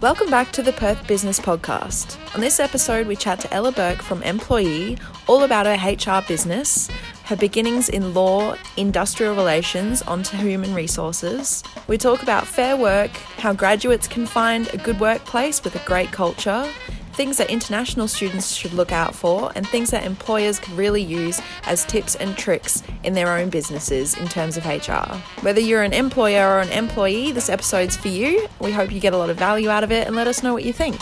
Welcome 0.00 0.30
back 0.30 0.50
to 0.52 0.62
the 0.62 0.72
Perth 0.72 1.06
Business 1.06 1.38
Podcast. 1.38 2.16
On 2.34 2.40
this 2.40 2.58
episode, 2.58 3.06
we 3.06 3.14
chat 3.14 3.38
to 3.40 3.52
Ella 3.52 3.70
Burke 3.70 4.00
from 4.00 4.22
Employii 4.22 4.98
all 5.26 5.42
about 5.42 5.66
her 5.66 5.76
HR 5.76 6.26
business, 6.26 6.88
her 7.24 7.36
beginnings 7.36 7.90
in 7.90 8.14
law, 8.14 8.56
industrial 8.78 9.34
relations, 9.34 10.00
onto 10.00 10.38
human 10.38 10.72
resources. 10.72 11.62
We 11.86 11.98
talk 11.98 12.22
about 12.22 12.46
fair 12.46 12.78
work, 12.78 13.10
how 13.10 13.52
graduates 13.52 14.08
can 14.08 14.24
find 14.24 14.72
a 14.72 14.78
good 14.78 14.98
workplace 15.00 15.62
with 15.62 15.76
a 15.76 15.84
great 15.86 16.10
culture, 16.12 16.66
things 17.12 17.38
that 17.38 17.50
international 17.50 18.08
students 18.08 18.54
should 18.54 18.72
look 18.72 18.92
out 18.92 19.14
for, 19.14 19.52
and 19.54 19.66
things 19.66 19.90
that 19.90 20.04
employers 20.04 20.58
can 20.58 20.76
really 20.76 21.02
use 21.02 21.40
as 21.64 21.84
tips 21.84 22.14
and 22.16 22.36
tricks 22.36 22.82
in 23.04 23.14
their 23.14 23.36
own 23.36 23.50
businesses 23.50 24.16
in 24.16 24.28
terms 24.28 24.56
of 24.56 24.64
HR. 24.64 25.16
Whether 25.42 25.60
you're 25.60 25.82
an 25.82 25.92
employer 25.92 26.46
or 26.48 26.60
an 26.60 26.70
employee, 26.70 27.32
this 27.32 27.48
episode's 27.48 27.96
for 27.96 28.08
you. 28.08 28.48
We 28.60 28.72
hope 28.72 28.92
you 28.92 29.00
get 29.00 29.12
a 29.12 29.18
lot 29.18 29.30
of 29.30 29.36
value 29.36 29.70
out 29.70 29.84
of 29.84 29.92
it 29.92 30.06
and 30.06 30.14
let 30.14 30.26
us 30.26 30.42
know 30.42 30.52
what 30.52 30.64
you 30.64 30.72
think. 30.72 31.00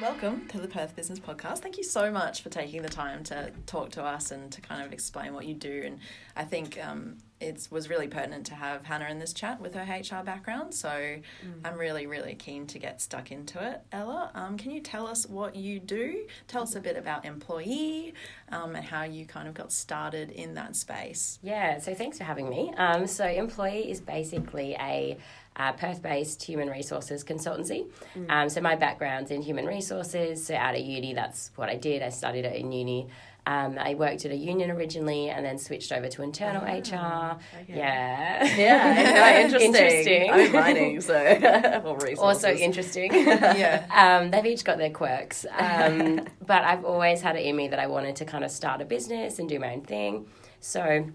Welcome 0.00 0.48
to 0.48 0.58
the 0.58 0.66
Perth 0.66 0.96
Business 0.96 1.20
Podcast. 1.20 1.58
Thank 1.58 1.76
you 1.76 1.84
so 1.84 2.10
much 2.10 2.42
for 2.42 2.48
taking 2.48 2.82
the 2.82 2.88
time 2.88 3.22
to 3.24 3.52
talk 3.66 3.90
to 3.90 4.02
us 4.02 4.32
and 4.32 4.50
to 4.50 4.60
kind 4.60 4.84
of 4.84 4.92
explain 4.92 5.32
what 5.32 5.46
you 5.46 5.54
do. 5.54 5.82
And 5.84 6.00
I 6.34 6.42
think 6.42 6.76
um, 6.84 7.18
it 7.40 7.68
was 7.70 7.88
really 7.88 8.08
pertinent 8.08 8.46
to 8.46 8.54
have 8.54 8.84
Hannah 8.84 9.08
in 9.08 9.18
this 9.18 9.32
chat 9.32 9.60
with 9.60 9.74
her 9.74 9.82
HR 9.82 10.24
background. 10.24 10.74
So 10.74 10.88
mm. 10.88 11.22
I'm 11.64 11.78
really, 11.78 12.06
really 12.06 12.34
keen 12.34 12.66
to 12.68 12.78
get 12.78 13.00
stuck 13.00 13.30
into 13.30 13.62
it. 13.64 13.80
Ella, 13.92 14.30
um, 14.34 14.56
can 14.56 14.70
you 14.70 14.80
tell 14.80 15.06
us 15.06 15.26
what 15.26 15.54
you 15.54 15.78
do? 15.78 16.26
Tell 16.46 16.62
us 16.62 16.74
a 16.74 16.80
bit 16.80 16.96
about 16.96 17.24
Employii 17.24 18.12
um, 18.50 18.74
and 18.74 18.84
how 18.84 19.04
you 19.04 19.26
kind 19.26 19.48
of 19.48 19.54
got 19.54 19.72
started 19.72 20.30
in 20.30 20.54
that 20.54 20.76
space. 20.76 21.38
Yeah, 21.42 21.78
so 21.78 21.94
thanks 21.94 22.18
for 22.18 22.24
having 22.24 22.48
me. 22.48 22.72
Um, 22.76 23.06
so 23.06 23.24
Employii 23.24 23.88
is 23.88 24.00
basically 24.00 24.76
a 24.80 25.18
uh, 25.58 25.72
Perth 25.72 26.02
based 26.02 26.42
human 26.42 26.68
resources 26.68 27.24
consultancy. 27.24 27.86
Mm. 28.16 28.30
Um, 28.30 28.48
so, 28.48 28.60
my 28.60 28.76
background's 28.76 29.30
in 29.30 29.42
human 29.42 29.66
resources. 29.66 30.46
So, 30.46 30.54
out 30.54 30.74
of 30.74 30.80
uni, 30.80 31.14
that's 31.14 31.50
what 31.56 31.68
I 31.68 31.74
did. 31.74 32.02
I 32.02 32.10
studied 32.10 32.44
it 32.44 32.56
in 32.56 32.70
uni. 32.70 33.08
Um, 33.48 33.78
I 33.78 33.94
worked 33.94 34.26
at 34.26 34.30
a 34.30 34.36
union 34.36 34.70
originally 34.70 35.30
and 35.30 35.42
then 35.42 35.56
switched 35.56 35.90
over 35.90 36.06
to 36.08 36.22
internal 36.22 36.62
oh, 36.62 36.66
HR. 36.66 37.38
Okay. 37.62 37.78
Yeah. 37.78 38.56
Yeah, 38.56 39.40
interesting. 39.44 39.74
interesting. 39.74 40.30
I'm 40.30 40.52
mining, 40.52 41.00
so 41.00 42.14
also 42.18 42.52
interesting. 42.52 43.14
yeah. 43.14 43.86
Um, 43.90 44.30
they've 44.30 44.44
each 44.44 44.64
got 44.64 44.76
their 44.76 44.90
quirks. 44.90 45.46
Um, 45.58 46.26
but 46.44 46.62
I've 46.62 46.84
always 46.84 47.22
had 47.22 47.36
it 47.36 47.46
in 47.46 47.56
me 47.56 47.68
that 47.68 47.78
I 47.78 47.86
wanted 47.86 48.16
to 48.16 48.26
kind 48.26 48.44
of 48.44 48.50
start 48.50 48.82
a 48.82 48.84
business 48.84 49.38
and 49.38 49.48
do 49.48 49.58
my 49.58 49.72
own 49.72 49.80
thing. 49.80 50.26
So 50.60 51.06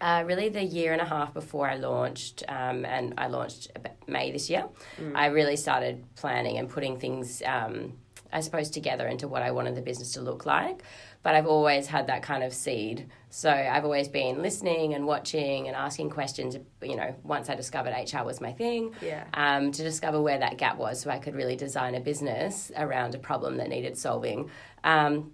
uh, 0.00 0.24
really 0.24 0.48
the 0.48 0.64
year 0.64 0.94
and 0.94 1.02
a 1.02 1.06
half 1.06 1.34
before 1.34 1.68
I 1.68 1.76
launched, 1.76 2.44
um, 2.48 2.86
and 2.86 3.12
I 3.18 3.26
launched 3.26 3.70
May 4.06 4.32
this 4.32 4.48
year, 4.48 4.64
mm. 4.98 5.12
I 5.14 5.26
really 5.26 5.56
started 5.56 6.02
planning 6.16 6.56
and 6.56 6.66
putting 6.66 6.98
things, 6.98 7.42
um, 7.44 7.98
I 8.32 8.40
suppose, 8.40 8.70
together 8.70 9.06
into 9.06 9.28
what 9.28 9.42
I 9.42 9.50
wanted 9.50 9.74
the 9.74 9.82
business 9.82 10.14
to 10.14 10.22
look 10.22 10.46
like. 10.46 10.82
But 11.22 11.34
I've 11.34 11.46
always 11.46 11.86
had 11.86 12.08
that 12.08 12.22
kind 12.22 12.42
of 12.42 12.52
seed. 12.52 13.08
So 13.30 13.50
I've 13.50 13.84
always 13.84 14.08
been 14.08 14.42
listening 14.42 14.94
and 14.94 15.06
watching 15.06 15.68
and 15.68 15.76
asking 15.76 16.10
questions, 16.10 16.56
you 16.82 16.96
know, 16.96 17.14
once 17.22 17.48
I 17.48 17.54
discovered 17.54 17.94
HR 17.94 18.24
was 18.24 18.40
my 18.40 18.52
thing, 18.52 18.92
yeah. 19.00 19.24
um, 19.34 19.72
to 19.72 19.82
discover 19.82 20.20
where 20.20 20.38
that 20.38 20.58
gap 20.58 20.76
was 20.76 21.00
so 21.00 21.10
I 21.10 21.18
could 21.18 21.34
really 21.34 21.56
design 21.56 21.94
a 21.94 22.00
business 22.00 22.72
around 22.76 23.14
a 23.14 23.18
problem 23.18 23.56
that 23.58 23.68
needed 23.68 23.96
solving. 23.96 24.50
Um, 24.84 25.32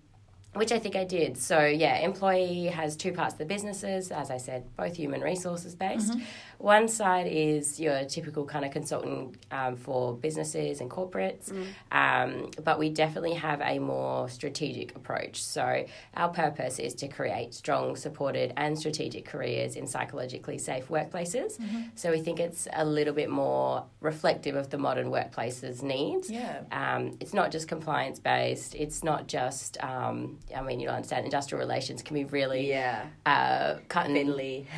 which 0.55 0.73
I 0.73 0.79
think 0.79 0.97
I 0.97 1.05
did. 1.05 1.37
So, 1.37 1.65
yeah, 1.65 2.05
Employii 2.07 2.71
has 2.71 2.97
two 2.97 3.13
parts 3.13 3.35
of 3.35 3.39
the 3.39 3.45
businesses, 3.45 4.11
as 4.11 4.31
I 4.31 4.39
said, 4.39 4.65
both 4.77 4.97
human 4.97 5.21
resources 5.21 5.75
based. 5.75 6.13
Mm-hmm. 6.13 6.25
One 6.59 6.89
side 6.89 7.29
is 7.29 7.79
your 7.79 8.05
typical 8.05 8.45
kind 8.45 8.65
of 8.65 8.73
consultant 8.73 9.37
um, 9.51 9.77
for 9.77 10.15
businesses 10.15 10.81
and 10.81 10.91
corporates, 10.91 11.53
mm. 11.53 11.67
um, 11.93 12.51
but 12.65 12.79
we 12.79 12.91
definitely 12.91 13.35
have 13.35 13.61
a 13.61 13.79
more 13.79 14.29
strategic 14.29 14.97
approach. 14.97 15.43
So, 15.43 15.85
our 16.15 16.29
purpose 16.29 16.79
is 16.79 16.95
to 16.97 17.09
create 17.09 17.55
strong, 17.55 17.97
supported, 17.97 18.53
and 18.57 18.79
strategic 18.79 19.25
careers 19.25 19.77
in 19.77 19.87
psychologically 19.87 20.59
safe 20.59 20.89
workplaces. 20.89 21.59
Mm-hmm. 21.59 21.83
So, 21.95 22.11
we 22.11 22.21
think 22.21 22.41
it's 22.41 22.67
a 22.73 22.85
little 22.85 23.15
bit 23.15 23.31
more 23.31 23.85
reflective 24.01 24.57
of 24.57 24.71
the 24.71 24.79
modern 24.79 25.11
workplace's 25.11 25.83
needs. 25.83 26.29
Yeah. 26.29 26.63
Um, 26.73 27.17
it's 27.21 27.35
not 27.35 27.53
just 27.53 27.69
compliance 27.69 28.19
based, 28.19 28.75
it's 28.75 29.05
not 29.05 29.29
just, 29.29 29.83
um, 29.83 30.39
I 30.57 30.63
mean, 30.63 30.81
you 30.81 30.89
understand, 30.89 31.25
industrial 31.25 31.61
relations 31.61 32.03
can 32.03 32.15
be 32.15 32.25
really 32.25 32.69
yeah. 32.69 33.07
uh, 33.27 33.77
cut 33.89 34.07
and. 34.07 34.19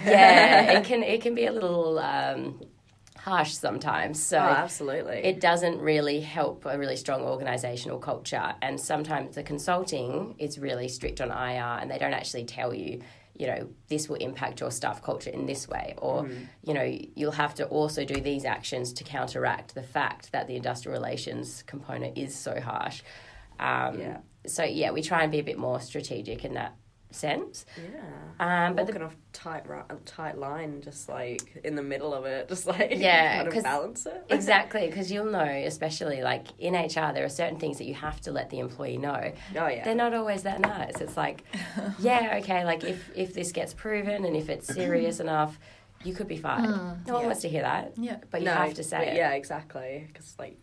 Yeah, 0.04 0.78
it 0.78 0.84
can, 0.90 1.02
it 1.02 1.22
can 1.22 1.34
be 1.34 1.46
a 1.46 1.52
little 1.52 1.69
little 1.70 1.98
um, 1.98 2.60
harsh 3.16 3.52
sometimes. 3.52 4.22
So 4.22 4.38
oh, 4.38 4.40
absolutely, 4.40 5.18
it 5.18 5.40
doesn't 5.40 5.78
really 5.78 6.20
help 6.20 6.64
a 6.66 6.78
really 6.78 6.96
strong 6.96 7.22
organisational 7.22 8.00
culture. 8.00 8.54
And 8.62 8.80
sometimes 8.80 9.34
the 9.34 9.42
consulting 9.42 10.34
is 10.38 10.58
really 10.58 10.88
strict 10.88 11.20
on 11.20 11.28
IR, 11.28 11.80
and 11.80 11.90
they 11.90 11.98
don't 11.98 12.14
actually 12.14 12.44
tell 12.44 12.74
you. 12.74 13.02
You 13.36 13.46
know, 13.46 13.68
this 13.88 14.06
will 14.06 14.16
impact 14.16 14.60
your 14.60 14.70
staff 14.70 15.02
culture 15.02 15.30
in 15.30 15.46
this 15.46 15.66
way, 15.66 15.94
or 15.96 16.24
mm. 16.24 16.46
you 16.62 16.74
know, 16.74 16.82
you'll 17.14 17.32
have 17.32 17.54
to 17.54 17.66
also 17.68 18.04
do 18.04 18.20
these 18.20 18.44
actions 18.44 18.92
to 18.94 19.04
counteract 19.04 19.74
the 19.74 19.82
fact 19.82 20.32
that 20.32 20.46
the 20.46 20.56
industrial 20.56 20.92
relations 20.92 21.62
component 21.66 22.18
is 22.18 22.34
so 22.34 22.60
harsh. 22.60 23.00
Um, 23.58 23.98
yeah. 23.98 24.18
So 24.46 24.64
yeah, 24.64 24.90
we 24.90 25.00
try 25.00 25.22
and 25.22 25.32
be 25.32 25.38
a 25.38 25.42
bit 25.42 25.56
more 25.56 25.80
strategic 25.80 26.44
in 26.44 26.52
that 26.54 26.74
sense. 27.10 27.66
Yeah. 27.76 28.66
Um, 28.66 28.74
but 28.74 28.84
Walking 28.84 29.00
the, 29.00 29.06
off 29.06 29.16
tight 29.32 29.68
right, 29.68 29.84
tight 30.06 30.38
line, 30.38 30.80
just 30.82 31.08
like 31.08 31.60
in 31.64 31.74
the 31.74 31.82
middle 31.82 32.14
of 32.14 32.24
it, 32.24 32.48
just 32.48 32.66
like 32.66 32.92
yeah, 32.96 33.42
kind 33.42 33.56
of 33.56 33.62
balance 33.62 34.06
it. 34.06 34.24
exactly, 34.30 34.86
because 34.86 35.10
you'll 35.10 35.30
know, 35.30 35.44
especially 35.44 36.22
like 36.22 36.46
in 36.58 36.74
HR, 36.74 37.12
there 37.12 37.24
are 37.24 37.28
certain 37.28 37.58
things 37.58 37.78
that 37.78 37.84
you 37.84 37.94
have 37.94 38.20
to 38.22 38.32
let 38.32 38.50
the 38.50 38.58
employee 38.58 38.96
know. 38.98 39.32
Oh 39.56 39.66
yeah. 39.68 39.84
They're 39.84 39.94
not 39.94 40.14
always 40.14 40.42
that 40.44 40.60
nice. 40.60 41.00
It's 41.00 41.16
like, 41.16 41.44
yeah, 41.98 42.38
okay, 42.42 42.64
like 42.64 42.84
if 42.84 43.10
if 43.14 43.34
this 43.34 43.52
gets 43.52 43.74
proven 43.74 44.24
and 44.24 44.36
if 44.36 44.48
it's 44.48 44.66
serious 44.74 45.20
enough. 45.20 45.58
You 46.02 46.14
could 46.14 46.28
be 46.28 46.38
fired. 46.38 46.64
Mm, 46.64 47.06
no 47.06 47.12
one 47.12 47.22
yeah. 47.22 47.26
wants 47.26 47.42
to 47.42 47.48
hear 47.50 47.60
that. 47.60 47.92
Yeah, 47.98 48.16
but 48.30 48.40
you 48.40 48.46
no, 48.46 48.54
have 48.54 48.72
to 48.72 48.82
say 48.82 49.08
it. 49.10 49.16
Yeah, 49.16 49.32
exactly. 49.32 50.06
Because 50.06 50.34
like 50.38 50.56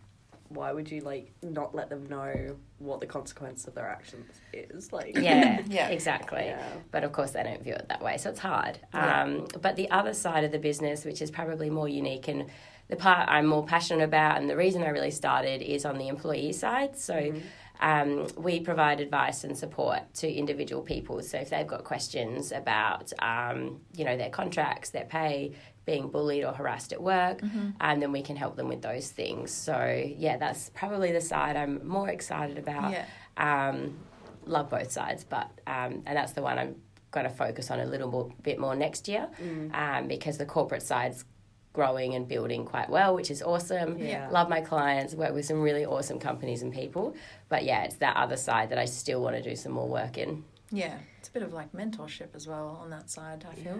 why 0.49 0.71
would 0.71 0.89
you 0.89 1.01
like 1.01 1.31
not 1.41 1.75
let 1.75 1.89
them 1.89 2.05
know 2.07 2.55
what 2.79 2.99
the 2.99 3.05
consequence 3.05 3.67
of 3.67 3.75
their 3.75 3.87
actions 3.87 4.25
is 4.53 4.91
like 4.91 5.17
yeah 5.17 5.61
yeah 5.67 5.87
exactly 5.89 6.45
yeah. 6.45 6.61
but 6.91 7.03
of 7.03 7.11
course 7.11 7.31
they 7.31 7.43
don't 7.43 7.63
view 7.63 7.73
it 7.73 7.85
that 7.89 8.01
way 8.01 8.17
so 8.17 8.29
it's 8.29 8.39
hard 8.39 8.79
yeah. 8.93 9.23
um, 9.23 9.47
but 9.61 9.75
the 9.75 9.89
other 9.91 10.13
side 10.13 10.43
of 10.43 10.51
the 10.51 10.59
business 10.59 11.05
which 11.05 11.21
is 11.21 11.31
probably 11.31 11.69
more 11.69 11.87
unique 11.87 12.27
and 12.27 12.49
the 12.89 12.95
part 12.95 13.27
i'm 13.29 13.45
more 13.45 13.65
passionate 13.65 14.03
about 14.03 14.37
and 14.37 14.49
the 14.49 14.55
reason 14.55 14.83
i 14.83 14.89
really 14.89 15.11
started 15.11 15.61
is 15.61 15.85
on 15.85 15.97
the 15.97 16.07
employee 16.07 16.53
side 16.53 16.97
so 16.97 17.13
mm-hmm. 17.13 17.39
Um, 17.79 18.27
we 18.35 18.59
provide 18.59 18.99
advice 18.99 19.43
and 19.43 19.55
support 19.55 19.99
to 20.15 20.31
individual 20.31 20.81
people. 20.81 21.21
So 21.21 21.37
if 21.37 21.51
they've 21.51 21.67
got 21.67 21.83
questions 21.83 22.51
about, 22.51 23.13
um, 23.19 23.81
you 23.93 24.03
know, 24.03 24.17
their 24.17 24.29
contracts, 24.29 24.89
their 24.89 25.05
pay, 25.05 25.53
being 25.87 26.09
bullied 26.09 26.43
or 26.43 26.53
harassed 26.53 26.93
at 26.93 27.01
work, 27.01 27.41
mm-hmm. 27.41 27.69
and 27.81 27.99
then 28.01 28.11
we 28.11 28.21
can 28.21 28.35
help 28.35 28.55
them 28.55 28.67
with 28.67 28.83
those 28.83 29.09
things. 29.09 29.49
So 29.49 30.13
yeah, 30.15 30.37
that's 30.37 30.69
probably 30.75 31.11
the 31.11 31.21
side 31.21 31.55
I'm 31.55 31.87
more 31.87 32.09
excited 32.09 32.59
about. 32.59 32.91
Yeah. 32.91 33.05
Um, 33.37 33.97
love 34.45 34.69
both 34.69 34.91
sides, 34.91 35.23
but 35.23 35.49
um, 35.65 36.03
and 36.05 36.15
that's 36.15 36.33
the 36.33 36.43
one 36.43 36.59
I'm 36.59 36.75
going 37.11 37.25
to 37.25 37.31
focus 37.33 37.71
on 37.71 37.79
a 37.79 37.85
little 37.85 38.11
more, 38.11 38.31
bit 38.43 38.59
more 38.59 38.75
next 38.75 39.07
year, 39.07 39.29
mm. 39.41 39.73
um, 39.73 40.07
because 40.07 40.37
the 40.37 40.45
corporate 40.45 40.83
side's 40.83 41.25
growing 41.71 42.15
and 42.15 42.27
building 42.27 42.65
quite 42.65 42.89
well, 42.89 43.15
which 43.15 43.31
is 43.31 43.41
awesome. 43.41 43.97
Yeah. 43.97 44.29
Love 44.29 44.49
my 44.49 44.61
clients, 44.61 45.13
work 45.13 45.33
with 45.33 45.45
some 45.45 45.61
really 45.61 45.85
awesome 45.85 46.19
companies 46.19 46.63
and 46.63 46.73
people. 46.73 47.15
But 47.49 47.63
yeah, 47.63 47.83
it's 47.83 47.95
that 47.97 48.17
other 48.17 48.35
side 48.35 48.69
that 48.71 48.77
I 48.77 48.85
still 48.85 49.21
want 49.21 49.35
to 49.35 49.41
do 49.41 49.55
some 49.55 49.71
more 49.71 49.87
work 49.87 50.17
in. 50.17 50.43
Yeah, 50.69 50.97
it's 51.16 51.16
a 51.16 51.16
bit 51.37 51.45
of 51.45 51.53
like 51.53 51.71
mentorship 51.71 52.35
as 52.35 52.47
well 52.47 52.79
on 52.81 52.89
that 52.89 53.11
side, 53.11 53.45
I 53.49 53.53
feel. 53.53 53.79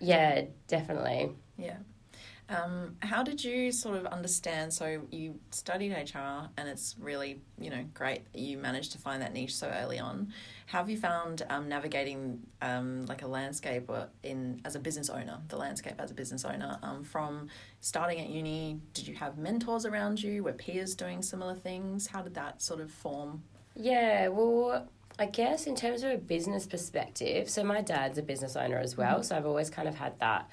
Yeah, 0.00 0.40
yeah 0.40 0.44
definitely. 0.68 1.30
Yeah. 1.56 1.78
Um, 2.50 2.96
how 3.00 3.22
did 3.22 3.42
you 3.42 3.70
sort 3.70 3.96
of 3.96 4.06
understand? 4.06 4.74
So 4.74 5.02
you 5.10 5.38
studied 5.50 5.92
HR, 5.92 6.48
and 6.58 6.68
it's 6.68 6.96
really 6.98 7.40
you 7.58 7.70
know 7.70 7.84
great 7.94 8.30
that 8.32 8.40
you 8.40 8.58
managed 8.58 8.92
to 8.92 8.98
find 8.98 9.22
that 9.22 9.32
niche 9.32 9.54
so 9.54 9.68
early 9.68 9.98
on. 9.98 10.32
How 10.66 10.78
have 10.78 10.90
you 10.90 10.98
found 10.98 11.42
um, 11.48 11.68
navigating 11.68 12.40
um, 12.60 13.06
like 13.06 13.22
a 13.22 13.28
landscape 13.28 13.88
in 14.24 14.60
as 14.64 14.74
a 14.74 14.80
business 14.80 15.08
owner, 15.08 15.38
the 15.48 15.56
landscape 15.56 15.94
as 15.98 16.10
a 16.10 16.14
business 16.14 16.44
owner 16.44 16.78
um, 16.82 17.02
from 17.04 17.48
starting 17.80 18.20
at 18.20 18.28
uni? 18.28 18.80
Did 18.92 19.06
you 19.08 19.14
have 19.14 19.38
mentors 19.38 19.86
around 19.86 20.22
you? 20.22 20.42
Were 20.42 20.52
peers 20.52 20.94
doing 20.94 21.22
similar 21.22 21.54
things? 21.54 22.08
How 22.08 22.20
did 22.20 22.34
that 22.34 22.60
sort 22.60 22.80
of 22.80 22.90
form? 22.90 23.44
Yeah, 23.76 24.28
well, 24.28 24.88
I 25.18 25.26
guess 25.26 25.66
in 25.66 25.76
terms 25.76 26.02
of 26.02 26.12
a 26.12 26.16
business 26.16 26.66
perspective, 26.66 27.50
so 27.50 27.62
my 27.62 27.82
dad's 27.82 28.16
a 28.18 28.22
business 28.22 28.56
owner 28.56 28.78
as 28.78 28.96
well, 28.96 29.16
mm-hmm. 29.16 29.22
so 29.22 29.36
I've 29.36 29.46
always 29.46 29.68
kind 29.68 29.88
of 29.88 29.96
had 29.96 30.18
that 30.20 30.48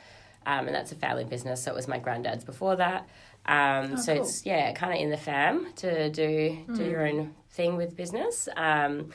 um, 0.48 0.66
and 0.66 0.74
that's 0.74 0.94
a 0.94 0.96
family 0.96 1.26
business. 1.26 1.62
So 1.62 1.72
it 1.72 1.76
was 1.76 1.88
my 1.88 2.00
granddad's 2.00 2.46
before 2.46 2.78
that. 2.78 3.08
Um, 3.46 3.94
oh, 3.94 3.96
so 3.98 4.14
cool. 4.14 4.24
it's 4.24 4.46
yeah, 4.46 4.72
kind 4.74 4.94
of 4.94 5.00
in 5.00 5.10
the 5.10 5.18
fam 5.18 5.74
to 5.76 6.10
do 6.10 6.58
mm. 6.68 6.76
do 6.76 6.86
your 6.86 7.06
own 7.06 7.36
thing 7.52 7.76
with 7.76 7.96
business. 7.96 8.48
Um, 8.56 9.12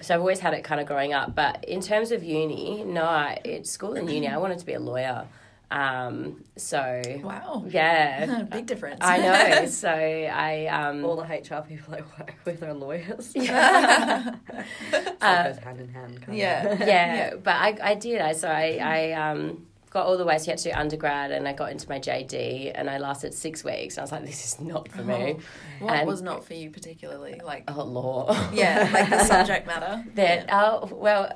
so 0.00 0.14
I've 0.14 0.20
always 0.20 0.40
had 0.40 0.54
it 0.54 0.62
kind 0.62 0.80
of 0.80 0.86
growing 0.86 1.12
up. 1.14 1.34
But 1.34 1.64
in 1.64 1.80
terms 1.80 2.12
of 2.12 2.22
uni, 2.22 2.84
no, 2.84 3.04
I, 3.04 3.40
it's 3.44 3.70
school 3.70 3.94
and 3.94 4.10
uni. 4.10 4.28
I 4.28 4.36
wanted 4.36 4.58
to 4.58 4.66
be 4.66 4.74
a 4.74 4.80
lawyer. 4.80 5.26
Um, 5.70 6.42
so 6.56 7.00
Wow. 7.22 7.64
yeah, 7.68 8.42
Big 8.50 8.66
difference. 8.66 8.98
I 9.02 9.18
know. 9.18 9.66
So 9.66 9.88
I 9.88 10.66
um, 10.66 11.04
All 11.04 11.16
the 11.16 11.22
HR 11.22 11.62
people 11.62 11.94
I 11.94 12.00
work 12.18 12.34
with 12.44 12.62
are 12.62 12.74
lawyers. 12.74 13.32
Yeah. 13.36 14.24
so 14.24 14.98
it 14.98 15.20
goes 15.20 15.58
hand 15.58 15.80
in 15.80 15.88
hand. 15.88 16.22
Kind 16.22 16.36
Yeah. 16.38 16.66
Of. 16.72 16.80
yeah, 16.80 17.34
but 17.42 17.54
I, 17.54 17.78
I 17.82 17.94
did. 17.94 18.20
I 18.20 18.32
so 18.32 18.48
I, 18.48 18.78
I 18.82 19.30
um, 19.30 19.66
got 19.90 20.06
all 20.06 20.16
the 20.18 20.24
way 20.24 20.38
to 20.38 20.44
get 20.44 20.58
to 20.58 20.70
undergrad, 20.70 21.30
and 21.30 21.46
I 21.46 21.52
got 21.52 21.70
into 21.70 21.88
my 21.88 21.98
JD, 22.00 22.72
and 22.74 22.90
I 22.90 22.98
lasted 22.98 23.32
six 23.34 23.62
weeks. 23.64 23.96
I 23.98 24.02
was 24.02 24.12
like, 24.12 24.24
this 24.26 24.44
is 24.44 24.60
not 24.60 24.88
for 24.88 25.02
me. 25.02 25.36
What 25.80 25.94
And- 25.94 26.06
was 26.08 26.20
not 26.22 26.44
for 26.44 26.54
you 26.54 26.70
particularly? 26.70 27.40
Like, 27.44 27.64
Oh, 27.68 27.84
law. 27.84 28.48
yeah, 28.52 28.88
like 28.92 29.08
the 29.10 29.24
subject 29.24 29.66
matter. 29.68 30.04
That 30.16 30.48
oh 30.52 30.88
well, 30.92 31.32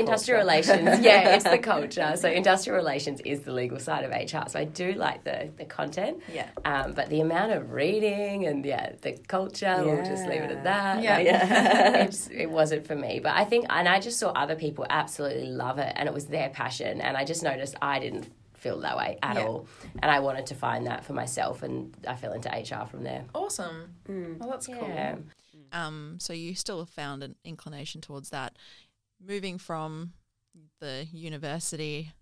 industrial 0.00 0.40
relations. 0.40 1.00
Yeah, 1.00 1.34
it's 1.36 1.44
the 1.44 1.58
culture. 1.74 2.14
So 2.16 2.28
industrial 2.28 2.76
relations 2.76 3.20
is 3.24 3.40
the 3.40 3.52
legal 3.52 3.78
side 3.78 4.04
of 4.04 4.10
HR. 4.10 4.48
So 4.48 4.58
I 4.58 4.64
do 4.64 4.92
like 4.92 5.24
the 5.24 5.50
the 5.56 5.64
content. 5.64 6.22
Yeah. 6.32 6.48
Um, 6.64 6.92
but 6.92 7.08
the 7.10 7.20
amount 7.20 7.52
of 7.52 7.70
reading 7.72 8.46
and 8.46 8.64
yeah, 8.64 8.92
the 9.02 9.12
culture, 9.28 9.74
we'll 9.84 10.04
just 10.04 10.26
leave 10.26 10.42
it 10.42 10.50
at 10.50 10.64
that. 10.64 11.02
Yeah. 11.02 11.16
Like, 11.16 11.26
Yeah. 11.26 11.96
it's, 12.04 12.28
it 12.28 12.50
wasn't 12.50 12.86
for 12.86 12.96
me. 12.96 13.20
But 13.20 13.36
I 13.36 13.44
think, 13.44 13.66
and 13.70 13.88
I 13.88 14.00
just 14.00 14.18
saw 14.18 14.30
other 14.30 14.56
people 14.56 14.86
absolutely 14.90 15.46
love 15.46 15.78
it, 15.78 15.92
and 15.96 16.08
it 16.08 16.14
was 16.14 16.26
their 16.26 16.50
passion. 16.50 17.00
And 17.00 17.16
I 17.16 17.24
just 17.24 17.42
noticed 17.42 17.74
I 17.80 17.98
didn't 17.98 18.28
feel 18.54 18.80
that 18.80 18.96
way 18.96 19.18
at 19.22 19.36
Yeah. 19.36 19.44
all, 19.46 19.66
and 20.02 20.10
I 20.10 20.20
wanted 20.20 20.46
to 20.46 20.54
find 20.54 20.86
that 20.86 21.04
for 21.04 21.14
myself, 21.14 21.62
and 21.62 21.94
I 22.06 22.14
fell 22.16 22.32
into 22.34 22.48
HR 22.50 22.86
from 22.86 23.04
there. 23.04 23.24
Awesome. 23.34 23.94
Well, 24.06 24.50
that's 24.50 24.68
Yeah. 24.68 25.12
cool. 25.14 25.22
Um, 25.72 26.16
so 26.20 26.32
you 26.32 26.54
still 26.54 26.84
found 26.84 27.22
an 27.22 27.36
inclination 27.44 28.00
towards 28.00 28.30
that. 28.30 28.56
Moving 29.24 29.58
from 29.58 30.12
the 30.80 31.06
university, 31.12 32.12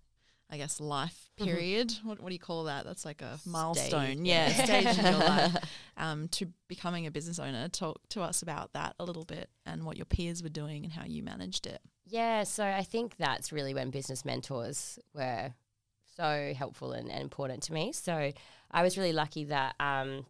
I 0.49 0.57
guess, 0.57 0.79
life 0.79 1.29
period. 1.37 1.93
What, 2.03 2.21
what 2.21 2.29
do 2.29 2.33
you 2.33 2.39
call 2.39 2.65
that? 2.65 2.85
That's 2.85 3.05
like 3.05 3.21
a 3.21 3.39
milestone. 3.45 4.25
Yeah, 4.25 4.49
stage 4.49 4.97
in 4.97 5.05
your 5.05 5.19
life. 5.19 5.55
Um, 5.97 6.29
to 6.29 6.47
becoming 6.69 7.07
a 7.07 7.11
business 7.11 7.39
owner. 7.39 7.67
Talk 7.67 7.99
to 8.11 8.21
us 8.21 8.41
about 8.41 8.71
that 8.71 8.95
a 8.99 9.03
little 9.03 9.25
bit 9.25 9.49
and 9.65 9.83
what 9.83 9.97
your 9.97 10.05
peers 10.05 10.41
were 10.41 10.47
doing 10.47 10.85
and 10.85 10.93
how 10.93 11.03
you 11.03 11.21
managed 11.21 11.67
it. 11.67 11.81
Yeah, 12.05 12.43
so 12.43 12.63
I 12.63 12.83
think 12.83 13.17
that's 13.17 13.51
really 13.51 13.73
when 13.73 13.89
business 13.89 14.23
mentors 14.23 14.97
were 15.13 15.53
so 16.15 16.53
helpful 16.57 16.93
and, 16.93 17.11
and 17.11 17.21
important 17.21 17.63
to 17.63 17.73
me. 17.73 17.91
So 17.91 18.31
I 18.71 18.81
was 18.81 18.97
really 18.97 19.11
lucky 19.11 19.43
that 19.45 19.75
um, 19.81 20.25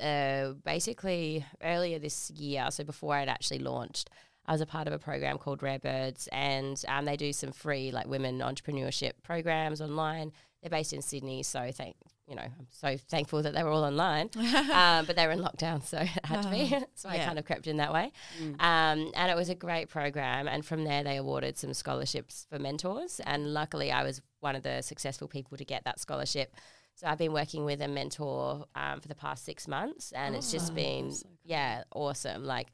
uh, 0.00 0.54
basically 0.64 1.44
earlier 1.62 1.98
this 1.98 2.30
year, 2.30 2.66
so 2.70 2.84
before 2.84 3.14
I'd 3.14 3.28
actually 3.28 3.60
launched, 3.60 4.10
I 4.48 4.52
was 4.52 4.62
a 4.62 4.66
part 4.66 4.86
of 4.86 4.94
a 4.94 4.98
program 4.98 5.36
called 5.36 5.62
Rare 5.62 5.78
Birds, 5.78 6.26
and 6.32 6.82
um, 6.88 7.04
they 7.04 7.18
do 7.18 7.34
some 7.34 7.52
free 7.52 7.92
like 7.92 8.06
women 8.06 8.38
entrepreneurship 8.38 9.12
programs 9.22 9.82
online. 9.82 10.32
They're 10.62 10.70
based 10.70 10.94
in 10.94 11.02
Sydney, 11.02 11.42
so 11.42 11.70
thank 11.70 11.96
you 12.26 12.34
know 12.34 12.42
I'm 12.42 12.66
so 12.70 12.96
thankful 12.96 13.42
that 13.42 13.54
they 13.54 13.62
were 13.62 13.70
all 13.70 13.84
online, 13.84 14.30
um, 14.36 15.04
but 15.04 15.16
they 15.16 15.26
were 15.26 15.32
in 15.32 15.40
lockdown, 15.40 15.84
so 15.84 15.98
it 16.00 16.24
had 16.24 16.42
to 16.42 16.48
be. 16.48 16.74
so 16.94 17.10
I 17.10 17.18
kind 17.18 17.38
of 17.38 17.44
crept 17.44 17.66
in 17.66 17.76
that 17.76 17.92
way, 17.92 18.10
um, 18.58 19.12
and 19.14 19.30
it 19.30 19.36
was 19.36 19.50
a 19.50 19.54
great 19.54 19.90
program. 19.90 20.48
And 20.48 20.64
from 20.64 20.84
there, 20.84 21.04
they 21.04 21.18
awarded 21.18 21.58
some 21.58 21.74
scholarships 21.74 22.46
for 22.48 22.58
mentors, 22.58 23.20
and 23.26 23.52
luckily, 23.52 23.92
I 23.92 24.02
was 24.02 24.22
one 24.40 24.56
of 24.56 24.62
the 24.62 24.80
successful 24.80 25.28
people 25.28 25.58
to 25.58 25.64
get 25.64 25.84
that 25.84 26.00
scholarship. 26.00 26.56
So 26.94 27.06
I've 27.06 27.18
been 27.18 27.32
working 27.32 27.64
with 27.64 27.80
a 27.82 27.86
mentor 27.86 28.64
um, 28.74 29.00
for 29.00 29.08
the 29.08 29.14
past 29.14 29.44
six 29.44 29.68
months, 29.68 30.10
and 30.12 30.34
it's 30.34 30.50
just 30.50 30.74
been 30.74 31.12
yeah 31.44 31.84
awesome. 31.94 32.44
Like 32.44 32.68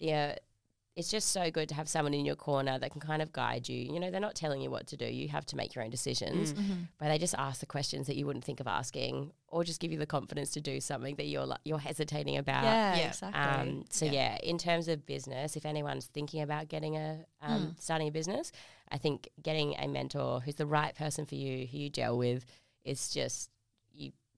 the 0.00 0.12
uh, 0.12 0.34
it's 0.96 1.08
just 1.10 1.30
so 1.30 1.50
good 1.50 1.68
to 1.68 1.74
have 1.76 1.88
someone 1.88 2.12
in 2.12 2.24
your 2.26 2.34
corner 2.36 2.78
that 2.78 2.90
can 2.90 3.00
kind 3.00 3.22
of 3.22 3.32
guide 3.32 3.68
you. 3.68 3.78
You 3.92 4.00
know, 4.00 4.10
they're 4.10 4.20
not 4.20 4.34
telling 4.34 4.60
you 4.60 4.70
what 4.70 4.88
to 4.88 4.96
do; 4.96 5.04
you 5.06 5.28
have 5.28 5.46
to 5.46 5.56
make 5.56 5.74
your 5.74 5.84
own 5.84 5.90
decisions. 5.90 6.52
But 6.98 7.08
they 7.08 7.18
just 7.18 7.34
ask 7.38 7.60
the 7.60 7.66
questions 7.66 8.06
that 8.08 8.16
you 8.16 8.26
wouldn't 8.26 8.44
think 8.44 8.60
of 8.60 8.66
asking, 8.66 9.32
or 9.48 9.62
just 9.64 9.80
give 9.80 9.92
you 9.92 9.98
the 9.98 10.06
confidence 10.06 10.50
to 10.50 10.60
do 10.60 10.80
something 10.80 11.14
that 11.16 11.26
you're 11.26 11.46
you're 11.64 11.78
hesitating 11.78 12.36
about. 12.36 12.64
Yeah. 12.64 12.96
exactly. 13.08 13.40
Um, 13.40 13.84
so 13.90 14.04
Yeah. 14.06 14.12
yeah. 14.12 14.38
in 14.42 14.58
terms 14.58 14.88
of 14.88 15.06
business, 15.06 15.56
if 15.56 15.64
anyone's 15.64 16.06
thinking 16.06 16.42
about 16.42 16.68
getting 16.68 16.96
a 16.96 17.24
um, 17.40 17.76
starting 17.78 18.08
a 18.08 18.12
business, 18.12 18.50
I 18.90 18.98
think 18.98 19.28
getting 19.40 19.74
a 19.78 19.86
mentor 19.86 20.40
who's 20.40 20.56
the 20.56 20.66
right 20.66 20.94
person 20.94 21.24
for 21.24 21.36
you, 21.36 21.66
who 21.66 21.78
you 21.78 21.90
gel 21.90 22.18
with, 22.18 22.44
is 22.84 23.08
just 23.10 23.48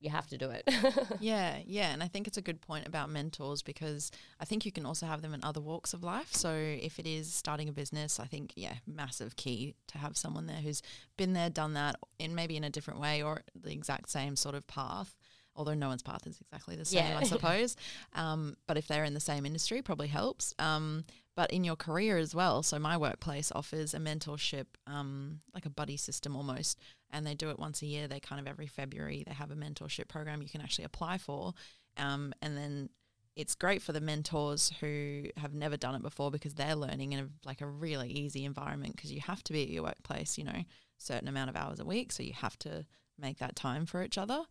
you. 0.04 0.10
Have 0.10 0.26
to 0.28 0.38
do 0.38 0.50
it. 0.50 0.69
Yeah, 1.20 1.58
yeah. 1.64 1.93
And 1.93 2.02
I 2.02 2.08
think 2.08 2.26
it's 2.26 2.37
a 2.37 2.43
good 2.43 2.60
point 2.60 2.87
about 2.87 3.08
mentors 3.10 3.62
because 3.62 4.10
I 4.40 4.44
think 4.44 4.64
you 4.64 4.72
can 4.72 4.84
also 4.84 5.06
have 5.06 5.22
them 5.22 5.34
in 5.34 5.44
other 5.44 5.60
walks 5.60 5.94
of 5.94 6.02
life. 6.02 6.32
So 6.32 6.52
if 6.52 6.99
it 6.99 7.06
is 7.06 7.32
starting 7.32 7.69
a 7.69 7.72
business, 7.72 8.19
I 8.19 8.26
think, 8.26 8.52
yeah, 8.56 8.75
massive 8.87 9.37
key 9.37 9.75
to 9.88 9.99
have 9.99 10.16
someone 10.16 10.46
there 10.46 10.56
who's 10.56 10.82
been 11.16 11.32
there, 11.32 11.50
done 11.50 11.75
that, 11.75 11.96
in 12.19 12.34
maybe 12.34 12.56
in 12.56 12.64
a 12.64 12.70
different 12.70 13.00
way 13.00 13.22
or 13.22 13.43
the 13.54 13.72
exact 13.72 14.10
same 14.10 14.37
sort 14.37 14.54
of 14.54 14.66
path. 14.66 15.14
Although 15.54 15.75
no 15.75 15.88
one's 15.88 16.02
path 16.02 16.26
is 16.26 16.40
exactly 16.40 16.76
the 16.76 16.84
same, 16.84 17.04
Yeah. 17.04 17.19
I 17.19 17.25
suppose. 17.25 17.76
Um, 18.14 18.56
but 18.66 18.76
if 18.76 18.87
they're 18.87 19.04
in 19.04 19.14
the 19.14 19.20
same 19.20 19.44
industry, 19.44 19.82
probably 19.82 20.08
helps. 20.08 20.54
Um, 20.58 21.04
but 21.34 21.50
in 21.50 21.64
your 21.64 21.76
career 21.76 22.19
as 22.19 22.34
well. 22.34 22.62
So 22.62 22.78
my 22.78 22.96
workplace 22.96 23.50
offers 23.54 23.94
a 23.94 23.99
mentorship, 23.99 24.66
um, 24.87 25.40
like 25.54 25.66
a 25.66 25.70
buddy 25.70 25.96
system 25.96 26.37
almost, 26.37 26.78
and 27.10 27.26
they 27.26 27.34
do 27.34 27.50
it 27.50 27.58
once 27.58 27.82
a 27.82 27.87
year. 27.87 28.06
They 28.08 28.20
kind 28.20 28.40
of 28.40 28.46
every 28.46 28.66
February 28.66 29.25
they 29.26 29.34
have 29.34 29.50
a 29.50 29.56
mentorship 29.56 30.08
program 30.08 30.43
you 30.43 30.49
can 30.49 30.60
actually 30.60 30.84
apply 30.84 31.19
for, 31.19 31.55
um, 31.96 32.34
and 32.43 32.56
then 32.56 32.90
it's 33.34 33.55
great 33.55 33.81
for 33.81 33.93
the 33.93 34.00
mentors 34.00 34.72
who 34.81 35.25
have 35.38 35.55
never 35.55 35.78
done 35.78 35.94
it 35.94 36.02
before 36.02 36.31
because 36.31 36.55
they're 36.55 36.75
learning 36.76 37.12
in 37.12 37.20
a, 37.20 37.28
like 37.46 37.62
a 37.62 37.66
really 37.66 38.10
easy 38.10 38.44
environment 38.44 38.94
because 38.94 39.10
you 39.10 39.22
have 39.22 39.43
to 39.44 39.55
be 39.55 39.62
at 39.62 39.70
your 39.70 39.84
workplace, 39.84 40.37
you 40.37 40.44
know, 40.44 40.64
certain 40.98 41.28
amount 41.28 41.48
of 41.48 41.56
hours 41.56 41.81
a 41.81 41.84
week, 41.84 42.12
so 42.12 42.22
you 42.22 42.34
have 42.34 42.58
to 42.58 42.84
make 43.19 43.38
that 43.38 43.56
time 43.56 43.87
for 43.87 44.02
each 44.02 44.19
other. 44.19 44.43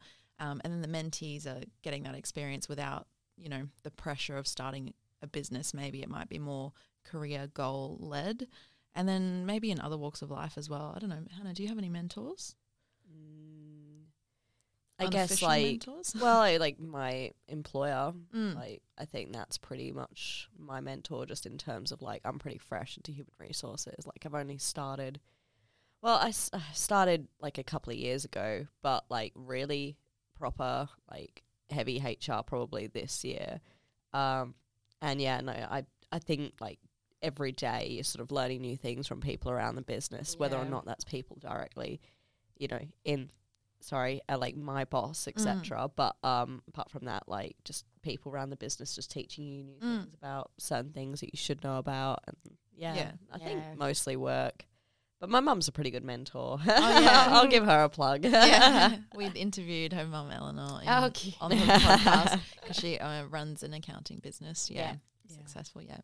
Um, 0.41 0.59
and 0.65 0.73
then 0.73 0.81
the 0.81 0.87
mentees 0.89 1.45
are 1.45 1.61
getting 1.83 2.03
that 2.03 2.15
experience 2.15 2.67
without, 2.67 3.07
you 3.37 3.47
know, 3.47 3.67
the 3.83 3.91
pressure 3.91 4.35
of 4.37 4.47
starting 4.47 4.93
a 5.21 5.27
business. 5.27 5.73
Maybe 5.73 6.01
it 6.01 6.09
might 6.09 6.27
be 6.29 6.39
more 6.39 6.73
career 7.05 7.47
goal 7.53 7.97
led. 8.01 8.47
And 8.95 9.07
then 9.07 9.45
maybe 9.45 9.71
in 9.71 9.79
other 9.79 9.97
walks 9.97 10.21
of 10.21 10.31
life 10.31 10.57
as 10.57 10.69
well. 10.69 10.93
I 10.95 10.99
don't 10.99 11.09
know. 11.11 11.23
Hannah, 11.37 11.53
do 11.53 11.61
you 11.63 11.69
have 11.69 11.77
any 11.77 11.89
mentors? 11.89 12.55
I 14.99 15.07
guess 15.07 15.41
like 15.41 15.63
mentors? 15.63 16.13
well, 16.21 16.39
I, 16.41 16.57
like 16.57 16.79
my 16.79 17.31
employer, 17.47 18.13
Mm. 18.35 18.55
like 18.55 18.83
I 18.99 19.05
think 19.05 19.33
that's 19.33 19.57
pretty 19.57 19.91
much 19.91 20.47
my 20.57 20.79
mentor, 20.79 21.25
just 21.25 21.47
in 21.47 21.57
terms 21.57 21.91
of 21.91 22.01
like 22.03 22.21
I'm 22.23 22.37
pretty 22.37 22.59
fresh 22.59 22.97
into 22.97 23.11
human 23.11 23.33
resources. 23.39 24.05
Like 24.05 24.23
I've 24.25 24.35
only 24.35 24.59
started, 24.59 25.19
well, 26.03 26.17
I 26.21 26.29
s- 26.29 26.51
I 26.53 26.61
started 26.73 27.27
like 27.39 27.57
a 27.57 27.63
couple 27.63 27.91
of 27.91 27.97
years 27.97 28.25
ago, 28.25 28.67
but 28.83 29.05
like 29.09 29.31
really 29.35 29.97
proper 30.41 30.89
like 31.09 31.43
heavy 31.69 31.99
HR 31.99 32.41
probably 32.45 32.87
this 32.87 33.23
year. 33.23 33.61
Um, 34.13 34.55
and 35.01 35.21
yeah, 35.21 35.39
no, 35.41 35.51
I 35.53 35.85
I 36.11 36.19
think 36.19 36.53
like 36.59 36.79
every 37.21 37.51
day 37.51 37.87
you're 37.91 38.03
sort 38.03 38.21
of 38.21 38.31
learning 38.31 38.61
new 38.61 38.75
things 38.75 39.07
from 39.07 39.21
people 39.21 39.51
around 39.51 39.75
the 39.75 39.81
business, 39.83 40.37
whether 40.39 40.57
or 40.57 40.65
not 40.65 40.85
that's 40.85 41.03
people 41.05 41.37
directly, 41.39 42.01
you 42.57 42.67
know, 42.67 42.81
in 43.05 43.29
sorry, 43.79 44.21
uh, 44.29 44.37
like 44.37 44.55
my 44.57 44.85
boss, 44.85 45.25
Mm. 45.25 45.29
etc. 45.35 45.89
But 45.95 46.15
um, 46.23 46.61
apart 46.67 46.89
from 46.91 47.05
that, 47.05 47.29
like 47.29 47.55
just 47.63 47.85
people 48.01 48.31
around 48.31 48.49
the 48.49 48.55
business 48.57 48.95
just 48.95 49.11
teaching 49.11 49.45
you 49.47 49.63
new 49.63 49.79
Mm. 49.79 50.01
things 50.03 50.13
about 50.15 50.51
certain 50.57 50.91
things 50.91 51.19
that 51.21 51.33
you 51.33 51.37
should 51.37 51.63
know 51.63 51.77
about, 51.77 52.19
and 52.27 52.35
yeah, 52.75 52.95
Yeah. 52.95 53.11
I 53.31 53.37
Yeah. 53.37 53.45
think 53.45 53.63
mostly 53.77 54.15
work. 54.17 54.65
But 55.21 55.29
my 55.29 55.39
mum's 55.39 55.67
a 55.67 55.71
pretty 55.71 55.91
good 55.91 56.03
mentor. 56.03 56.57
Oh, 56.59 56.99
yeah. 56.99 57.27
I'll 57.29 57.47
give 57.47 57.63
her 57.63 57.83
a 57.83 57.89
plug. 57.89 58.25
yeah, 58.25 58.97
we'd 59.15 59.37
interviewed 59.37 59.93
her 59.93 60.03
mum 60.05 60.31
Eleanor 60.31 60.81
in, 60.81 60.89
Oh, 60.89 61.09
cute. 61.13 61.35
on 61.39 61.51
the 61.51 61.57
podcast 61.57 62.39
because 62.61 62.75
she 62.75 62.97
uh, 62.97 63.25
runs 63.25 63.61
an 63.61 63.73
accounting 63.75 64.17
business. 64.17 64.69
Yeah, 64.71 64.95
Yeah. 65.29 65.35
successful. 65.37 65.83
Yeah, 65.83 65.99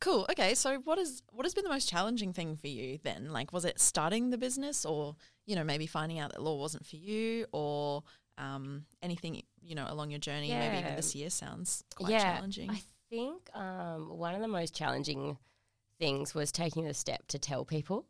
cool. 0.00 0.26
Okay, 0.28 0.54
so 0.54 0.78
what 0.80 0.98
is 0.98 1.22
what 1.30 1.44
has 1.46 1.54
been 1.54 1.62
the 1.62 1.70
most 1.70 1.88
challenging 1.88 2.32
thing 2.32 2.56
for 2.56 2.66
you 2.66 2.98
then? 3.04 3.30
Like, 3.30 3.52
was 3.52 3.64
it 3.64 3.78
starting 3.80 4.30
the 4.30 4.38
business, 4.38 4.84
or 4.84 5.14
you 5.46 5.54
know, 5.54 5.62
maybe 5.62 5.86
finding 5.86 6.18
out 6.18 6.32
that 6.32 6.42
law 6.42 6.58
wasn't 6.58 6.84
for 6.84 6.96
you, 6.96 7.46
or 7.52 8.02
um, 8.38 8.86
anything 9.02 9.40
you 9.60 9.76
know 9.76 9.86
along 9.88 10.10
your 10.10 10.18
journey? 10.18 10.50
Maybe 10.50 10.78
even 10.78 10.96
this 10.96 11.14
year 11.14 11.30
sounds 11.30 11.84
quite 11.94 12.10
yeah, 12.10 12.34
challenging. 12.34 12.70
I 12.70 12.82
think 13.08 13.48
um, 13.54 14.18
one 14.18 14.34
of 14.34 14.40
the 14.40 14.48
most 14.48 14.74
challenging 14.74 15.38
things 16.00 16.34
was 16.34 16.50
taking 16.50 16.84
the 16.86 16.94
step 16.94 17.28
to 17.28 17.38
tell 17.38 17.64
people. 17.64 18.04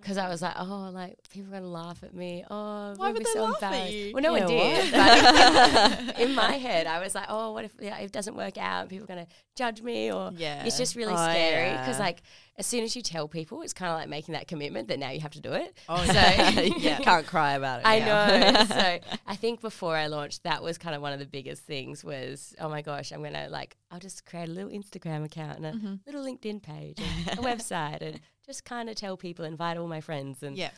Because 0.00 0.16
I 0.16 0.28
was 0.28 0.40
like, 0.40 0.54
oh, 0.58 0.90
like 0.94 1.16
people 1.30 1.50
are 1.52 1.58
gonna 1.60 1.70
laugh 1.70 2.02
at 2.02 2.14
me. 2.14 2.42
Oh, 2.50 2.94
Why 2.96 3.08
we'll 3.08 3.12
would 3.12 3.18
be 3.18 3.24
they 3.24 3.32
so 3.32 3.44
laugh 3.44 3.62
at 3.62 3.92
you? 3.92 4.12
Well, 4.14 4.22
no 4.22 4.34
Yeah, 4.34 4.44
one 4.46 4.48
did. 4.48 4.92
But 4.92 6.18
in 6.20 6.34
my 6.34 6.52
head, 6.52 6.86
I 6.86 7.00
was 7.00 7.14
like, 7.14 7.26
oh, 7.28 7.52
what 7.52 7.64
if 7.66 7.72
yeah, 7.80 7.98
it 7.98 8.10
doesn't 8.10 8.34
work 8.34 8.56
out? 8.56 8.88
People 8.88 9.04
are 9.04 9.08
gonna 9.08 9.26
judge 9.56 9.82
me, 9.82 10.10
or 10.10 10.32
Yeah. 10.34 10.64
it's 10.64 10.78
just 10.78 10.96
really 10.96 11.12
Oh, 11.12 11.16
scary 11.16 11.70
because 11.76 11.98
yeah. 11.98 12.04
like 12.04 12.22
as 12.56 12.66
soon 12.66 12.82
as 12.84 12.94
you 12.96 13.00
tell 13.02 13.26
people, 13.28 13.62
it's 13.62 13.72
kind 13.72 13.90
of 13.90 13.98
like 13.98 14.08
making 14.08 14.32
that 14.34 14.46
commitment 14.48 14.88
that 14.88 14.98
now 14.98 15.10
you 15.10 15.20
have 15.20 15.30
to 15.32 15.40
do 15.40 15.52
it. 15.52 15.76
Oh, 15.88 16.02
so 16.04 16.12
yeah, 16.12 16.98
can't 17.02 17.26
cry 17.26 17.52
about 17.52 17.80
it. 17.80 17.86
I 17.86 17.98
now. 18.00 18.26
know. 18.52 18.64
so 18.64 18.98
I 19.26 19.36
think 19.36 19.60
before 19.60 19.96
I 19.96 20.06
launched, 20.08 20.42
that 20.44 20.62
was 20.62 20.76
kind 20.78 20.94
of 20.94 21.00
one 21.02 21.12
of 21.14 21.18
the 21.18 21.26
biggest 21.26 21.62
things 21.64 22.02
was, 22.04 22.54
oh 22.60 22.68
my 22.70 22.80
gosh, 22.82 23.12
I'm 23.12 23.22
gonna 23.22 23.48
like, 23.50 23.76
I'll 23.90 23.98
just 24.00 24.24
create 24.26 24.48
a 24.48 24.52
little 24.52 24.70
Instagram 24.70 25.24
account 25.24 25.58
and 25.58 25.66
a 25.66 25.72
Mm-hmm. 25.72 25.94
little 26.06 26.24
LinkedIn 26.24 26.62
page 26.62 26.98
and 27.28 27.38
a 27.38 27.42
website 27.42 28.00
and 28.02 28.20
just 28.50 28.64
kind 28.64 28.90
of 28.90 28.96
tell 28.96 29.16
people, 29.16 29.44
invite 29.44 29.76
all 29.76 29.86
my 29.86 30.00
friends, 30.00 30.42
and 30.42 30.56
yeah. 30.56 30.70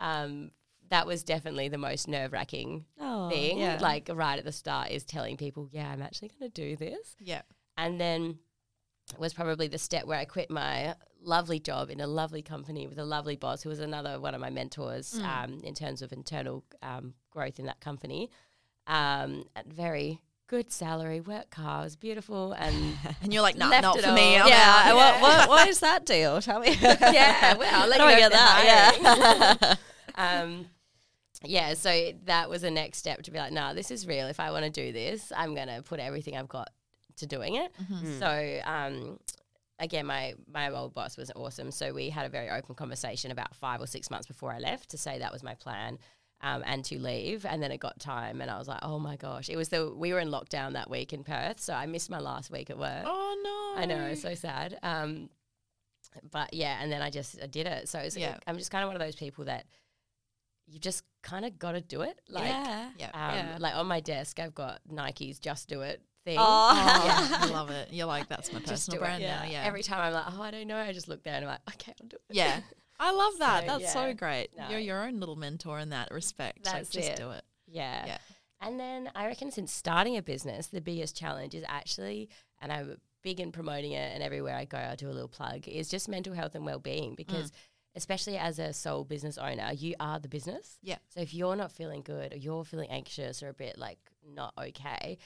um, 0.00 0.50
that 0.88 1.06
was 1.06 1.22
definitely 1.22 1.68
the 1.68 1.78
most 1.78 2.08
nerve 2.08 2.32
wracking 2.32 2.84
Oh, 3.00 3.30
thing. 3.30 3.58
yeah. 3.60 3.78
Like 3.80 4.10
right 4.12 4.36
at 4.38 4.44
the 4.44 4.50
start 4.52 4.90
is 4.90 5.04
telling 5.04 5.36
people, 5.36 5.68
yeah, 5.70 5.88
I'm 5.92 6.02
actually 6.02 6.30
gonna 6.36 6.50
do 6.50 6.74
this, 6.76 7.14
Yeah. 7.20 7.42
and 7.76 8.00
then 8.00 8.38
was 9.18 9.32
probably 9.32 9.68
the 9.68 9.78
step 9.78 10.04
where 10.06 10.18
I 10.18 10.24
quit 10.24 10.50
my 10.50 10.94
lovely 11.22 11.60
job 11.60 11.90
in 11.90 12.00
a 12.00 12.06
lovely 12.06 12.42
company 12.42 12.86
with 12.88 12.98
a 12.98 13.04
lovely 13.04 13.36
boss 13.36 13.62
who 13.62 13.68
was 13.68 13.78
another 13.80 14.18
one 14.20 14.34
of 14.34 14.40
my 14.40 14.50
mentors 14.50 15.14
Mm. 15.14 15.24
um, 15.44 15.60
in 15.64 15.74
terms 15.74 16.02
of 16.02 16.12
internal 16.12 16.64
um, 16.82 17.14
growth 17.30 17.58
in 17.60 17.66
that 17.66 17.80
company. 17.80 18.30
Um, 18.86 19.44
at 19.54 19.66
very 19.66 20.20
good 20.50 20.72
salary, 20.72 21.20
work 21.20 21.48
car, 21.50 21.82
it 21.82 21.84
was 21.84 21.94
beautiful, 21.96 22.52
and 22.54 22.96
And 23.22 23.32
you're 23.32 23.40
like, 23.40 23.56
nah, 23.56 23.68
Left 23.68 23.82
not 23.82 23.98
it 23.98 24.04
for 24.04 24.12
me. 24.12 24.36
I'm 24.36 24.48
Yeah, 24.48 24.82
out. 24.86 24.96
What, 24.96 25.20
what, 25.22 25.48
what 25.48 25.68
is 25.68 25.78
that 25.86 26.04
deal? 26.04 26.42
Tell 26.42 26.58
me. 26.58 26.76
yeah, 26.82 27.54
well, 27.54 27.82
I'll 27.82 27.88
let 27.88 28.00
How 28.00 28.08
you 28.08 28.14
know 28.14 28.18
get 28.18 28.32
that? 28.32 29.78
hiring. 30.16 30.50
um, 30.50 30.66
yeah, 31.44 31.74
so 31.74 32.10
that 32.24 32.50
was 32.50 32.62
the 32.62 32.70
next 32.70 32.98
step 32.98 33.22
to 33.22 33.30
be 33.30 33.38
like, 33.38 33.52
nah, 33.52 33.74
this 33.74 33.92
is 33.92 34.08
real. 34.08 34.26
If 34.26 34.40
I 34.40 34.50
want 34.50 34.64
to 34.64 34.70
do 34.70 34.92
this, 34.92 35.32
I'm 35.36 35.54
going 35.54 35.68
to 35.68 35.82
put 35.82 36.00
everything 36.00 36.36
I've 36.36 36.48
got 36.48 36.70
to 37.18 37.26
doing 37.26 37.54
it. 37.54 37.70
Mm. 37.88 38.18
So, 38.18 38.68
um, 38.68 39.20
again, 39.78 40.04
my 40.04 40.34
my 40.52 40.68
old 40.70 40.94
boss 40.94 41.16
was 41.16 41.30
awesome. 41.36 41.70
So 41.70 41.92
we 41.92 42.10
had 42.10 42.26
a 42.26 42.28
very 42.28 42.50
open 42.50 42.74
conversation 42.74 43.30
about 43.30 43.54
five 43.54 43.80
or 43.80 43.86
six 43.86 44.10
months 44.10 44.26
before 44.26 44.52
I 44.52 44.58
left 44.58 44.90
to 44.90 44.98
say 44.98 45.20
that 45.20 45.32
was 45.32 45.44
my 45.44 45.54
plan. 45.54 45.98
Um, 46.42 46.62
and 46.64 46.82
to 46.86 46.98
leave, 46.98 47.44
and 47.44 47.62
then 47.62 47.70
it 47.70 47.80
got 47.80 48.00
time, 48.00 48.40
and 48.40 48.50
I 48.50 48.56
was 48.58 48.66
like, 48.66 48.78
"Oh 48.82 48.98
my 48.98 49.16
gosh!" 49.16 49.50
It 49.50 49.56
was 49.56 49.68
the 49.68 49.92
we 49.94 50.14
were 50.14 50.20
in 50.20 50.28
lockdown 50.30 50.72
that 50.72 50.88
week 50.88 51.12
in 51.12 51.22
Perth, 51.22 51.60
so 51.60 51.74
I 51.74 51.84
missed 51.84 52.08
my 52.08 52.18
last 52.18 52.50
week 52.50 52.70
at 52.70 52.78
work. 52.78 53.04
Oh 53.04 53.74
no. 53.76 53.82
I 53.82 53.84
know, 53.84 54.14
so 54.14 54.34
sad. 54.34 54.78
Um, 54.82 55.28
but 56.32 56.54
yeah, 56.54 56.78
and 56.82 56.90
then 56.90 57.02
I 57.02 57.10
just 57.10 57.38
I 57.42 57.46
did 57.46 57.66
it. 57.66 57.88
So 57.90 57.98
it's 57.98 58.16
Yeah. 58.16 58.38
I'm 58.46 58.56
just 58.56 58.70
kind 58.70 58.82
of 58.82 58.88
one 58.88 58.96
of 58.96 59.00
those 59.02 59.16
people 59.16 59.44
that 59.44 59.66
you 60.66 60.78
just 60.78 61.04
kind 61.22 61.44
of 61.44 61.58
got 61.58 61.72
to 61.72 61.80
do 61.82 62.00
it. 62.02 62.18
Like, 62.28 62.44
yeah. 62.44 62.90
Yeah. 62.98 63.06
um, 63.12 63.34
Yeah. 63.34 63.56
like 63.58 63.74
on 63.76 63.86
my 63.86 64.00
desk, 64.00 64.40
I've 64.40 64.54
got 64.54 64.80
Nike's 64.88 65.38
"Just 65.40 65.68
Do 65.68 65.82
It" 65.82 66.00
thing. 66.24 66.38
Oh. 66.40 66.72
yeah, 67.04 67.38
I 67.38 67.46
love 67.50 67.70
it. 67.70 67.88
You're 67.92 68.06
like, 68.06 68.28
that's 68.28 68.50
my 68.52 68.60
personal 68.60 68.98
do 68.98 69.04
it. 69.04 69.06
brand 69.06 69.22
now. 69.22 69.44
Yeah. 69.46 69.62
Every 69.64 69.82
time 69.82 70.00
I'm 70.00 70.12
like, 70.14 70.24
oh, 70.28 70.42
I 70.42 70.50
don't 70.50 70.66
know. 70.66 70.76
I 70.78 70.92
just 70.92 71.08
look 71.08 71.22
there 71.22 71.34
and 71.34 71.44
I'm 71.44 71.50
like, 71.50 71.74
okay, 71.74 71.92
I'll 72.00 72.08
do 72.08 72.16
it. 72.30 72.36
yeah. 72.36 72.60
I 73.00 73.12
love 73.12 73.38
that. 73.38 73.66
So, 73.66 73.78
that's 73.78 73.92
so 73.92 74.14
great. 74.14 74.48
No. 74.56 74.68
You're 74.68 74.78
your 74.78 75.04
own 75.04 75.18
little 75.18 75.36
mentor 75.36 75.78
in 75.78 75.90
that 75.90 76.10
respect. 76.12 76.66
like, 76.66 76.90
just 76.90 77.08
it. 77.08 77.16
do 77.16 77.30
it. 77.30 77.42
Yeah. 77.66 78.06
Yeah. 78.06 78.18
And 78.60 78.78
then 78.78 79.10
I 79.14 79.26
reckon 79.26 79.50
since 79.50 79.72
starting 79.72 80.16
a 80.16 80.22
business, 80.22 80.66
the 80.66 80.82
biggest 80.82 81.16
challenge 81.16 81.54
is 81.54 81.64
actually, 81.66 82.28
and 82.60 82.70
I'm 82.70 82.98
big 83.22 83.40
in 83.40 83.52
promoting 83.52 83.92
it, 83.92 84.14
and 84.14 84.22
everywhere 84.22 84.54
I 84.54 84.66
go, 84.66 84.78
I 84.78 84.94
do 84.96 85.08
a 85.08 85.12
little 85.12 85.28
plug, 85.28 85.66
is 85.66 85.88
just 85.88 86.08
mental 86.08 86.34
health 86.34 86.54
and 86.54 86.64
well 86.64 86.78
being 86.78 87.14
because. 87.16 87.50
Mm. 87.50 87.54
Especially 87.96 88.38
as 88.38 88.60
a 88.60 88.72
sole 88.72 89.02
business 89.02 89.36
owner, 89.36 89.72
you 89.72 89.96
are 89.98 90.20
the 90.20 90.28
business. 90.28 90.78
Yeah. 90.80 90.98
So 91.08 91.22
if 91.22 91.34
you're 91.34 91.56
not 91.56 91.72
feeling 91.72 92.02
good 92.02 92.32
or 92.32 92.36
you're 92.36 92.64
feeling 92.64 92.88
anxious 92.88 93.42
or 93.42 93.48
a 93.48 93.52
bit 93.52 93.76
like 93.76 93.98
not 94.24 94.54
okay, 94.56 95.18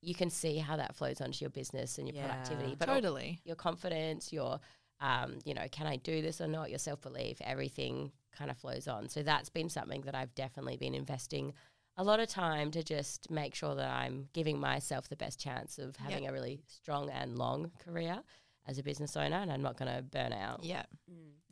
you 0.00 0.14
can 0.14 0.30
see 0.30 0.58
how 0.58 0.76
that 0.76 0.96
flows 0.96 1.20
onto 1.20 1.44
your 1.44 1.50
business 1.50 1.98
and 1.98 2.08
your 2.08 2.16
Yeah, 2.16 2.26
productivity. 2.26 2.74
But 2.76 2.86
Totally. 2.86 3.40
your 3.44 3.54
confidence, 3.54 4.32
your, 4.32 4.58
um, 5.00 5.38
you 5.44 5.54
know, 5.54 5.66
can 5.70 5.86
I 5.86 5.96
do 5.96 6.22
this 6.22 6.40
or 6.40 6.46
not, 6.48 6.70
your 6.70 6.78
self 6.78 7.00
belief, 7.00 7.38
everything 7.40 8.12
kind 8.36 8.50
of 8.50 8.56
flows 8.58 8.88
on. 8.88 9.08
So 9.08 9.22
that's 9.22 9.48
been 9.48 9.68
something 9.68 10.02
that 10.02 10.14
I've 10.14 10.34
definitely 10.34 10.76
been 10.76 10.94
investing 10.94 11.52
a 11.96 12.04
lot 12.04 12.20
of 12.20 12.28
time 12.28 12.70
to 12.72 12.82
just 12.84 13.28
make 13.30 13.54
sure 13.54 13.74
that 13.74 13.90
I'm 13.90 14.28
giving 14.32 14.60
myself 14.60 15.08
the 15.08 15.16
best 15.16 15.40
chance 15.40 15.78
of 15.78 15.96
having 15.96 16.28
a 16.28 16.32
really 16.32 16.60
strong 16.68 17.10
and 17.10 17.36
long 17.36 17.72
career 17.84 18.22
as 18.68 18.78
a 18.78 18.82
business 18.82 19.16
owner, 19.16 19.36
and 19.36 19.50
I'm 19.50 19.62
not 19.62 19.76
going 19.76 19.92
to 19.94 20.02
burn 20.02 20.32
out. 20.32 20.62
Yeah. 20.62 20.84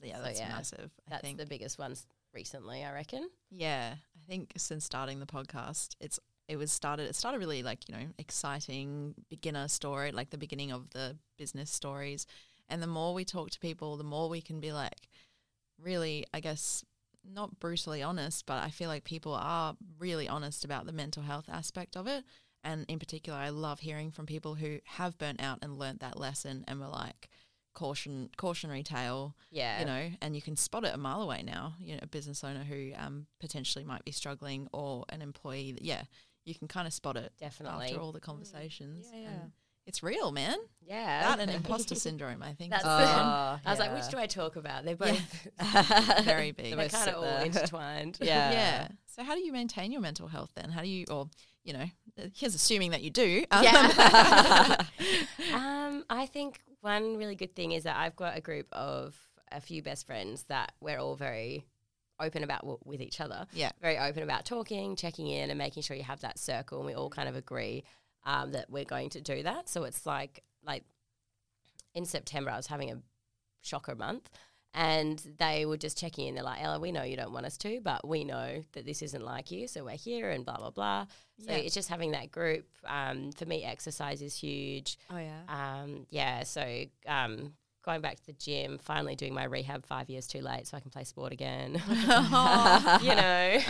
Yeah, 0.03 0.19
So, 0.19 0.23
that's 0.23 0.39
yeah, 0.41 0.49
massive. 0.51 0.91
I 1.07 1.11
That's 1.11 1.23
think. 1.23 1.39
the 1.39 1.47
biggest 1.47 1.79
ones 1.79 2.07
recently, 2.35 2.85
I 2.85 2.93
reckon. 2.93 3.29
Yeah, 3.51 3.95
I 3.95 4.31
think 4.31 4.53
since 4.57 4.85
starting 4.85 5.19
the 5.21 5.27
podcast, 5.27 5.97
it's 6.01 6.21
it 6.49 6.57
was 6.59 6.71
started. 6.71 7.09
It 7.09 7.17
started 7.17 7.39
really 7.39 7.63
like 7.63 7.89
you 7.89 7.95
know 7.97 8.05
exciting 8.19 9.15
beginner 9.31 9.67
story, 9.69 10.13
like 10.13 10.31
the 10.31 10.39
beginning 10.39 10.71
of 10.71 10.91
the 10.91 11.17
business 11.39 11.71
stories, 11.71 12.27
and 12.69 12.83
the 12.83 12.87
more 12.87 13.15
we 13.15 13.25
talk 13.25 13.51
to 13.51 13.61
people, 13.61 13.97
the 13.97 14.05
more 14.05 14.29
we 14.29 14.41
can 14.41 14.61
be 14.61 14.73
like, 14.73 15.09
really, 15.83 16.25
I 16.33 16.41
guess 16.41 16.85
not 17.29 17.59
brutally 17.59 18.03
honest, 18.03 18.47
but 18.47 18.63
I 18.63 18.71
feel 18.71 18.89
like 18.89 19.05
people 19.05 19.35
are 19.35 19.77
really 19.99 20.29
honest 20.29 20.65
about 20.65 20.87
the 20.87 20.93
mental 20.93 21.23
health 21.23 21.47
aspect 21.49 21.97
of 21.97 22.07
it. 22.07 22.25
And 22.63 22.85
in 22.89 22.99
particular, 22.99 23.39
I 23.39 23.51
love 23.51 23.81
hearing 23.81 24.11
from 24.11 24.27
people 24.27 24.55
who 24.57 24.79
have 24.85 25.19
burnt 25.19 25.41
out 25.43 25.59
and 25.63 25.79
learnt 25.79 26.01
that 26.01 26.19
lesson 26.19 26.65
and 26.67 26.81
were 26.81 26.89
like 26.89 27.29
caution 27.75 28.31
cautionary 28.37 28.83
tale 28.83 29.37
Yeah. 29.51 29.81
you 29.81 29.85
know, 29.85 30.11
and 30.23 30.35
you 30.35 30.41
can 30.43 30.57
spot 30.57 30.85
it 30.85 30.95
a 30.95 30.99
mile 30.99 31.21
away 31.23 31.43
now. 31.43 31.75
You 31.79 31.95
know, 31.95 32.01
a 32.03 32.07
business 32.07 32.43
owner 32.43 32.65
who 32.65 32.93
um, 32.97 33.27
potentially 33.41 33.85
might 33.85 34.05
be 34.05 34.13
struggling, 34.13 34.69
or 34.73 35.05
an 35.11 35.21
employee. 35.23 35.73
That, 35.73 35.83
yeah, 35.83 36.03
you 36.45 36.55
can 36.55 36.69
kind 36.69 36.87
of 36.87 36.93
spot 36.93 37.17
it 37.17 37.33
Definitely. 37.39 37.87
after 37.87 38.01
all 38.01 38.13
the 38.13 38.21
conversations. 38.21 39.09
Yeah, 39.13 39.21
yeah. 39.21 39.29
and 39.29 39.53
it's 39.87 40.03
real, 40.03 40.33
man. 40.33 40.57
yeah. 40.87 41.23
That 41.37 41.41
and 41.41 41.51
imposter 41.51 41.95
syndrome, 42.07 42.43
I 42.43 42.53
think, 42.55 42.71
That's 42.73 42.85
is 42.85 42.89
the- 42.91 42.97
the 42.99 43.05
Oh, 43.05 43.59
I 43.65 43.71
was 43.71 43.79
like, 43.79 43.95
which 43.95 44.09
do 44.09 44.19
I 44.19 44.27
talk 44.27 44.57
about? 44.57 44.85
They're 44.85 44.97
both, 44.97 45.21
very 46.25 46.51
big. 46.53 46.77
they're 46.77 46.89
kind 46.89 47.09
of 47.11 47.15
all 47.17 47.23
there. 47.23 47.45
intertwined. 47.45 48.19
Yeah. 48.21 48.51
yeah. 48.53 48.89
So, 49.07 49.23
how 49.25 49.35
do 49.35 49.41
you 49.41 49.53
maintain 49.53 49.93
your 49.93 50.01
mental 50.01 50.29
health 50.29 50.51
then? 50.55 50.71
How 50.71 50.83
do 50.83 50.89
you, 50.89 51.05
or 51.11 51.29
you 51.65 51.73
know, 51.73 51.87
here's 52.35 52.55
assuming 52.55 52.91
that 52.93 53.03
you 53.03 53.11
do. 53.11 53.45
Yeah. 53.51 54.77
um, 55.55 56.05
I 56.11 56.27
think 56.27 56.61
one 56.81 57.17
really 57.17 57.35
good 57.35 57.55
thing 57.55 57.73
is 57.73 57.85
that 57.85 57.97
I've 57.97 58.17
got 58.17 58.37
a 58.37 58.41
group 58.41 58.67
of 58.73 59.17
a 59.53 59.61
few 59.61 59.83
best 59.83 60.07
friends 60.07 60.45
that 60.45 60.73
we're 60.81 60.99
all 60.99 61.17
very 61.17 61.65
open 62.21 62.43
about 62.45 62.61
w- 62.63 62.79
with 62.85 63.01
each 63.01 63.21
other. 63.21 63.47
Yeah. 63.53 63.71
Very 63.81 63.99
open 63.99 64.23
about 64.23 64.45
talking, 64.45 64.97
checking 64.97 65.27
in, 65.29 65.51
and 65.51 65.59
making 65.59 65.83
sure 65.83 65.97
you 65.97 66.03
have 66.03 66.21
that 66.21 66.39
circle, 66.39 66.79
and 66.79 66.87
we 66.87 66.95
all 66.95 67.11
kind 67.11 67.29
of 67.29 67.37
agree 67.37 67.85
um, 68.27 68.53
that 68.53 68.69
we're 68.69 68.85
going 68.85 69.09
to 69.11 69.21
do 69.23 69.43
that. 69.45 69.71
So 69.71 69.85
it's 69.85 70.05
like 70.05 70.43
like 70.63 70.85
in 71.95 72.05
September, 72.05 72.51
I 72.51 72.57
was 72.57 72.67
having 72.67 72.91
a 72.91 72.99
shocker 73.63 73.95
month. 73.95 74.29
And 74.79 75.19
they 75.39 75.65
were 75.65 75.79
just 75.79 75.97
checking 75.97 76.27
in. 76.27 76.35
They're 76.35 76.45
like, 76.45 76.63
Ella, 76.63 76.79
we 76.79 76.93
know 76.93 77.03
you 77.03 77.17
don't 77.17 77.33
want 77.33 77.47
us 77.47 77.57
to, 77.59 77.81
but 77.83 78.07
we 78.07 78.25
know 78.25 78.63
that 78.73 78.85
this 78.85 79.01
isn't 79.01 79.25
like 79.25 79.51
you. 79.51 79.69
So 79.69 79.85
we're 79.85 79.93
here 79.97 80.29
and 80.29 80.45
blah, 80.45 80.59
blah, 80.59 80.69
blah. 80.69 81.07
So 81.39 81.51
Yeah. 81.53 81.57
it's 81.59 81.73
just 81.73 81.89
having 81.89 82.11
that 82.11 82.31
group. 82.31 82.67
Um, 82.85 83.33
for 83.33 83.47
me, 83.47 83.65
exercise 83.65 84.21
is 84.21 84.37
huge. 84.39 84.99
Oh 85.09 85.17
yeah. 85.17 85.41
Um, 85.49 86.07
yeah, 86.11 86.43
so 86.43 86.83
um, 87.07 87.55
going 87.87 88.01
back 88.01 88.17
to 88.17 88.27
the 88.27 88.33
gym, 88.33 88.79
finally 88.83 89.15
doing 89.15 89.33
my 89.33 89.45
rehab 89.45 89.87
five 89.87 90.11
years 90.11 90.27
too 90.27 90.41
late 90.41 90.67
so 90.67 90.77
I 90.77 90.81
can 90.81 90.91
play 90.91 91.05
sport 91.05 91.33
again. 91.33 91.75
you 91.89 93.15
know, 93.15 93.59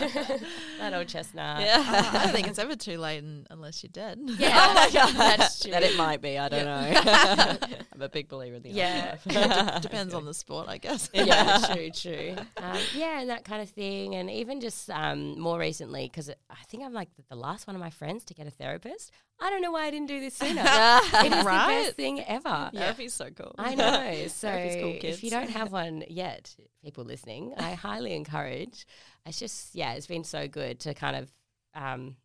that 0.79 0.93
old 0.95 1.07
chestnut. 1.07 1.61
Yeah. 1.61 1.85
I 2.15 2.25
don't 2.25 2.33
think 2.35 2.49
it's 2.49 2.59
ever 2.59 2.75
too 2.75 2.97
late 2.99 3.19
un- 3.19 3.47
unless 3.51 3.83
you're 3.83 3.91
dead. 3.93 4.19
Yeah, 4.39 4.59
oh 4.71 4.75
my 4.75 4.91
god, 4.91 5.15
that's 5.15 5.61
true. 5.61 5.71
that 5.71 5.83
it 5.83 5.97
might 5.99 6.23
be. 6.23 6.39
I 6.39 6.49
don't 6.49 6.65
know. 6.65 7.81
I'm 7.93 8.03
a 8.03 8.09
big 8.09 8.29
believer 8.29 8.57
in 8.57 8.63
the 8.63 8.71
Yeah. 8.71 9.17
afterlife. 9.25 9.83
Depends 9.83 10.15
on 10.15 10.25
the 10.25 10.35
sport, 10.35 10.67
I 10.69 10.79
guess. 10.79 11.11
yeah, 11.13 11.59
true, 11.73 11.91
true. 11.91 12.35
Um, 12.57 12.79
yeah, 12.95 13.21
and 13.21 13.29
that 13.31 13.45
kind 13.45 13.61
of 13.63 13.69
thing. 13.69 14.15
And 14.15 14.31
even 14.31 14.61
just 14.63 14.89
um, 14.91 15.39
more 15.39 15.59
recently, 15.59 16.09
because 16.09 16.31
I 16.31 16.65
think 16.69 16.83
I'm 16.83 16.95
like 16.95 17.11
the 17.29 17.37
last 17.37 17.67
one 17.67 17.77
of 17.77 17.81
my 17.81 17.91
friends 17.91 18.25
to 18.25 18.35
get 18.35 18.47
a 18.47 18.51
therapist. 18.51 19.13
I 19.39 19.51
don't 19.51 19.61
know 19.61 19.71
why 19.71 19.85
I 19.87 19.91
didn't 19.91 20.09
do 20.09 20.19
this 20.21 20.35
sooner. 20.39 20.63
it 20.65 21.33
is 21.33 21.45
Right? 21.45 21.79
the 21.79 21.85
best 21.85 21.97
thing 21.97 22.21
ever. 22.25 22.71
Therapy's 22.73 23.13
so 23.15 23.29
cool. 23.31 23.55
I 23.59 23.75
know. 23.77 24.27
So 24.29 24.49
cool, 24.49 24.99
if 25.03 25.23
you 25.23 25.31
don't 25.31 25.51
have 25.51 25.73
one 25.85 26.05
yet, 26.09 26.55
people 26.83 27.05
listening, 27.05 27.53
I 27.59 27.73
highly 27.75 28.15
encourage. 28.15 28.87
It's 29.27 29.39
just 29.39 29.75
yeah, 29.75 29.93
it's 29.93 30.07
been 30.07 30.25
so 30.25 30.49
good 30.49 30.81
to 30.81 30.95
kind 30.95 31.17
of, 31.17 31.33
um, 31.75 32.17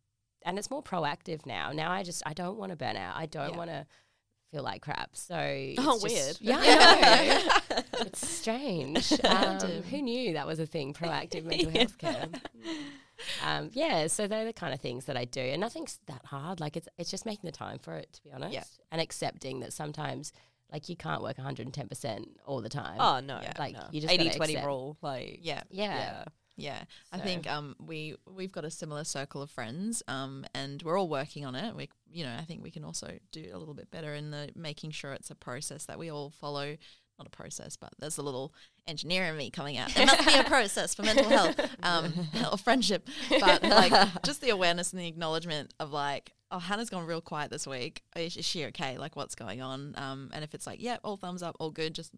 and 0.44 0.58
it's 0.58 0.70
more 0.70 0.82
proactive 0.82 1.44
now. 1.46 1.72
Now 1.72 1.90
I 1.92 2.02
just 2.02 2.22
I 2.24 2.32
don't 2.32 2.56
want 2.58 2.70
to 2.72 2.76
burn 2.76 2.96
out. 2.96 3.16
I 3.16 3.26
don't 3.26 3.50
Yeah. 3.52 3.56
want 3.58 3.70
to 3.70 3.86
feel 4.50 4.62
like 4.62 4.82
crap. 4.82 5.10
So 5.14 5.36
it's 5.38 5.80
Oh, 5.82 5.98
just- 6.00 6.04
weird. 6.04 6.36
Yeah, 6.40 6.60
I 6.60 7.44
know. 7.70 7.82
it's 8.06 8.26
strange. 8.28 9.12
Um, 9.24 9.58
who 9.82 10.02
knew 10.02 10.32
that 10.34 10.46
was 10.46 10.60
a 10.60 10.66
thing? 10.66 10.92
Proactive 10.94 11.44
mental 11.44 11.70
health 11.70 11.98
care. 11.98 12.26
Um, 13.44 13.70
yeah, 13.72 14.06
so 14.06 14.26
they're 14.26 14.44
the 14.44 14.52
kind 14.52 14.72
of 14.74 14.80
things 14.80 15.04
that 15.06 15.16
I 15.16 15.24
do, 15.24 15.40
and 15.40 15.60
nothing's 15.60 15.98
that 16.06 16.24
hard. 16.26 16.60
Like 16.60 16.76
it's 16.76 16.88
it's 16.98 17.10
just 17.10 17.26
making 17.26 17.46
the 17.48 17.52
time 17.52 17.78
for 17.78 17.96
it, 17.96 18.12
to 18.14 18.22
be 18.22 18.32
honest, 18.32 18.52
Yeah. 18.54 18.64
and 18.90 19.00
accepting 19.00 19.60
that 19.60 19.72
sometimes 19.72 20.32
like 20.72 20.88
you 20.88 20.96
can't 20.96 21.22
work 21.22 21.36
110% 21.36 22.24
all 22.46 22.60
the 22.62 22.68
time. 22.68 22.96
Oh 22.98 23.20
no, 23.20 23.40
Yeah. 23.42 23.52
Like, 23.58 23.74
no. 23.74 23.84
you 23.90 24.00
just 24.00 24.12
80-20 24.14 24.64
rule. 24.64 24.96
Like 25.02 25.38
Yeah. 25.42 25.62
yeah. 25.70 25.96
yeah. 25.96 26.24
Yeah, 26.54 26.84
I 27.10 27.18
think 27.18 27.50
um 27.50 27.74
we 27.80 28.14
we've 28.30 28.52
got 28.52 28.66
a 28.66 28.70
similar 28.70 29.04
circle 29.04 29.40
of 29.40 29.50
friends 29.50 30.02
um 30.06 30.44
and 30.54 30.82
we're 30.82 30.98
all 30.98 31.08
working 31.08 31.46
on 31.46 31.54
it. 31.54 31.74
We 31.74 31.88
you 32.10 32.24
know 32.24 32.36
I 32.38 32.42
think 32.44 32.62
we 32.62 32.70
can 32.70 32.84
also 32.84 33.18
do 33.32 33.50
a 33.54 33.58
little 33.58 33.72
bit 33.74 33.90
better 33.90 34.12
in 34.14 34.30
the 34.30 34.50
making 34.54 34.90
sure 34.90 35.14
it's 35.14 35.30
a 35.30 35.34
process 35.34 35.86
that 35.86 35.98
we 35.98 36.10
all 36.10 36.28
follow. 36.30 36.76
Not 37.18 37.26
a 37.26 37.30
process, 37.30 37.76
but 37.76 37.90
there's 37.98 38.18
a 38.18 38.22
little 38.22 38.52
engineer 38.86 39.24
in 39.26 39.36
me 39.36 39.50
coming 39.50 39.76
out. 39.76 39.90
There 39.94 40.06
must 40.06 40.26
be 40.26 40.34
a 40.34 40.44
process 40.48 40.94
for 40.94 41.02
mental 41.02 41.28
health 41.28 41.58
um, 41.82 42.12
or 42.52 42.58
friendship, 42.58 43.08
but 43.30 43.62
like 43.62 43.92
just 44.24 44.40
the 44.40 44.50
awareness 44.50 44.92
and 44.92 45.00
the 45.00 45.06
acknowledgement 45.08 45.72
of 45.80 45.92
like, 45.92 46.32
oh, 46.50 46.58
Hannah's 46.58 46.90
gone 46.90 47.06
real 47.06 47.20
quiet 47.20 47.50
this 47.50 47.66
week. 47.66 48.02
Is, 48.16 48.36
is 48.36 48.44
she 48.44 48.64
okay? 48.66 48.98
Like, 48.98 49.16
what's 49.16 49.34
going 49.34 49.62
on? 49.62 49.94
Um, 49.96 50.30
and 50.34 50.42
if 50.44 50.54
it's 50.54 50.66
like, 50.66 50.82
yeah, 50.82 50.96
all 51.04 51.16
thumbs 51.16 51.42
up, 51.42 51.56
all 51.60 51.70
good, 51.70 51.94
just 51.94 52.12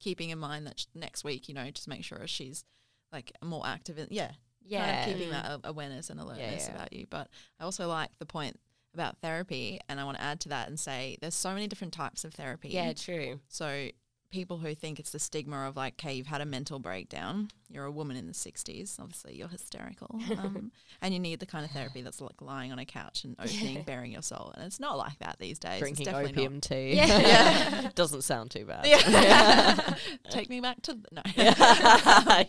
keeping 0.00 0.30
in 0.30 0.38
mind 0.38 0.66
that 0.66 0.80
sh- 0.80 0.86
next 0.94 1.24
week, 1.24 1.48
you 1.48 1.54
know, 1.54 1.70
just 1.70 1.88
make 1.88 2.04
sure 2.04 2.20
she's 2.26 2.64
like 3.12 3.32
more 3.42 3.66
active 3.66 3.98
in 3.98 4.06
yeah 4.10 4.26
kind 4.26 4.36
Yeah. 4.66 5.00
of 5.06 5.12
keeping 5.14 5.30
that 5.30 5.60
awareness 5.64 6.10
and 6.10 6.20
alertness 6.20 6.66
yeah. 6.68 6.74
about 6.74 6.92
you 6.92 7.06
but 7.08 7.28
i 7.58 7.64
also 7.64 7.88
like 7.88 8.10
the 8.18 8.26
point 8.26 8.60
about 8.92 9.16
therapy 9.22 9.80
and 9.88 9.98
i 9.98 10.04
want 10.04 10.18
to 10.18 10.22
add 10.22 10.40
to 10.40 10.50
that 10.50 10.68
and 10.68 10.78
say 10.78 11.16
there's 11.22 11.34
so 11.34 11.54
many 11.54 11.66
different 11.68 11.94
types 11.94 12.22
of 12.24 12.34
therapy 12.34 12.68
Yeah, 12.68 12.92
true. 12.92 13.40
so 13.48 13.88
people 14.30 14.58
who 14.58 14.74
think 14.74 14.98
it's 15.00 15.10
the 15.10 15.18
stigma 15.18 15.66
of 15.66 15.76
like 15.76 15.94
okay 15.94 16.12
you've 16.12 16.26
had 16.26 16.40
a 16.40 16.44
mental 16.46 16.78
breakdown 16.78 17.48
you're 17.70 17.84
a 17.84 17.90
woman 17.90 18.14
in 18.16 18.26
the 18.26 18.32
60s 18.32 19.00
obviously 19.00 19.34
you're 19.34 19.48
hysterical 19.48 20.20
um, 20.38 20.70
and 21.00 21.14
you 21.14 21.20
need 21.20 21.40
the 21.40 21.46
kind 21.46 21.64
of 21.64 21.70
therapy 21.70 22.02
that's 22.02 22.20
like 22.20 22.40
lying 22.42 22.70
on 22.70 22.78
a 22.78 22.84
couch 22.84 23.24
and 23.24 23.34
opening 23.38 23.82
bearing 23.84 24.12
your 24.12 24.20
soul 24.22 24.52
and 24.56 24.66
it's 24.66 24.78
not 24.80 24.98
like 24.98 25.18
that 25.20 25.36
these 25.38 25.58
days 25.58 25.72
It's 25.72 25.80
Drinking 25.80 26.04
definitely 26.06 26.32
not. 26.32 26.38
opium 26.38 26.60
tea. 26.60 26.94
Yeah. 26.94 27.90
Doesn't 27.94 28.22
sound 28.22 28.50
too 28.50 28.64
bad. 28.66 28.86
Yeah. 28.86 29.94
Take 30.30 30.50
me 30.50 30.60
back 30.60 30.82
to 30.82 30.94
the, 30.94 31.08
no. 31.12 31.22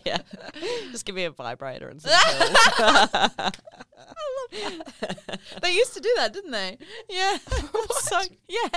yeah. 0.04 0.18
Just 0.90 1.04
give 1.06 1.14
me 1.14 1.24
a 1.24 1.30
vibrator 1.30 1.88
and 1.88 2.00
some 2.02 2.12
pills. 2.12 3.52
they 5.62 5.72
used 5.72 5.94
to 5.94 6.00
do 6.00 6.12
that, 6.16 6.32
didn't 6.32 6.50
they? 6.50 6.78
Yeah. 7.08 7.38
so 8.00 8.20
yeah, 8.48 8.68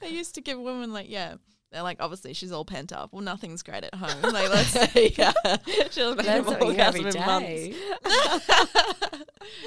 they 0.00 0.08
used 0.08 0.34
to 0.36 0.40
give 0.40 0.58
women 0.58 0.92
like 0.92 1.08
yeah. 1.08 1.34
They're 1.70 1.82
like, 1.82 1.98
obviously 2.00 2.32
she's 2.32 2.50
all 2.50 2.64
pent 2.64 2.92
up. 2.92 3.12
Well, 3.12 3.22
nothing's 3.22 3.62
great 3.62 3.84
at 3.84 3.94
home. 3.94 4.08
Like, 4.28 4.50
let's 4.50 4.74
yeah. 5.18 5.32
She 5.90 6.00
an 6.02 6.62
orgasm 6.62 7.06
in 7.06 7.18
months. 7.18 7.48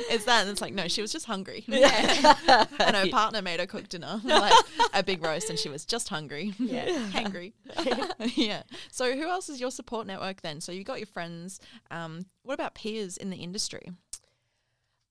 it's 0.10 0.26
that, 0.26 0.42
and 0.42 0.50
it's 0.50 0.62
like, 0.62 0.74
no, 0.74 0.88
she 0.88 1.02
was 1.02 1.12
just 1.12 1.26
hungry. 1.26 1.64
Yeah. 1.68 2.36
and 2.80 2.96
her 2.96 3.08
partner 3.10 3.42
made 3.42 3.60
her 3.60 3.66
cook 3.66 3.90
dinner, 3.90 4.22
like 4.24 4.54
a 4.94 5.04
big 5.04 5.24
roast, 5.24 5.50
and 5.50 5.58
she 5.58 5.68
was 5.70 5.84
just 5.86 6.10
hungry. 6.10 6.54
Yeah. 6.60 6.86
hangry. 7.10 7.54
yeah. 8.36 8.64
So, 8.92 9.16
who 9.16 9.28
else 9.28 9.50
is 9.50 9.60
your 9.60 9.72
support 9.72 10.08
network 10.08 10.42
then? 10.42 10.62
So, 10.62 10.72
you 10.72 10.84
got 10.84 11.00
your 11.00 11.08
friends. 11.08 11.60
Um, 11.90 12.28
what 12.44 12.54
about 12.54 12.76
peers 12.76 13.18
in 13.18 13.30
the 13.30 13.38
industry? 13.38 13.90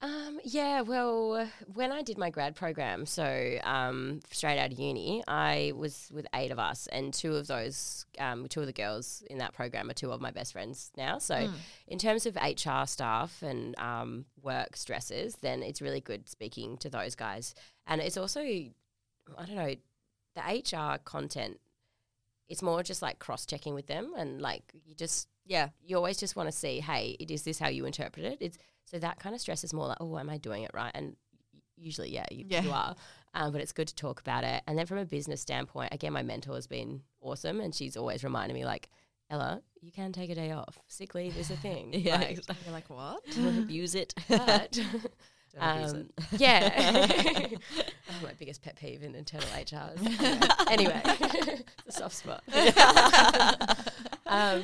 Um, 0.03 0.41
yeah, 0.45 0.81
well, 0.81 1.47
when 1.75 1.93
I 1.93 2.01
did 2.01 2.17
my 2.17 2.31
grad 2.31 2.57
program, 2.57 3.05
so 3.05 3.59
um, 3.65 4.21
straight 4.31 4.59
out 4.59 4.73
of 4.73 4.79
uni, 4.79 5.23
I 5.29 5.73
was 5.77 6.09
with 6.11 6.27
eight 6.35 6.51
of 6.51 6.59
us, 6.59 6.87
and 6.91 7.13
two 7.13 7.37
of 7.37 7.47
those, 7.47 8.07
um, 8.19 8.49
two 8.49 8.61
of 8.61 8.67
the 8.67 8.73
girls 8.73 9.23
in 9.29 9.39
that 9.39 9.53
program 9.53 9.91
are 9.91 9.95
two 9.95 10.11
of 10.11 10.23
my 10.23 10.31
best 10.31 10.53
friends 10.53 10.91
now. 10.97 11.19
So, 11.19 11.53
in 11.87 11.99
terms 11.99 12.25
of 12.25 12.37
HR 12.37 12.87
staff 12.87 13.43
and 13.43 13.79
um, 13.79 14.25
work 14.41 14.75
stresses, 14.75 15.37
then 15.43 15.63
it's 15.63 15.83
really 15.83 16.01
good 16.01 16.31
speaking 16.31 16.79
to 16.79 16.89
those 16.89 17.15
guys. 17.15 17.55
And 17.87 18.01
it's 18.01 18.17
also, 18.17 18.41
I 18.41 18.71
don't 19.47 19.57
know, 19.57 19.75
the 20.35 20.41
HR 20.77 20.97
content. 21.05 21.61
It's 22.49 22.63
more 22.63 22.83
just 22.83 23.03
like 23.03 23.19
cross 23.19 23.45
checking 23.45 23.75
with 23.75 23.87
them, 23.87 24.15
and 24.17 24.41
like 24.41 24.63
you 24.87 24.95
just 24.95 25.29
Yeah. 25.45 25.69
you 25.85 25.97
always 25.97 26.17
just 26.17 26.37
want 26.37 26.49
to 26.49 26.53
see, 26.57 26.81
hey, 26.81 27.17
it, 27.21 27.31
is 27.31 27.43
this 27.43 27.59
how 27.59 27.69
you 27.69 27.85
interpret 27.85 28.25
it? 28.25 28.39
It's 28.41 28.59
so 28.85 28.99
that 28.99 29.19
kind 29.21 29.35
of 29.35 29.41
stress 29.41 29.65
is 29.65 29.73
more 29.73 29.87
like, 29.87 29.99
oh, 30.01 30.19
am 30.19 30.29
I 30.31 30.39
doing 30.39 30.63
it 30.65 30.71
right? 30.75 30.91
And 30.95 31.17
usually, 31.77 32.11
yeah, 32.13 32.27
you, 32.31 32.45
Yeah. 32.49 32.63
you 32.63 32.71
are. 32.73 32.95
Um, 33.35 33.53
but 33.53 33.61
it's 33.61 33.73
good 33.73 33.87
to 33.89 33.95
talk 33.95 34.21
about 34.21 34.43
it. 34.45 34.63
And 34.67 34.77
then 34.77 34.87
from 34.87 34.99
a 34.99 35.05
business 35.05 35.41
standpoint, 35.41 35.93
again, 35.95 36.13
my 36.13 36.23
mentor 36.23 36.55
has 36.57 36.67
been 36.67 37.03
awesome, 37.21 37.61
and 37.61 37.73
she's 37.75 37.97
always 37.97 38.25
reminding 38.25 38.55
me, 38.57 38.65
like, 38.65 38.89
Ella, 39.31 39.63
you 39.81 39.93
can 39.93 40.13
take 40.13 40.31
a 40.31 40.35
day 40.35 40.51
off. 40.51 40.79
Sick 40.89 41.15
leave 41.15 41.37
is 41.37 41.51
a 41.53 41.57
thing. 41.67 41.93
Yeah, 41.95 42.17
Like, 42.17 42.31
exactly. 42.31 42.57
You're 42.65 42.75
like, 42.75 42.91
what? 42.91 43.23
Use 43.71 43.95
it. 43.95 44.13
but 44.29 44.73
Don't 44.73 45.63
um, 45.63 46.09
yeah, 46.37 47.47
oh, 47.53 48.23
my 48.25 48.33
biggest 48.39 48.63
pet 48.63 48.77
peeve 48.77 49.03
in 49.05 49.15
internal 49.15 49.49
HRs. 49.49 50.69
anyway, 50.71 51.01
it's 51.05 51.63
a 51.89 51.93
soft 51.93 52.17
spot. 52.17 52.43
um, 54.27 54.63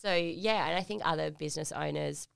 so 0.00 0.14
yeah, 0.14 0.66
and 0.68 0.76
I 0.76 0.82
think 0.82 1.02
other 1.04 1.30
business 1.30 1.72
owners, 1.72 2.28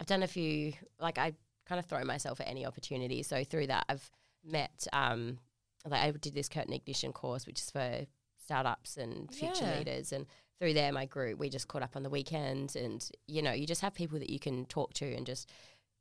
I've 0.00 0.06
done 0.06 0.22
a 0.22 0.28
few. 0.28 0.72
Like 1.00 1.18
I 1.18 1.34
kind 1.66 1.78
of 1.78 1.86
throw 1.86 2.04
myself 2.04 2.40
at 2.40 2.48
any 2.48 2.66
opportunity. 2.66 3.22
So 3.22 3.44
through 3.44 3.68
that, 3.68 3.84
I've 3.88 4.10
met. 4.44 4.86
Um, 4.92 5.38
like 5.86 6.00
I 6.02 6.10
did 6.12 6.34
this 6.34 6.48
Curtin 6.48 6.72
ignition 6.72 7.12
course, 7.12 7.46
which 7.46 7.60
is 7.60 7.70
for 7.70 8.06
startups 8.42 8.96
and 8.96 9.30
future 9.34 9.64
Yeah. 9.64 9.78
leaders, 9.78 10.12
and 10.12 10.26
through 10.58 10.74
there, 10.74 10.92
my 10.92 11.04
group 11.06 11.38
we 11.38 11.48
just 11.50 11.68
caught 11.68 11.82
up 11.82 11.96
on 11.96 12.02
the 12.02 12.10
weekend, 12.10 12.74
and 12.76 13.06
you 13.26 13.42
know, 13.42 13.52
you 13.52 13.66
just 13.66 13.80
have 13.82 13.94
people 13.94 14.18
that 14.18 14.30
you 14.30 14.38
can 14.38 14.64
talk 14.66 14.94
to 14.94 15.14
and 15.14 15.26
just 15.26 15.50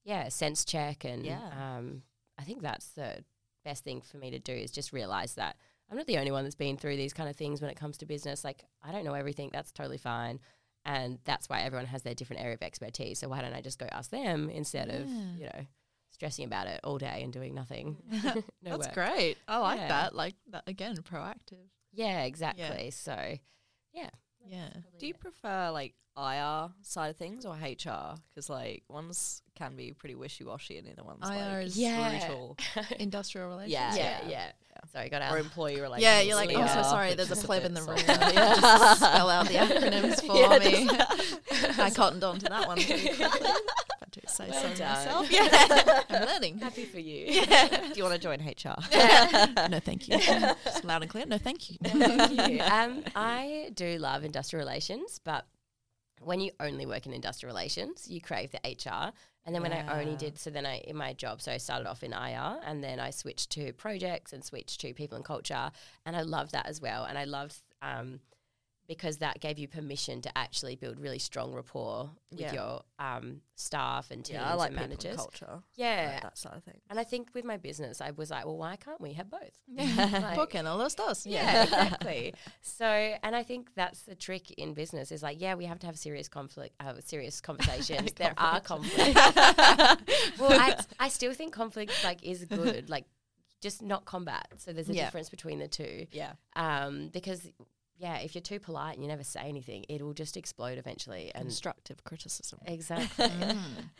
yeah, 0.05 0.27
sense 0.29 0.65
check, 0.65 1.05
and 1.05 1.25
Yeah. 1.25 1.77
um, 1.77 2.03
I 2.37 2.43
think 2.43 2.61
that's 2.61 2.89
the 2.89 3.23
best 3.63 3.83
thing 3.85 4.01
for 4.01 4.17
me 4.17 4.31
to 4.31 4.39
do 4.39 4.51
is 4.53 4.71
just 4.71 4.91
realize 4.91 5.35
that 5.35 5.55
I'm 5.89 5.97
not 5.97 6.07
the 6.07 6.17
only 6.17 6.31
one 6.31 6.43
that's 6.43 6.55
been 6.55 6.75
through 6.77 6.97
these 6.97 7.13
kind 7.13 7.29
of 7.29 7.35
things 7.37 7.61
when 7.61 7.69
it 7.71 7.77
comes 7.77 7.97
to 7.99 8.05
business. 8.05 8.43
Like 8.43 8.65
I 8.81 8.91
don't 8.91 9.05
know 9.05 9.13
everything. 9.13 9.49
That's 9.53 9.71
totally 9.71 9.97
fine. 9.97 10.39
And 10.85 11.19
that's 11.23 11.47
why 11.47 11.61
everyone 11.61 11.85
has 11.87 12.01
their 12.03 12.13
different 12.13 12.41
area 12.41 12.55
of 12.55 12.61
expertise. 12.61 13.19
So 13.19 13.29
why 13.29 13.41
don't 13.41 13.53
I 13.53 13.61
just 13.61 13.79
go 13.79 13.87
ask 13.91 14.09
them 14.11 14.49
instead 14.49 14.89
of, 14.89 15.07
you 15.37 15.45
know, 15.45 15.65
stressing 16.11 16.45
about 16.45 16.67
it 16.67 16.79
all 16.83 16.97
day 16.97 17.21
and 17.23 17.31
doing 17.31 17.53
nothing? 17.55 17.97
no 18.11 18.41
That's 18.63 18.87
work. 18.87 18.93
great. 18.93 19.37
I 19.47 19.57
like 19.59 19.79
Yeah. 19.79 19.87
that. 19.87 20.15
Like 20.15 20.35
that 20.51 20.63
again, 20.67 20.97
proactive. 20.97 21.67
Yeah, 21.93 22.23
exactly. 22.23 22.91
So 22.91 23.35
yeah. 23.93 24.09
Yeah. 24.47 24.69
Do 24.99 25.07
you 25.07 25.13
prefer 25.13 25.71
like 25.71 25.93
IR 26.17 26.69
side 26.83 27.09
of 27.09 27.17
things 27.17 27.45
or 27.45 27.53
HR? 27.55 28.15
Because 28.33 28.49
like 28.49 28.83
ones 28.89 29.41
can 29.55 29.75
be 29.75 29.93
pretty 29.93 30.15
wishy 30.15 30.43
washy 30.43 30.77
and 30.77 30.87
the 30.87 30.91
other 30.91 31.03
ones 31.03 31.19
IR 31.23 31.57
like 31.57 31.65
is 31.67 31.77
Yeah. 31.77 32.19
brutal. 32.27 32.57
Industrial 32.99 33.47
relations. 33.47 33.71
Yeah. 33.73 33.95
yeah, 33.95 34.19
yeah. 34.27 34.51
Sorry, 34.91 35.07
got 35.09 35.21
or 35.21 35.25
out. 35.25 35.37
employee 35.39 35.79
relations. 35.79 36.03
Yeah, 36.03 36.21
you're 36.21 36.35
like, 36.35 36.49
oh, 36.49 36.53
Yeah. 36.53 36.65
I'm 36.65 36.83
so 36.83 36.89
sorry. 36.89 37.13
There's 37.13 37.31
a 37.31 37.35
pleb 37.35 37.63
in 37.63 37.73
the 37.73 37.81
room. 37.83 37.97
soft. 37.99 38.07
Just 38.35 38.97
spell 38.97 39.29
out 39.29 39.47
the 39.47 39.53
acronyms 39.55 40.25
for 40.25 40.35
Yeah, 40.35 40.59
me. 40.59 40.89
I 41.83 41.89
cottoned 41.89 42.23
on 42.23 42.39
to 42.39 42.45
that 42.49 42.67
one. 42.67 42.79
Pretty 44.37 44.51
quickly. 44.51 44.57
If 44.57 44.65
I 44.65 44.65
do 44.65 44.67
say 44.67 44.67
Well 44.67 44.75
so 44.75 44.83
done. 44.83 44.93
myself. 44.93 45.31
Yeah, 45.31 46.01
I'm 46.09 46.25
learning. 46.27 46.59
Happy 46.59 46.85
for 46.85 46.99
you. 46.99 47.25
Yeah. 47.33 47.67
Do 47.67 47.93
you 47.95 48.03
want 48.03 48.15
to 48.15 48.21
join 48.21 48.39
HR? 48.39 48.75
No, 49.69 49.79
thank 49.79 50.07
you. 50.07 50.17
Just 50.19 50.83
loud 50.83 51.01
and 51.01 51.09
clear. 51.11 51.25
No, 51.25 51.37
thank 51.37 51.69
you. 51.71 51.77
Thank 51.83 52.51
you. 52.51 52.59
Um, 52.61 53.03
I 53.15 53.69
do 53.73 53.97
love 53.97 54.23
industrial 54.23 54.65
relations, 54.65 55.19
but 55.23 55.45
when 56.21 56.39
you 56.39 56.51
only 56.59 56.85
work 56.85 57.05
in 57.05 57.13
industrial 57.13 57.53
relations, 57.53 58.07
you 58.09 58.21
crave 58.21 58.51
the 58.51 58.59
HR. 58.65 59.11
And 59.45 59.53
then 59.53 59.61
when 59.61 59.73
I 59.73 59.99
only 59.99 60.15
did, 60.15 60.39
so 60.39 60.49
then 60.49 60.65
I 60.65 60.77
in 60.77 60.95
my 60.95 61.11
job, 61.13 61.41
so 61.41 61.51
I 61.51 61.57
started 61.57 61.85
off 61.87 62.01
in 62.01 62.13
IR, 62.13 62.59
and 62.65 62.81
then 62.81 62.99
I 63.01 63.09
switched 63.09 63.49
to 63.51 63.73
projects 63.73 64.31
and 64.31 64.41
switched 64.43 64.79
to 64.81 64.93
people 64.93 65.17
and 65.17 65.25
culture, 65.25 65.69
and 66.05 66.15
I 66.15 66.21
loved 66.21 66.53
that 66.53 66.65
as 66.65 66.79
well. 66.79 67.03
And 67.03 67.17
I 67.17 67.25
loved 67.25 67.57
um, 67.81 68.21
because 68.87 69.17
that 69.19 69.39
gave 69.39 69.57
you 69.57 69.67
permission 69.67 70.21
to 70.21 70.37
actually 70.37 70.75
build 70.75 70.99
really 70.99 71.19
strong 71.19 71.53
rapport 71.53 72.09
with 72.31 72.41
Yeah. 72.41 72.53
your 72.53 72.81
um, 72.99 73.41
staff 73.55 74.11
and 74.11 74.25
teams 74.25 74.35
yeah, 74.39 74.51
I 74.51 74.55
like 74.55 74.71
and 74.71 74.75
managers. 74.75 75.15
culture. 75.15 75.61
Yeah, 75.75 76.11
like 76.13 76.21
that 76.23 76.37
sort 76.37 76.55
of 76.55 76.63
thing. 76.63 76.81
and 76.89 76.99
I 76.99 77.03
think 77.05 77.29
with 77.33 77.45
my 77.45 77.57
business, 77.57 78.01
I 78.01 78.11
was 78.11 78.29
like, 78.29 78.45
well, 78.45 78.57
why 78.57 78.75
can't 78.75 78.99
we 78.99 79.13
have 79.13 79.29
both? 79.29 79.57
Yeah. 79.67 80.09
Like- 80.21 80.35
¿Por 80.35 80.47
qué 80.47 80.63
no 80.63 80.75
los 80.75 80.95
dos? 80.95 81.25
Yeah, 81.25 81.63
exactly. 81.63 82.33
So, 82.61 82.85
and 82.85 83.35
I 83.35 83.43
think 83.43 83.69
that's 83.75 84.01
the 84.03 84.15
trick 84.15 84.51
in 84.51 84.73
business 84.73 85.11
is 85.11 85.23
like, 85.23 85.39
yeah, 85.39 85.55
we 85.55 85.65
have 85.65 85.79
to 85.79 85.85
have 85.87 85.97
serious 85.97 86.27
conflict, 86.27 86.75
uh, 86.81 86.93
serious 87.03 87.39
conversations. 87.49 88.11
there 88.17 88.33
are 88.37 88.59
conflicts. 88.59 89.15
well, 90.39 90.51
I, 90.59 90.77
I 90.99 91.09
still 91.09 91.33
think 91.33 91.53
conflict 91.53 91.91
like 92.03 92.23
is 92.23 92.45
good, 92.45 92.89
like 92.89 93.05
just 93.61 93.81
not 93.81 94.03
combat. 94.05 94.47
So 94.57 94.73
there's 94.73 94.89
a 94.89 94.93
Yeah. 94.93 95.05
difference 95.05 95.29
between 95.29 95.59
the 95.59 95.67
two. 95.69 96.07
Yeah. 96.11 96.33
Um, 96.55 97.09
because 97.13 97.47
yeah, 97.97 98.17
if 98.17 98.33
you're 98.35 98.41
too 98.41 98.59
polite 98.59 98.95
and 98.95 99.03
you 99.03 99.07
never 99.07 99.23
say 99.23 99.41
anything, 99.41 99.85
it 99.89 100.01
will 100.01 100.13
just 100.13 100.35
explode 100.37 100.77
eventually. 100.77 101.31
And 101.35 101.45
Constructive 101.45 102.03
criticism. 102.03 102.59
exactly. 102.65 103.27
Mm. 103.29 103.57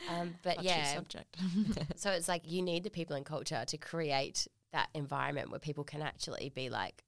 um, 0.10 0.36
but 0.44 0.56
Touchy 0.56 0.68
yeah, 0.68 0.94
subject. 0.96 1.38
so 1.96 2.12
it's 2.12 2.28
like 2.28 2.50
you 2.50 2.62
need 2.62 2.84
the 2.84 2.90
people 2.90 3.16
in 3.16 3.24
culture 3.24 3.64
to 3.66 3.78
create 3.78 4.48
that 4.72 4.90
environment 4.94 5.52
where 5.52 5.60
people 5.60 5.84
can 5.84 6.02
actually 6.02 6.52
be 6.56 6.70
like, 6.70 7.04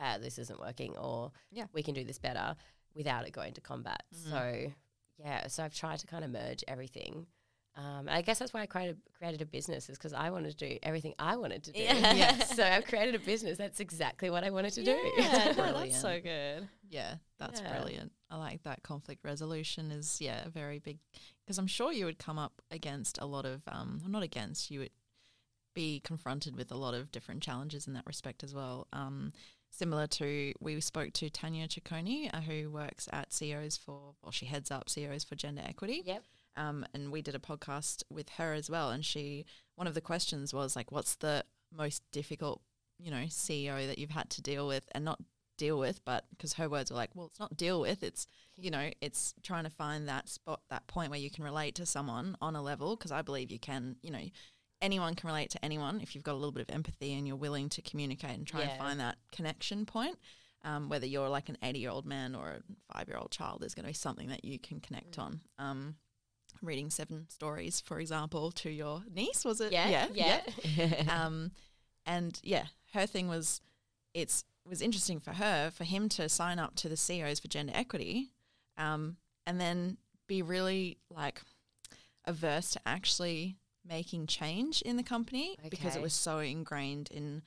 ah, 0.00 0.16
this 0.20 0.38
isn't 0.38 0.58
working, 0.60 0.96
or 0.96 1.30
Yeah. 1.52 1.66
we 1.72 1.82
can 1.82 1.94
do 1.94 2.04
this 2.04 2.18
better 2.18 2.56
without 2.94 3.26
it 3.26 3.32
going 3.32 3.54
to 3.54 3.60
combat. 3.60 4.02
Mm. 4.14 4.30
So 4.30 4.72
yeah, 5.18 5.46
so 5.46 5.62
I've 5.64 5.74
tried 5.74 6.00
to 6.00 6.06
kind 6.08 6.24
of 6.24 6.30
merge 6.30 6.64
everything. 6.66 7.26
Um, 7.76 8.08
I 8.08 8.22
guess 8.22 8.38
that's 8.38 8.52
why 8.54 8.60
I 8.62 8.66
created, 8.66 8.98
created 9.18 9.42
a 9.42 9.46
business 9.46 9.88
is 9.88 9.98
because 9.98 10.12
I 10.12 10.30
wanted 10.30 10.56
to 10.56 10.68
do 10.68 10.78
everything 10.84 11.14
I 11.18 11.36
wanted 11.36 11.64
to 11.64 11.72
do. 11.72 11.80
Yeah. 11.80 12.14
Yeah. 12.14 12.38
so 12.44 12.62
I've 12.64 12.84
created 12.86 13.16
a 13.16 13.18
business. 13.18 13.58
That's 13.58 13.80
exactly 13.80 14.30
what 14.30 14.44
I 14.44 14.50
wanted 14.50 14.74
to 14.74 14.84
do. 14.84 14.96
Yeah, 15.18 15.52
no, 15.56 15.72
that's 15.72 16.00
so 16.00 16.20
good. 16.22 16.68
Yeah, 16.88 17.16
that's 17.40 17.60
Yeah. 17.60 17.72
brilliant. 17.72 18.12
I 18.30 18.36
like 18.36 18.62
that 18.62 18.82
conflict 18.84 19.24
resolution 19.24 19.90
is 19.90 20.20
yeah, 20.20 20.44
a 20.46 20.50
very 20.50 20.78
big 20.78 20.98
because 21.44 21.58
I'm 21.58 21.66
sure 21.66 21.92
you 21.92 22.04
would 22.04 22.18
come 22.18 22.38
up 22.38 22.62
against 22.70 23.18
a 23.20 23.26
lot 23.26 23.44
of 23.44 23.62
um 23.66 24.00
not 24.06 24.22
against, 24.22 24.70
you 24.70 24.80
would 24.80 24.90
be 25.74 25.98
confronted 26.00 26.54
with 26.56 26.70
a 26.70 26.76
lot 26.76 26.94
of 26.94 27.10
different 27.10 27.42
challenges 27.42 27.88
in 27.88 27.94
that 27.94 28.06
respect 28.06 28.44
as 28.44 28.54
well. 28.54 28.86
Um 28.92 29.32
similar 29.70 30.06
to 30.06 30.52
we 30.60 30.80
spoke 30.80 31.12
to 31.14 31.28
Tanya 31.28 31.66
Ciccone, 31.66 32.30
uh, 32.32 32.40
who 32.40 32.70
works 32.70 33.08
at 33.12 33.32
CEOs 33.32 33.76
for 33.76 34.14
well 34.22 34.30
she 34.30 34.46
heads 34.46 34.70
up 34.70 34.88
CEOs 34.88 35.24
for 35.24 35.34
gender 35.34 35.62
equity. 35.66 36.02
Yep. 36.04 36.22
Um 36.56 36.86
and 36.94 37.10
we 37.12 37.22
did 37.22 37.34
a 37.34 37.38
podcast 37.38 38.02
with 38.10 38.28
her 38.30 38.52
as 38.54 38.70
well 38.70 38.90
and 38.90 39.04
she 39.04 39.44
one 39.76 39.86
of 39.86 39.94
the 39.94 40.00
questions 40.00 40.52
was 40.54 40.76
like 40.76 40.92
what's 40.92 41.16
the 41.16 41.44
most 41.72 42.02
difficult, 42.12 42.60
you 42.98 43.10
know, 43.10 43.24
CEO 43.28 43.86
that 43.86 43.98
you've 43.98 44.10
had 44.10 44.30
to 44.30 44.42
deal 44.42 44.66
with 44.68 44.84
and 44.92 45.04
not 45.04 45.18
deal 45.56 45.78
with, 45.78 46.04
but 46.04 46.24
because 46.30 46.54
her 46.54 46.68
words 46.68 46.90
were 46.90 46.96
like, 46.96 47.10
well, 47.14 47.26
it's 47.26 47.38
not 47.38 47.56
deal 47.56 47.80
with, 47.80 48.02
it's, 48.02 48.26
you 48.56 48.70
know, 48.72 48.90
it's 49.00 49.34
trying 49.44 49.62
to 49.64 49.70
find 49.70 50.08
that 50.08 50.28
spot, 50.28 50.60
that 50.68 50.86
point 50.88 51.10
where 51.10 51.18
you 51.18 51.30
can 51.30 51.44
relate 51.44 51.76
to 51.76 51.86
someone 51.86 52.36
on 52.40 52.56
a 52.56 52.62
level, 52.62 52.96
because 52.96 53.12
I 53.12 53.22
believe 53.22 53.52
you 53.52 53.58
can, 53.60 53.94
you 54.02 54.10
know, 54.10 54.24
anyone 54.82 55.14
can 55.14 55.28
relate 55.28 55.50
to 55.50 55.64
anyone 55.64 56.00
if 56.00 56.14
you've 56.14 56.24
got 56.24 56.32
a 56.32 56.40
little 56.42 56.50
bit 56.52 56.68
of 56.68 56.74
empathy 56.74 57.14
and 57.14 57.26
you're 57.26 57.36
willing 57.36 57.68
to 57.70 57.82
communicate 57.82 58.36
and 58.36 58.46
try 58.46 58.60
Yeah. 58.62 58.70
and 58.70 58.78
find 58.78 59.00
that 59.00 59.18
connection 59.32 59.86
point. 59.86 60.18
Um, 60.64 60.88
whether 60.88 61.06
you're 61.06 61.28
like 61.28 61.48
an 61.48 61.58
80 61.62 61.78
year 61.78 61.90
old 61.90 62.06
man 62.06 62.34
or 62.34 62.48
a 62.48 62.62
five 62.92 63.06
year 63.08 63.18
old 63.18 63.30
child, 63.30 63.60
there's 63.60 63.74
going 63.74 63.84
to 63.84 63.90
be 63.90 63.94
something 63.94 64.28
that 64.28 64.44
you 64.44 64.58
can 64.58 64.80
connect 64.80 65.18
on. 65.18 65.40
Um, 65.58 65.96
reading 66.64 66.90
seven 66.90 67.26
stories, 67.28 67.80
for 67.80 68.00
example, 68.00 68.50
to 68.52 68.70
your 68.70 69.02
niece, 69.12 69.44
was 69.44 69.60
it? 69.60 69.72
Yeah. 69.72 70.06
Yeah. 70.12 70.40
yeah. 70.64 71.04
um, 71.24 71.52
and 72.06 72.38
yeah, 72.42 72.66
her 72.92 73.06
thing 73.06 73.28
was 73.28 73.60
it's 74.12 74.44
was 74.66 74.80
interesting 74.80 75.20
for 75.20 75.32
her 75.32 75.70
for 75.70 75.84
him 75.84 76.08
to 76.08 76.28
sign 76.28 76.58
up 76.58 76.74
to 76.76 76.88
the 76.88 76.96
CEOs 76.96 77.40
for 77.40 77.48
gender 77.48 77.72
equity, 77.74 78.30
um, 78.78 79.16
and 79.46 79.60
then 79.60 79.98
be 80.26 80.42
really 80.42 80.98
like 81.10 81.42
averse 82.26 82.70
to 82.72 82.80
actually 82.86 83.56
making 83.86 84.26
change 84.26 84.80
in 84.82 84.96
the 84.96 85.02
company 85.02 85.56
because 85.68 85.94
it 85.94 86.00
was 86.00 86.14
so 86.14 86.38
ingrained 86.38 87.10
in 87.10 87.42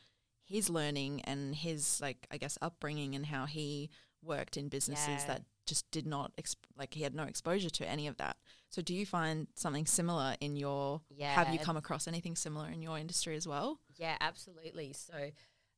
his 0.45 0.69
learning 0.69 1.21
and 1.23 1.55
his 1.55 1.99
like 1.99 2.27
I 2.29 2.37
guess 2.37 2.57
upbringing 2.61 3.15
and 3.15 3.25
how 3.25 3.45
he 3.45 3.89
worked 4.23 4.55
in 4.57 4.69
businesses 4.69 5.07
Yeah. 5.07 5.25
that 5.27 5.41
just 5.65 5.89
did 5.91 6.05
not 6.05 6.31
exp- 6.37 6.55
like 6.77 6.93
he 6.93 7.01
had 7.03 7.15
no 7.15 7.23
exposure 7.23 7.69
to 7.71 7.89
any 7.89 8.07
of 8.07 8.17
that. 8.17 8.37
So 8.69 8.81
do 8.81 8.93
you 8.93 9.05
find 9.05 9.47
something 9.55 9.85
similar 9.85 10.35
in 10.41 10.55
your 10.55 11.01
have 11.35 11.53
you 11.53 11.59
come 11.59 11.77
across 11.77 12.07
anything 12.07 12.35
similar 12.35 12.69
in 12.69 12.81
your 12.81 12.97
industry 12.97 13.35
as 13.35 13.47
well? 13.47 13.79
Yeah, 13.95 14.17
absolutely. 14.19 14.93
So, 14.93 15.31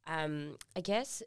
um, 0.08 0.58
I 0.76 0.82
guess 0.82 1.22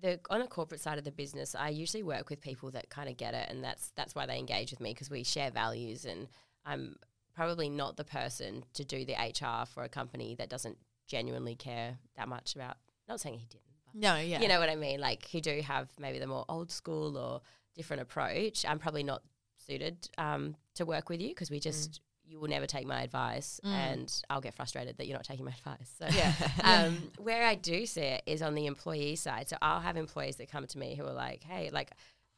the 0.00 0.20
on 0.30 0.40
the 0.40 0.46
corporate 0.46 0.80
side 0.80 0.98
of 0.98 1.04
the 1.04 1.12
business, 1.12 1.54
I 1.54 1.70
usually 1.70 2.02
work 2.02 2.28
with 2.28 2.40
people 2.40 2.70
that 2.72 2.90
kind 2.90 3.08
of 3.08 3.16
get 3.16 3.34
it, 3.34 3.48
and 3.50 3.64
that's 3.64 3.92
that's 3.96 4.14
why 4.14 4.26
they 4.26 4.38
engage 4.38 4.70
with 4.70 4.80
me 4.80 4.92
because 4.92 5.10
we 5.10 5.24
share 5.24 5.50
values, 5.50 6.04
and 6.04 6.28
I'm 6.64 6.96
probably 7.34 7.68
not 7.68 7.96
the 7.96 8.04
person 8.04 8.64
to 8.74 8.84
do 8.84 9.04
the 9.04 9.14
HR 9.14 9.66
for 9.66 9.84
a 9.84 9.88
company 9.88 10.34
that 10.38 10.48
doesn't 10.48 10.78
genuinely 11.06 11.54
care 11.54 11.98
that 12.16 12.28
much 12.28 12.54
about. 12.54 12.76
Not 13.08 13.20
saying 13.20 13.38
he 13.38 13.46
didn't, 13.46 13.62
No, 13.94 14.16
yeah. 14.16 14.40
you 14.40 14.48
know 14.48 14.58
what 14.58 14.68
I 14.68 14.74
mean. 14.76 15.00
Like 15.00 15.28
who 15.30 15.40
do 15.40 15.60
have 15.62 15.88
maybe 15.98 16.18
the 16.18 16.26
more 16.26 16.44
old 16.48 16.70
school 16.70 17.16
or 17.16 17.40
different 17.74 18.02
approach. 18.02 18.64
I'm 18.66 18.78
probably 18.78 19.02
not 19.02 19.22
suited 19.66 20.08
um, 20.18 20.56
to 20.76 20.84
work 20.86 21.08
with 21.08 21.20
you 21.20 21.28
because 21.28 21.50
we 21.50 21.60
just 21.60 22.00
you 22.28 22.40
will 22.40 22.48
never 22.48 22.66
take 22.66 22.86
my 22.86 23.02
advice, 23.02 23.60
Mm. 23.64 23.70
and 23.70 24.22
I'll 24.28 24.40
get 24.40 24.54
frustrated 24.54 24.96
that 24.98 25.06
you're 25.06 25.16
not 25.16 25.24
taking 25.24 25.44
my 25.44 25.52
advice. 25.58 25.90
So 25.98 26.06
Yeah. 26.10 26.32
um, 26.64 27.10
where 27.18 27.44
I 27.44 27.54
do 27.54 27.86
see 27.86 28.00
it 28.00 28.22
is 28.26 28.42
on 28.42 28.54
the 28.56 28.66
employee 28.66 29.14
side. 29.14 29.48
So 29.48 29.56
I'll 29.62 29.78
have 29.80 29.96
employees 29.96 30.34
that 30.36 30.50
come 30.50 30.66
to 30.66 30.78
me 30.78 30.96
who 30.96 31.04
are 31.06 31.12
like, 31.12 31.44
hey, 31.44 31.70
like, 31.72 31.92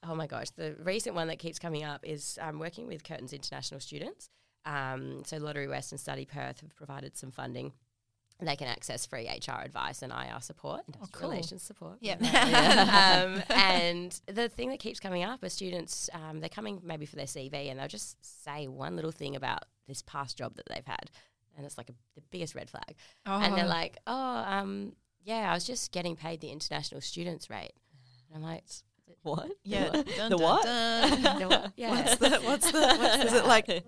oh 0.07 0.15
my 0.15 0.27
gosh, 0.27 0.51
the 0.51 0.77
recent 0.83 1.15
one 1.17 1.29
that 1.29 1.39
keeps 1.39 1.59
coming 1.59 1.85
up 1.85 2.05
is 2.05 2.39
um, 2.43 2.59
working 2.59 2.87
with 2.87 3.03
Curtin's 3.03 3.33
international 3.33 3.81
students. 3.81 4.29
Um, 4.67 5.23
so 5.25 5.39
Lotterywest 5.39 5.93
and 5.93 5.99
Study 6.01 6.27
Perth 6.27 6.61
have 6.61 6.77
provided 6.77 7.17
some 7.17 7.31
funding. 7.31 7.73
They 8.41 8.55
can 8.55 8.69
access 8.69 9.05
free 9.05 9.27
HR 9.29 9.61
advice 9.65 10.03
and 10.03 10.13
IR 10.13 10.41
support, 10.41 10.83
industrial 10.87 11.09
cool. 11.13 11.31
relations 11.31 11.63
support. 11.63 11.99
Yep. 12.01 12.23
um, 12.23 13.43
and 13.51 14.21
the 14.27 14.49
thing 14.49 14.71
that 14.71 14.79
keeps 14.79 15.01
coming 15.01 15.25
up 15.25 15.43
are 15.43 15.49
students, 15.49 16.09
um, 16.15 16.39
they're 16.39 16.49
coming 16.49 16.81
maybe 16.85 17.05
for 17.05 17.17
their 17.17 17.27
CV 17.27 17.69
and 17.69 17.81
they'll 17.81 17.89
just 17.89 18.17
say 18.45 18.69
one 18.69 18.95
little 18.95 19.11
thing 19.11 19.35
about 19.35 19.65
this 19.89 20.03
past 20.03 20.39
job 20.39 20.55
that 20.55 20.67
they've 20.69 20.87
had. 20.87 21.11
And 21.57 21.67
it's 21.67 21.77
like 21.77 21.91
a, 21.91 21.95
the 22.15 22.23
biggest 22.31 22.55
red 22.55 22.71
flag. 22.71 22.95
And 23.27 23.57
they're 23.57 23.67
like, 23.67 23.99
oh, 24.07 24.45
um, 24.47 24.93
yeah, 25.25 25.51
I 25.51 25.55
was 25.55 25.65
just 25.65 25.91
getting 25.91 26.15
paid 26.15 26.41
the 26.41 26.51
international 26.51 27.01
students 27.01 27.51
rate. 27.51 27.73
And 28.29 28.37
I'm 28.37 28.49
like, 28.49 28.65
What? 29.29 29.51
yeah. 29.65 29.91
The 29.91 30.03
Dun, 30.05 30.31
The 30.31 30.37
dun, 30.37 30.43
what? 30.43 30.65
dun. 30.65 31.23
"No, 31.41 31.49
what?" 31.49 31.73
yeah. 31.77 31.91
What's 31.91 32.17
the 32.17 32.31
what's 32.45 32.71
the 32.71 32.81
what's 32.81 33.25
is 33.25 33.33
it 33.35 33.45
like 33.47 33.67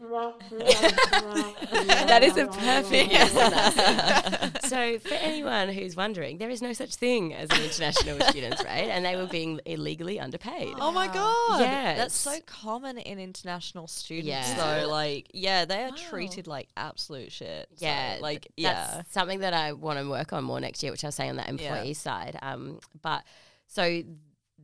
that 2.09 2.21
is 2.23 2.37
a 2.37 2.47
perfect 2.47 3.13
answer. 3.13 4.51
So, 4.69 4.99
for 4.99 5.15
anyone 5.15 5.69
who's 5.69 5.97
wondering, 5.97 6.39
there 6.39 6.51
is 6.51 6.63
no 6.63 6.73
such 6.73 6.95
thing 6.97 7.35
as 7.35 7.49
an 7.51 7.63
international 7.63 8.21
students 8.29 8.63
rate, 8.65 8.91
and 8.91 9.05
they 9.05 9.17
were 9.17 9.27
being 9.27 9.61
illegally 9.67 10.21
underpaid. 10.21 10.75
Oh 10.79 10.93
my 10.93 11.07
god. 11.09 11.61
yeah, 11.61 11.95
That's 11.97 12.15
so 12.15 12.37
common 12.47 12.99
in 12.99 13.19
international 13.19 13.87
students, 13.87 14.29
Yeah. 14.29 14.81
though. 14.83 14.89
Like, 14.89 15.31
yeah, 15.33 15.65
they 15.65 15.83
are 15.85 15.91
Wow. 15.91 15.97
treated 16.11 16.47
like 16.47 16.69
absolute 16.77 17.33
shit. 17.33 17.69
So, 17.77 17.87
Yeah, 17.87 18.19
like, 18.21 18.43
th- 18.43 18.53
yeah, 18.57 18.93
that's 18.97 19.13
something 19.13 19.41
that 19.41 19.55
I 19.55 19.73
want 19.73 19.99
to 19.99 20.09
work 20.09 20.33
on 20.33 20.45
more 20.45 20.61
next 20.61 20.83
year, 20.83 20.93
which 20.93 21.05
I 21.05 21.09
was 21.09 21.15
saying 21.15 21.31
on 21.31 21.37
that 21.37 21.49
employee 21.49 21.95
side. 21.95 22.39
Um, 22.43 22.79
but 23.03 23.25
so 23.67 24.03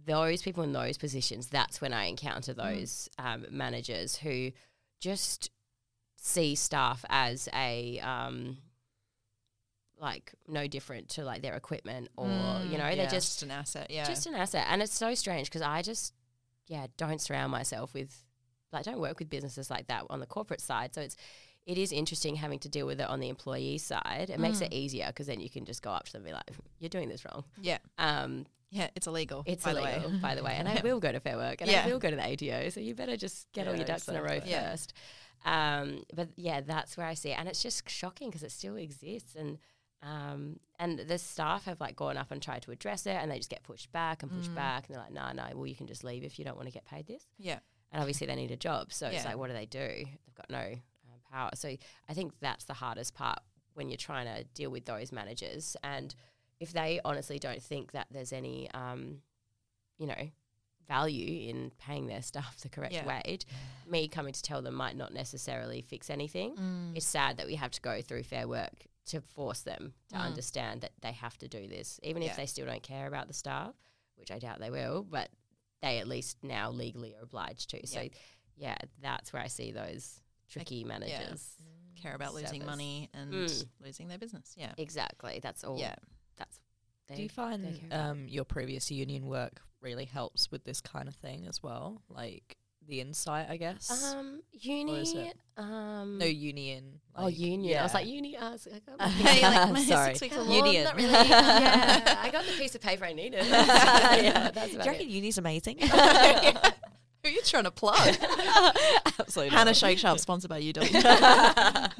those 0.07 0.43
people 0.43 0.63
in 0.63 0.73
those 0.73 0.97
positions, 0.99 1.49
that's 1.49 1.81
when 1.81 1.93
I 1.93 2.05
encounter 2.05 2.55
those 2.55 3.09
um, 3.19 3.47
managers 3.51 4.17
who 4.17 4.53
just 5.01 5.51
see 6.17 6.55
staff 6.55 7.05
as 7.09 7.49
a 7.55 7.99
um, 8.01 8.57
like 10.01 10.35
no 10.49 10.67
different 10.67 11.09
to 11.11 11.25
like 11.25 11.43
their 11.43 11.55
equipment 11.55 12.09
or 12.17 12.27
you 12.27 12.33
know 12.79 12.85
Mm, 12.85 12.97
they're 12.97 12.97
yeah, 12.97 13.07
just 13.09 13.43
an 13.43 13.51
asset. 13.51 13.91
Yeah. 13.91 14.05
just 14.05 14.27
an 14.27 14.35
asset 14.35 14.67
and 14.69 14.83
it's 14.83 14.95
so 14.95 15.15
strange 15.15 15.49
because 15.49 15.63
i 15.63 15.81
just 15.83 16.13
yeah 16.69 16.87
don't 16.99 17.21
surround 17.21 17.51
myself 17.51 17.95
with 17.95 18.25
like 18.73 18.85
don't 18.85 19.01
work 19.01 19.19
with 19.19 19.31
businesses 19.31 19.71
like 19.71 19.87
that 19.87 20.05
on 20.11 20.21
the 20.21 20.27
corporate 20.27 20.61
side 20.61 20.95
so 20.95 21.01
it's 21.01 21.17
it 21.65 21.79
is 21.79 21.93
interesting 21.93 22.37
having 22.37 22.59
to 22.59 22.69
deal 22.69 22.87
with 22.87 23.01
it 23.01 23.09
on 23.09 23.21
the 23.21 23.29
employee 23.29 23.79
side 23.79 24.29
it 24.29 24.39
makes 24.39 24.61
it 24.61 24.73
easier 24.73 25.07
because 25.09 25.27
then 25.27 25.41
you 25.41 25.49
can 25.49 25.65
just 25.65 25.83
go 25.83 25.91
up 25.91 26.05
to 26.05 26.13
them 26.13 26.21
and 26.23 26.27
be 26.29 26.33
like 26.35 26.51
you're 26.79 26.91
doing 26.91 27.09
this 27.09 27.25
wrong 27.25 27.45
yeah. 27.61 27.79
um 27.99 28.45
Yeah. 28.77 28.89
It's 28.95 29.07
illegal. 29.07 29.43
it's 29.47 29.65
by 29.65 29.75
the 29.75 29.83
way. 29.83 29.95
illegal 29.97 30.19
by 30.21 30.35
the 30.35 30.43
way 30.43 30.55
and 30.59 30.69
i 30.69 30.81
will 30.85 31.01
go 31.01 31.11
to 31.13 31.21
fair 31.21 31.37
work 31.37 31.61
and 31.61 31.71
Yeah. 31.71 31.85
i 31.85 31.91
will 31.91 31.99
go 31.99 32.11
to 32.11 32.17
the 32.17 32.23
ATO 32.33 32.69
so 32.71 32.81
you 32.81 32.95
better 32.95 33.17
just 33.17 33.51
get 33.53 33.67
all 33.69 33.75
your 33.75 33.85
ducks 33.85 34.09
in 34.09 34.17
a 34.17 34.23
row. 34.23 34.39
Yeah. 34.45 34.71
first 34.71 34.93
um 35.45 36.03
but 36.15 36.29
yeah 36.37 36.61
that's 36.61 36.97
where 36.97 37.07
i 37.07 37.15
see 37.15 37.31
it 37.31 37.39
and 37.39 37.49
it's 37.49 37.63
just 37.63 37.89
shocking 37.89 38.29
because 38.29 38.43
it 38.43 38.51
still 38.53 38.77
exists 38.77 39.35
and 39.35 39.59
um, 40.03 40.61
and 40.79 40.99
the 40.99 41.17
staff 41.19 41.65
have 41.65 41.81
like 41.81 41.97
gone 41.97 42.19
up 42.19 42.31
and 42.31 42.41
tried 42.41 42.63
to 42.63 42.71
address 42.71 43.07
it, 43.07 43.17
and 43.21 43.31
they 43.31 43.39
just 43.39 43.49
get 43.49 43.63
pushed 43.63 43.91
back 43.93 44.23
and 44.23 44.31
pushed 44.31 44.51
Mm. 44.53 44.55
back, 44.55 44.87
and 44.87 44.95
they're 44.95 45.03
like, 45.03 45.11
"No, 45.13 45.33
no, 45.33 45.49
well, 45.57 45.67
you 45.67 45.75
can 45.75 45.87
just 45.87 46.05
leave 46.05 46.23
if 46.23 46.39
you 46.39 46.45
don't 46.45 46.55
want 46.55 46.69
to 46.69 46.73
get 46.73 46.85
paid 46.85 47.07
this." 47.07 47.25
Yeah. 47.39 47.59
And 47.91 48.01
obviously, 48.03 48.27
they 48.27 48.37
need 48.37 48.51
a 48.51 48.57
job, 48.59 48.93
so 48.93 49.07
it's 49.09 49.25
like, 49.25 49.39
what 49.39 49.47
do 49.49 49.55
they 49.55 49.65
do? 49.65 49.79
They've 50.05 50.35
got 50.37 50.51
no 50.51 50.59
um, 50.59 51.21
power. 51.33 51.51
So 51.55 51.75
I 52.11 52.13
think 52.15 52.35
that's 52.41 52.65
the 52.67 52.75
hardest 52.75 53.15
part 53.15 53.39
when 53.73 53.89
you're 53.89 53.97
trying 53.97 54.27
to 54.27 54.45
deal 54.55 54.71
with 54.71 54.85
those 54.85 55.13
managers, 55.13 55.77
and 55.83 56.15
if 56.61 56.73
they 56.73 57.01
honestly 57.05 57.39
don't 57.39 57.63
think 57.63 57.93
that 57.93 58.07
there's 58.11 58.33
any, 58.33 58.71
um, 58.73 59.21
you 59.99 60.07
know, 60.07 60.31
value 60.89 61.49
in 61.51 61.73
paying 61.79 62.07
their 62.07 62.23
staff 62.31 62.59
the 62.61 62.69
correct 62.69 62.95
Yeah. 62.95 63.07
wage, 63.25 63.45
me 63.87 64.09
coming 64.09 64.33
to 64.33 64.43
tell 64.43 64.63
them 64.63 64.75
might 64.75 64.97
not 64.97 65.13
necessarily 65.13 65.81
fix 65.83 66.11
anything 66.11 66.55
Mm. 66.57 66.97
it's 66.97 67.07
sad 67.07 67.37
that 67.39 67.47
we 67.47 67.57
have 67.57 67.73
to 67.73 67.81
go 67.81 68.01
through 68.03 68.23
fair 68.23 68.47
work 68.47 68.87
to 69.07 69.21
force 69.21 69.61
them 69.63 69.95
to 70.09 70.17
Mm. 70.17 70.21
understand 70.21 70.81
that 70.83 70.93
they 71.01 71.13
have 71.13 71.37
to 71.39 71.49
do 71.49 71.67
this, 71.69 71.99
even 72.03 72.23
Yeah. 72.23 72.31
if 72.31 72.37
they 72.37 72.47
still 72.47 72.67
don't 72.67 72.83
care 72.83 73.07
about 73.07 73.27
the 73.29 73.35
staff, 73.35 73.75
which 74.17 74.31
I 74.31 74.39
doubt 74.39 74.59
they 74.61 74.71
will, 74.71 75.03
but 75.03 75.31
they 75.83 75.99
at 75.99 76.09
least 76.09 76.39
now 76.43 76.71
legally 76.71 77.15
are 77.15 77.23
obliged 77.23 77.71
to. 77.71 77.87
So, 77.87 78.01
Yeah. 78.03 78.09
yeah, 78.57 78.79
that's 79.01 79.33
where 79.33 79.43
I 79.43 79.49
see 79.49 79.71
those 79.73 80.21
tricky 80.49 80.85
managers. 80.85 81.57
Care 81.97 82.15
about 82.15 82.35
losing 82.35 82.61
Service. 82.63 82.67
money 82.67 83.09
and 83.13 83.33
Mm. 83.33 83.69
losing 83.81 84.09
their 84.09 84.19
business. 84.19 84.55
Yeah. 84.57 84.75
Exactly. 84.79 85.41
That's 85.41 85.65
all. 85.65 85.79
Yeah. 85.79 85.97
That's. 87.09 87.19
Do 87.19 87.23
you 87.23 87.29
find 87.29 87.81
um, 87.93 88.27
your 88.29 88.45
previous 88.45 88.91
union 88.91 89.27
work 89.27 89.61
really 89.81 90.05
helps 90.07 90.51
with 90.51 90.65
this 90.65 90.81
kind 90.81 91.09
of 91.09 91.15
thing 91.15 91.47
as 91.47 91.63
well? 91.63 92.03
Like 92.09 92.57
the 92.89 93.01
insight, 93.01 93.47
I 93.51 93.57
guess. 93.57 94.15
um, 94.15 94.41
is 94.55 94.65
uni. 94.65 95.29
it? 95.29 95.37
Um, 95.57 96.19
no 96.19 96.27
union. 96.27 97.01
oh, 97.17 97.25
like- 97.25 97.39
union. 97.39 97.79
I 97.79 97.83
was 97.83 97.93
yeah. 97.93 97.99
like 97.99 98.07
uni. 98.07 98.37
I 98.37 98.51
was 98.51 98.69
like, 98.71 98.83
oh, 98.89 98.95
like, 99.25 99.73
my 99.73 99.83
sorry. 99.83 100.15
six 100.15 100.21
weeks 100.21 100.37
of 100.37 100.47
law, 100.47 100.55
Union. 100.65 100.85
not 100.85 100.97
really. 100.97 101.11
yeah, 101.11 102.19
I 102.23 102.31
got 102.31 102.45
the 102.45 102.53
piece 102.53 102.75
of 102.75 102.81
paper 102.81 103.05
I 103.05 103.13
needed. 103.13 103.45
yeah, 103.47 104.51
that's 104.51 104.71
Do 104.71 104.77
about 104.77 104.87
you 104.87 104.91
it. 104.93 104.95
reckon 104.95 105.11
uni's 105.11 105.39
amazing? 105.39 105.79
Who 105.79 107.31
are 107.31 107.33
you 107.33 107.43
trying 107.43 107.65
to 107.65 107.73
plug? 107.73 108.17
Absolutely. 109.19 109.49
Hannah 109.57 109.71
not. 109.71 109.77
Shake 109.77 109.99
Sharp, 109.99 110.21
sponsored 110.21 110.49
by 110.49 110.63
UW. 110.63 111.93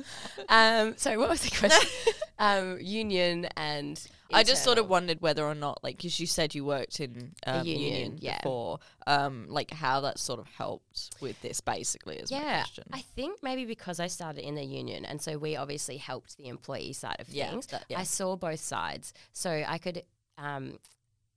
um, 0.49 0.95
so 0.97 1.19
what 1.19 1.29
was 1.29 1.41
the 1.41 1.51
question? 1.51 1.91
um, 2.39 2.79
union 2.81 3.49
and 3.57 4.01
I 4.33 4.43
just 4.43 4.65
sort 4.65 4.79
of 4.79 4.89
wondered 4.89 5.21
whether 5.21 5.45
or 5.45 5.55
not, 5.55 5.83
like, 5.85 5.97
because 5.97 6.19
you 6.19 6.27
said 6.27 6.55
you 6.55 6.65
worked 6.65 7.01
in 7.01 7.35
um, 7.47 7.67
union, 7.67 7.81
union, 7.93 8.19
yeah. 8.21 8.39
before, 8.39 8.79
um, 9.07 9.47
like 9.49 9.71
how 9.71 10.01
that 10.01 10.19
sort 10.19 10.41
of 10.41 10.47
helped 10.49 11.11
with 11.21 11.41
this, 11.43 11.61
basically, 11.61 12.17
is 12.17 12.31
my 12.31 12.39
Yeah, 12.39 12.63
question. 12.63 12.85
I 12.93 13.01
think 13.03 13.43
maybe 13.43 13.65
because 13.65 14.01
I 14.01 14.07
started 14.09 14.47
in 14.47 14.55
the 14.55 14.65
union, 14.65 15.05
and 15.05 15.21
so 15.23 15.39
we 15.39 15.57
obviously 15.57 15.97
helped 15.97 16.37
the 16.37 16.49
employee 16.49 16.93
side 16.93 17.21
of 17.21 17.29
Yeah, 17.29 17.51
things. 17.51 17.67
that- 17.69 17.85
yeah. 17.89 17.99
I 18.01 18.05
saw 18.05 18.37
both 18.37 18.61
sides, 18.61 19.13
so 19.33 19.65
I 19.67 19.79
could, 19.79 20.03
um, 20.39 20.79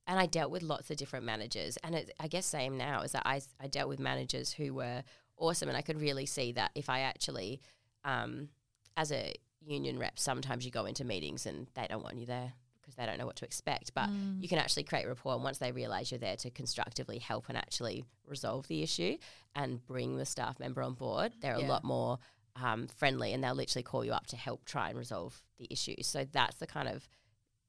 and 0.08 0.20
I 0.20 0.26
dealt 0.26 0.52
with 0.52 0.64
lots 0.64 0.90
of 0.90 0.98
different 0.98 1.26
managers. 1.26 1.78
And 1.84 1.94
it, 1.96 2.12
I 2.20 2.28
guess 2.28 2.46
same 2.46 2.78
now 2.78 3.02
is 3.02 3.12
that 3.12 3.24
I 3.26 3.42
I 3.60 3.68
dealt 3.68 3.90
with 3.90 4.00
managers 4.00 4.52
who 4.54 4.74
were 4.74 5.04
awesome, 5.38 5.70
and 5.70 5.78
I 5.78 5.82
could 5.82 6.02
really 6.02 6.26
see 6.26 6.52
that 6.54 6.72
if 6.76 6.90
I 6.90 7.02
actually, 7.02 7.62
um, 8.04 8.50
as 8.98 9.12
a 9.12 9.34
union 9.62 10.00
rep, 10.00 10.18
sometimes 10.18 10.66
you 10.66 10.72
go 10.72 10.86
into 10.86 11.04
meetings 11.04 11.46
and 11.46 11.68
they 11.76 11.86
don't 11.88 12.02
want 12.04 12.18
you 12.18 12.26
there 12.26 12.54
because 12.90 12.96
they 12.96 13.06
don't 13.06 13.18
know 13.20 13.26
what 13.26 13.36
to 13.38 13.46
expect. 13.46 13.94
But 13.94 14.10
Mm. 14.10 14.42
you 14.42 14.50
can 14.50 14.58
actually 14.58 14.84
create 14.84 15.08
rapport, 15.08 15.36
and 15.36 15.44
once 15.44 15.60
they 15.60 15.72
realize 15.72 16.12
you're 16.12 16.20
there 16.20 16.36
to 16.38 16.50
constructively 16.50 17.20
help 17.20 17.48
and 17.50 17.58
actually 17.58 18.04
resolve 18.26 18.68
the 18.68 18.82
issue 18.84 19.18
and 19.56 19.86
bring 19.86 20.18
the 20.18 20.26
staff 20.26 20.60
member 20.60 20.82
on 20.82 20.94
board, 20.96 21.34
they're 21.42 21.56
a 21.56 21.60
lot 21.60 21.84
more 21.84 22.20
um, 22.56 22.88
friendly, 22.88 23.32
and 23.32 23.42
they'll 23.44 23.56
literally 23.56 23.84
call 23.84 24.04
you 24.04 24.12
up 24.12 24.28
to 24.28 24.36
help 24.36 24.66
try 24.66 24.90
and 24.90 24.98
resolve 24.98 25.42
the 25.60 25.68
issue. 25.70 25.96
So 26.02 26.26
that's 26.26 26.58
the 26.58 26.68
kind 26.68 26.90
of 26.90 27.08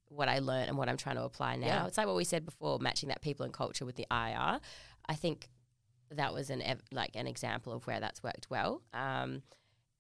what 0.09 0.29
I 0.29 0.41
learned 0.41 0.69
and 0.69 0.77
what 0.79 0.89
I'm 0.89 0.97
trying 0.97 1.15
to 1.17 1.23
apply 1.23 1.55
now. 1.57 1.67
Yeah. 1.67 1.87
It's 1.87 1.97
like 1.99 2.09
what 2.09 2.17
we 2.17 2.25
said 2.25 2.45
before, 2.45 2.79
matching 2.81 3.09
that 3.11 3.21
people 3.21 3.45
and 3.45 3.53
culture 3.55 3.85
with 3.85 3.95
the 3.95 4.07
IR. 4.11 4.59
I 5.07 5.15
think 5.15 5.49
that 6.11 6.35
was 6.35 6.51
an 6.51 6.61
ev- 6.63 6.83
like 6.91 7.15
an 7.15 7.29
example 7.29 7.73
of 7.73 7.87
where 7.87 8.01
that's 8.01 8.21
worked 8.23 8.49
well. 8.51 8.83
Um, 8.93 9.43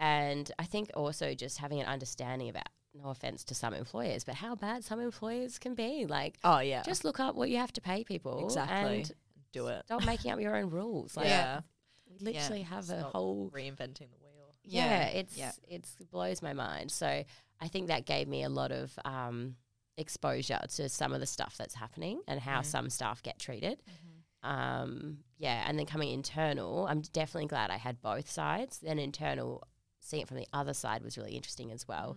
and 0.00 0.50
I 0.59 0.64
think 0.64 0.90
also 0.94 1.35
just 1.35 1.59
having 1.59 1.78
an 1.80 1.87
understanding 1.87 2.48
about 2.48 2.68
no 2.94 3.11
offense 3.11 3.44
to 3.44 3.55
some 3.55 3.72
employers, 3.74 4.24
but 4.24 4.35
how 4.35 4.55
bad 4.55 4.85
some 4.85 5.00
employers 5.00 5.59
can 5.59 5.74
be. 5.74 6.07
Like 6.07 6.38
oh 6.44 6.59
yeah, 6.61 6.83
just 6.83 7.05
look 7.05 7.20
up 7.20 7.35
what 7.35 7.48
you 7.50 7.59
have 7.59 7.72
to 7.74 7.81
pay 7.81 8.05
people 8.05 8.44
exactly. 8.44 8.96
and 8.98 9.12
Do 9.53 9.68
it. 9.68 9.83
stop 9.87 10.05
making 10.05 10.31
up 10.33 10.40
your 10.40 10.57
own 10.57 10.70
rules. 10.70 11.16
Like 11.16 11.26
yeah, 11.26 11.61
we 12.11 12.18
literally 12.24 12.62
have 12.62 12.90
a 12.90 13.03
whole 13.03 13.50
reinventing 13.55 14.09
the 14.11 14.18
wheel. 14.20 14.55
yeah, 14.64 14.85
Yeah, 14.87 15.07
it's 15.09 15.37
yeah. 15.37 15.53
it's 15.68 15.94
blows 16.11 16.42
my 16.42 16.53
mind. 16.53 16.90
So 16.90 17.07
I 17.61 17.68
think 17.68 17.88
that 17.88 18.07
gave 18.07 18.26
me 18.29 18.42
a 18.42 18.48
lot 18.48 18.72
of 18.72 18.98
um, 19.05 19.57
exposure 19.96 20.59
to 20.76 20.88
some 20.88 21.12
of 21.12 21.20
the 21.20 21.26
stuff 21.26 21.57
that's 21.59 21.74
happening 21.74 22.22
and 22.26 22.40
how 22.40 22.61
Mhm. 22.61 22.66
some 22.66 22.90
staff 22.90 23.22
get 23.22 23.38
treated. 23.38 23.83
Um, 24.42 25.18
yeah, 25.37 25.64
and 25.68 25.79
then 25.79 25.85
coming 25.87 26.11
internal, 26.12 26.87
I'm 26.88 27.03
definitely 27.03 27.48
glad 27.48 27.70
I 27.70 27.76
had 27.76 28.00
both 28.00 28.31
sides. 28.31 28.79
Then 28.79 28.98
internal, 28.98 29.62
seeing 30.00 30.22
it 30.22 30.29
from 30.29 30.38
the 30.38 30.46
other 30.53 30.72
side 30.72 31.03
was 31.03 31.18
really 31.18 31.33
interesting 31.37 31.70
as 31.70 31.87
well 31.87 32.16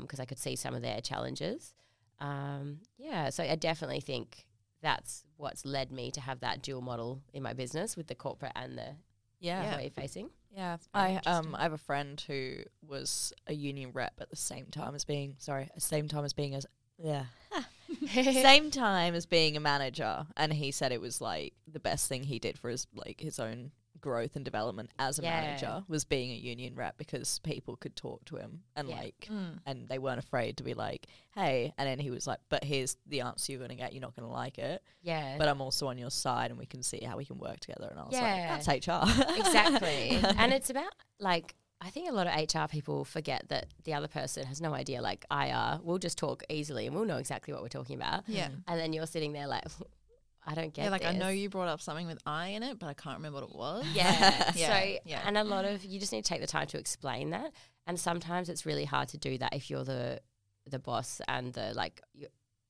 because 0.00 0.20
I 0.20 0.24
could 0.24 0.38
see 0.38 0.56
some 0.56 0.74
of 0.74 0.82
their 0.82 1.00
challenges. 1.00 1.74
Um, 2.20 2.78
yeah, 2.98 3.30
so 3.30 3.42
I 3.42 3.56
definitely 3.56 4.00
think 4.00 4.46
that's 4.80 5.24
what's 5.36 5.64
led 5.64 5.90
me 5.92 6.10
to 6.12 6.20
have 6.20 6.40
that 6.40 6.62
dual 6.62 6.80
model 6.82 7.20
in 7.32 7.42
my 7.42 7.52
business 7.52 7.96
with 7.96 8.06
the 8.06 8.14
corporate 8.14 8.52
and 8.56 8.76
the 8.78 8.96
Yeah. 9.40 9.64
employee 9.64 9.90
facing. 9.94 10.30
Yeah, 10.54 10.76
I 10.92 11.20
um. 11.26 11.54
I 11.58 11.62
have 11.62 11.72
a 11.72 11.78
friend 11.78 12.22
who 12.26 12.58
was 12.86 13.32
a 13.46 13.54
union 13.54 13.90
rep 13.92 14.12
at 14.20 14.28
the 14.28 14.36
same 14.36 14.66
time 14.66 14.94
as 14.94 15.04
being 15.04 15.36
sorry, 15.38 15.64
at 15.64 15.74
the 15.74 15.80
same 15.80 16.08
time 16.08 16.24
as 16.24 16.32
being 16.34 16.54
as 16.54 16.66
yeah, 16.98 17.24
same 18.12 18.70
time 18.70 19.14
as 19.14 19.24
being 19.26 19.56
a 19.56 19.60
manager, 19.60 20.26
and 20.36 20.52
he 20.52 20.70
said 20.70 20.92
it 20.92 21.00
was 21.00 21.20
like 21.20 21.54
the 21.66 21.80
best 21.80 22.08
thing 22.08 22.24
he 22.24 22.38
did 22.38 22.58
for 22.58 22.68
his 22.68 22.86
like 22.94 23.20
his 23.20 23.38
own 23.38 23.70
growth 24.02 24.36
and 24.36 24.44
development 24.44 24.90
as 24.98 25.18
a 25.18 25.22
Yeah. 25.22 25.40
manager 25.40 25.84
was 25.88 26.04
being 26.04 26.30
a 26.30 26.34
union 26.34 26.74
rep 26.74 26.98
because 26.98 27.38
people 27.38 27.76
could 27.76 27.96
talk 27.96 28.24
to 28.26 28.36
him 28.36 28.60
and 28.76 28.88
Yeah. 28.90 28.96
like 28.96 29.28
Mm. 29.30 29.60
and 29.64 29.88
they 29.88 29.98
weren't 29.98 30.18
afraid 30.18 30.58
to 30.58 30.62
be 30.64 30.74
like 30.74 31.06
hey 31.34 31.72
and 31.78 31.88
then 31.88 31.98
he 31.98 32.10
was 32.10 32.26
like 32.26 32.40
but 32.50 32.62
here's 32.64 32.98
the 33.06 33.22
answer 33.22 33.52
you're 33.52 33.58
going 33.60 33.70
to 33.70 33.74
get 33.76 33.94
you're 33.94 34.02
not 34.02 34.14
going 34.14 34.28
to 34.28 34.32
like 34.34 34.58
it 34.58 34.82
yeah. 35.02 35.36
but 35.38 35.48
i'm 35.48 35.60
also 35.62 35.86
on 35.88 35.96
your 35.96 36.10
side 36.10 36.50
and 36.50 36.58
we 36.58 36.66
can 36.66 36.82
see 36.82 37.02
how 37.02 37.16
we 37.16 37.24
can 37.24 37.38
work 37.38 37.58
together 37.60 37.88
and 37.90 37.98
i 37.98 38.02
was 38.04 38.12
Yeah. 38.12 38.58
like 38.60 38.64
that's 38.66 38.86
hr 38.86 39.32
exactly. 39.38 40.10
and 40.38 40.52
it's 40.52 40.68
about 40.70 40.92
like 41.18 41.54
I 41.84 41.90
think 41.90 42.08
a 42.08 42.12
lot 42.12 42.28
of 42.28 42.32
HR 42.32 42.68
people 42.68 43.04
forget 43.04 43.48
that 43.48 43.66
the 43.82 43.94
other 43.94 44.06
person 44.06 44.46
has 44.46 44.60
no 44.60 44.72
idea. 44.72 45.02
Like 45.02 45.24
IR, 45.32 45.80
we'll 45.82 45.98
just 45.98 46.16
talk 46.16 46.44
easily 46.48 46.86
and 46.86 46.94
we'll 46.94 47.06
know 47.06 47.16
exactly 47.16 47.52
what 47.52 47.60
we're 47.60 47.68
talking 47.80 47.96
about. 47.96 48.22
Yeah. 48.28 48.50
And 48.68 48.78
then 48.78 48.92
you're 48.92 49.04
sitting 49.08 49.32
there 49.32 49.48
like, 49.48 49.64
I 50.44 50.54
don't 50.54 50.74
get. 50.74 50.84
Yeah, 50.84 50.90
like 50.90 51.04
I 51.04 51.12
know 51.12 51.28
you 51.28 51.48
brought 51.48 51.68
up 51.68 51.80
something 51.80 52.06
with 52.06 52.18
I 52.26 52.48
in 52.48 52.62
it, 52.62 52.78
but 52.78 52.88
I 52.88 52.94
can't 52.94 53.16
remember 53.16 53.40
what 53.40 53.50
it 53.50 53.54
was. 53.54 53.86
Yeah. 53.94 54.52
Yeah, 54.54 54.80
So 54.80 54.98
yeah. 55.04 55.22
and 55.24 55.38
a 55.38 55.44
lot 55.44 55.64
of 55.64 55.84
you 55.84 56.00
just 56.00 56.12
need 56.12 56.24
to 56.24 56.28
take 56.28 56.40
the 56.40 56.46
time 56.46 56.66
to 56.68 56.78
explain 56.78 57.30
that. 57.30 57.52
And 57.86 57.98
sometimes 57.98 58.48
it's 58.48 58.66
really 58.66 58.84
hard 58.84 59.08
to 59.08 59.18
do 59.18 59.38
that 59.38 59.54
if 59.54 59.70
you're 59.70 59.84
the 59.84 60.20
the 60.66 60.78
boss 60.78 61.20
and 61.28 61.52
the 61.52 61.72
like 61.74 62.00
you, 62.14 62.26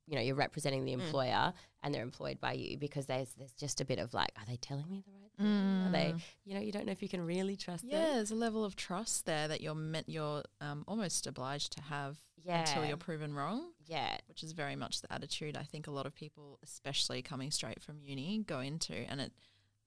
you 0.06 0.16
know 0.16 0.22
you're 0.22 0.36
representing 0.36 0.84
the 0.84 0.92
mm. 0.92 1.00
employer 1.00 1.52
and 1.82 1.94
they're 1.94 2.02
employed 2.02 2.40
by 2.40 2.52
you 2.52 2.78
because 2.78 3.06
there's 3.06 3.32
there's 3.34 3.52
just 3.52 3.80
a 3.80 3.84
bit 3.84 3.98
of 3.98 4.14
like 4.14 4.30
are 4.36 4.46
they 4.46 4.56
telling 4.56 4.88
me 4.88 5.02
the 5.04 5.12
right 5.12 5.21
thing? 5.42 5.82
Are 5.86 5.90
they 5.90 6.14
you 6.44 6.54
know 6.54 6.60
you 6.60 6.72
don't 6.72 6.86
know 6.86 6.92
if 6.92 7.02
you 7.02 7.08
can 7.08 7.24
really 7.24 7.56
trust 7.56 7.84
Yeah, 7.84 8.00
them. 8.00 8.14
there's 8.14 8.30
a 8.30 8.34
level 8.36 8.64
of 8.64 8.76
trust 8.76 9.26
there 9.26 9.48
that 9.48 9.60
you're 9.60 9.74
meant 9.74 10.08
you're 10.08 10.42
um, 10.60 10.84
almost 10.88 11.26
obliged 11.26 11.72
to 11.72 11.82
have 11.82 12.16
Yeah. 12.36 12.60
until 12.60 12.84
you're 12.84 12.96
proven 12.96 13.34
wrong, 13.34 13.72
Yeah. 13.86 14.16
which 14.28 14.42
is 14.42 14.52
very 14.52 14.76
much 14.76 15.00
the 15.02 15.12
attitude 15.12 15.56
I 15.56 15.62
think 15.64 15.86
a 15.86 15.90
lot 15.92 16.06
of 16.06 16.14
people, 16.14 16.58
especially 16.62 17.22
coming 17.22 17.50
straight 17.50 17.82
from 17.82 18.00
uni, 18.00 18.38
go 18.46 18.60
into. 18.60 18.94
And 18.94 19.20
it, 19.20 19.32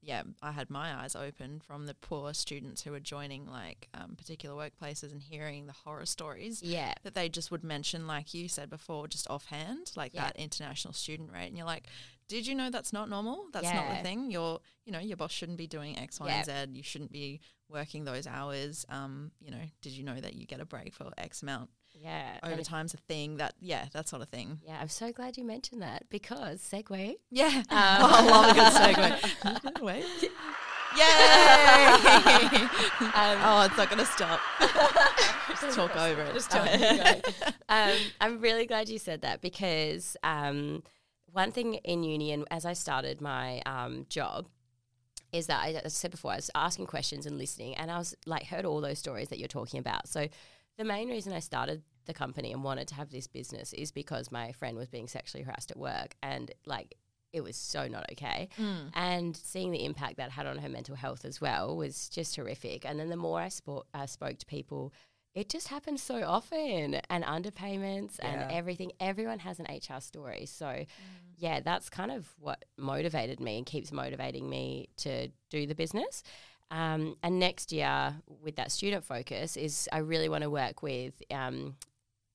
yeah, 0.02 0.22
I 0.42 0.52
had 0.52 0.70
my 0.70 0.94
eyes 1.02 1.16
open 1.16 1.60
from 1.60 1.88
the 1.88 1.96
poor 1.96 2.34
students 2.36 2.84
who 2.84 2.92
were 2.92 3.00
joining 3.00 3.48
like 3.48 3.88
um, 3.96 4.16
particular 4.16 4.56
workplaces 4.56 5.12
and 5.12 5.22
hearing 5.22 5.66
the 5.66 5.74
horror 5.74 6.06
stories 6.06 6.62
Yeah. 6.62 6.94
that 7.04 7.16
they 7.16 7.28
just 7.28 7.50
would 7.50 7.64
mention, 7.64 8.06
like 8.06 8.34
you 8.34 8.48
said 8.48 8.70
before, 8.70 9.08
just 9.08 9.28
offhand, 9.32 9.92
like 9.96 10.14
Yeah. 10.14 10.26
that 10.26 10.36
international 10.38 10.94
student 10.94 11.32
rate. 11.32 11.48
And 11.48 11.58
you're 11.58 11.66
like, 11.66 11.88
did 12.28 12.48
you 12.48 12.56
know 12.56 12.70
that's 12.70 12.92
not 12.94 13.10
normal? 13.10 13.46
That's 13.54 13.72
not 13.72 13.90
the 13.98 14.04
thing. 14.04 14.32
Your, 14.32 14.60
you 14.86 14.92
know, 14.92 15.00
your 15.00 15.18
boss 15.18 15.32
shouldn't 15.32 15.58
be 15.58 15.68
doing 15.68 15.98
X, 15.98 16.20
Y, 16.20 16.28
Yeah. 16.28 16.44
and 16.62 16.72
Z. 16.74 16.78
You 16.78 16.84
shouldn't 16.84 17.12
be 17.12 17.40
working 17.70 18.04
those 18.06 18.28
hours. 18.28 18.86
Um, 18.90 19.32
you 19.40 19.52
know, 19.52 19.62
did 19.82 19.94
you 19.94 20.04
know 20.04 20.20
that 20.20 20.34
you 20.36 20.46
get 20.46 20.60
a 20.60 20.66
break 20.66 20.94
for 20.94 21.12
X 21.18 21.42
amount? 21.42 21.70
Yeah. 21.94 22.40
Overtime's 22.44 22.94
a 22.94 22.98
thing. 22.98 23.38
That, 23.38 23.54
yeah, 23.60 23.86
that 23.94 24.08
sort 24.10 24.22
of 24.22 24.30
thing. 24.30 24.60
yeah, 24.66 24.78
I'm 24.82 24.90
so 24.90 25.12
glad 25.12 25.38
you 25.38 25.46
mentioned 25.46 25.82
that 25.82 26.10
because 26.10 26.62
segue. 26.62 27.16
Yeah. 27.32 27.48
Um, 27.48 27.64
I 27.72 28.26
love 28.26 28.52
a 28.52 28.54
good 28.54 28.74
segue. 28.74 29.82
Wait. 29.82 30.06
Yay! 30.96 31.02
oh, 33.44 33.68
it's 33.68 33.78
not 33.78 33.90
going 33.90 34.00
to 34.00 34.06
stop. 34.06 34.40
Just 35.62 35.76
talk 35.76 35.96
over 35.96 36.22
it. 36.22 36.34
Just 36.34 36.52
talk, 36.52 36.68
um, 37.68 37.92
I'm 38.22 38.40
really 38.40 38.66
glad 38.66 38.88
you 38.88 38.98
said 38.98 39.22
that 39.22 39.42
because 39.42 40.16
um, 40.24 40.84
one 41.36 41.52
thing 41.52 41.74
in 41.76 42.04
uni 42.04 42.32
and 42.32 42.48
as 42.50 42.66
I 42.66 42.74
started 42.74 43.20
my 43.20 43.62
um, 43.66 44.06
job 44.10 44.48
is 45.34 45.48
that 45.48 45.62
I, 45.62 45.72
as 45.72 45.82
I 45.84 45.88
said 45.90 46.12
before, 46.12 46.32
I 46.32 46.38
was 46.38 46.50
asking 46.56 46.86
questions 46.88 47.26
and 47.26 47.38
listening, 47.38 47.76
and 47.76 47.92
I 47.92 47.98
was 47.98 48.16
like 48.26 48.46
heard 48.46 48.64
all 48.64 48.80
those 48.80 49.00
stories 49.00 49.28
that 49.30 49.38
you're 49.38 49.50
talking 49.50 49.80
about. 49.80 50.08
So 50.08 50.30
the 50.78 50.86
main 50.86 51.10
reason 51.10 51.34
I 51.34 51.40
started 51.40 51.84
the 52.06 52.14
company 52.14 52.54
and 52.54 52.64
wanted 52.64 52.88
to 52.90 52.96
have 52.96 53.10
this 53.10 53.28
business 53.28 53.74
is 53.74 53.92
because 53.92 54.32
my 54.32 54.54
friend 54.54 54.78
was 54.78 54.88
being 54.88 55.08
sexually 55.08 55.44
harassed 55.44 55.72
at 55.72 55.78
work, 55.78 56.16
and 56.24 56.52
like 56.66 56.96
it 57.34 57.44
was 57.44 57.58
so 57.58 57.90
not 57.90 58.06
okay. 58.14 58.48
Mm. 58.58 58.92
And 58.94 59.36
seeing 59.36 59.72
the 59.72 59.84
impact 59.84 60.16
that 60.18 60.32
had 60.32 60.48
on 60.48 60.58
her 60.60 60.70
mental 60.70 60.96
health 60.96 61.26
as 61.26 61.42
well 61.42 61.76
was 61.76 62.08
just 62.08 62.34
horrific. 62.38 62.86
And 62.86 62.98
then 62.98 63.10
the 63.10 63.18
more 63.18 63.42
I 63.42 63.48
spo- 63.48 63.84
uh, 63.94 64.06
spoke 64.06 64.38
to 64.38 64.46
people, 64.46 64.94
it 65.36 65.50
just 65.50 65.68
happens 65.68 66.02
so 66.02 66.24
often 66.24 66.96
and 67.10 67.24
underpayments 67.26 68.18
and 68.22 68.42
Yeah. 68.42 68.48
everything. 68.50 68.94
Everyone 69.00 69.40
has 69.40 69.60
an 69.60 69.66
HR 69.70 70.00
story. 70.00 70.46
So, 70.46 70.86
yeah, 71.38 71.60
that's 71.60 71.90
kind 71.90 72.10
of 72.12 72.34
what 72.40 72.64
motivated 72.78 73.40
me 73.42 73.58
and 73.58 73.66
keeps 73.66 73.92
motivating 73.92 74.50
me 74.50 74.88
to 74.98 75.28
do 75.50 75.68
the 75.68 75.76
business. 75.76 76.24
Um, 76.72 77.18
and 77.22 77.38
next 77.40 77.72
year, 77.74 78.16
with 78.42 78.56
that 78.56 78.72
student 78.72 79.04
focus, 79.04 79.58
is 79.58 79.90
I 79.92 80.00
really 80.00 80.30
want 80.30 80.44
to 80.44 80.50
work 80.50 80.82
with 80.82 81.22
um, 81.30 81.76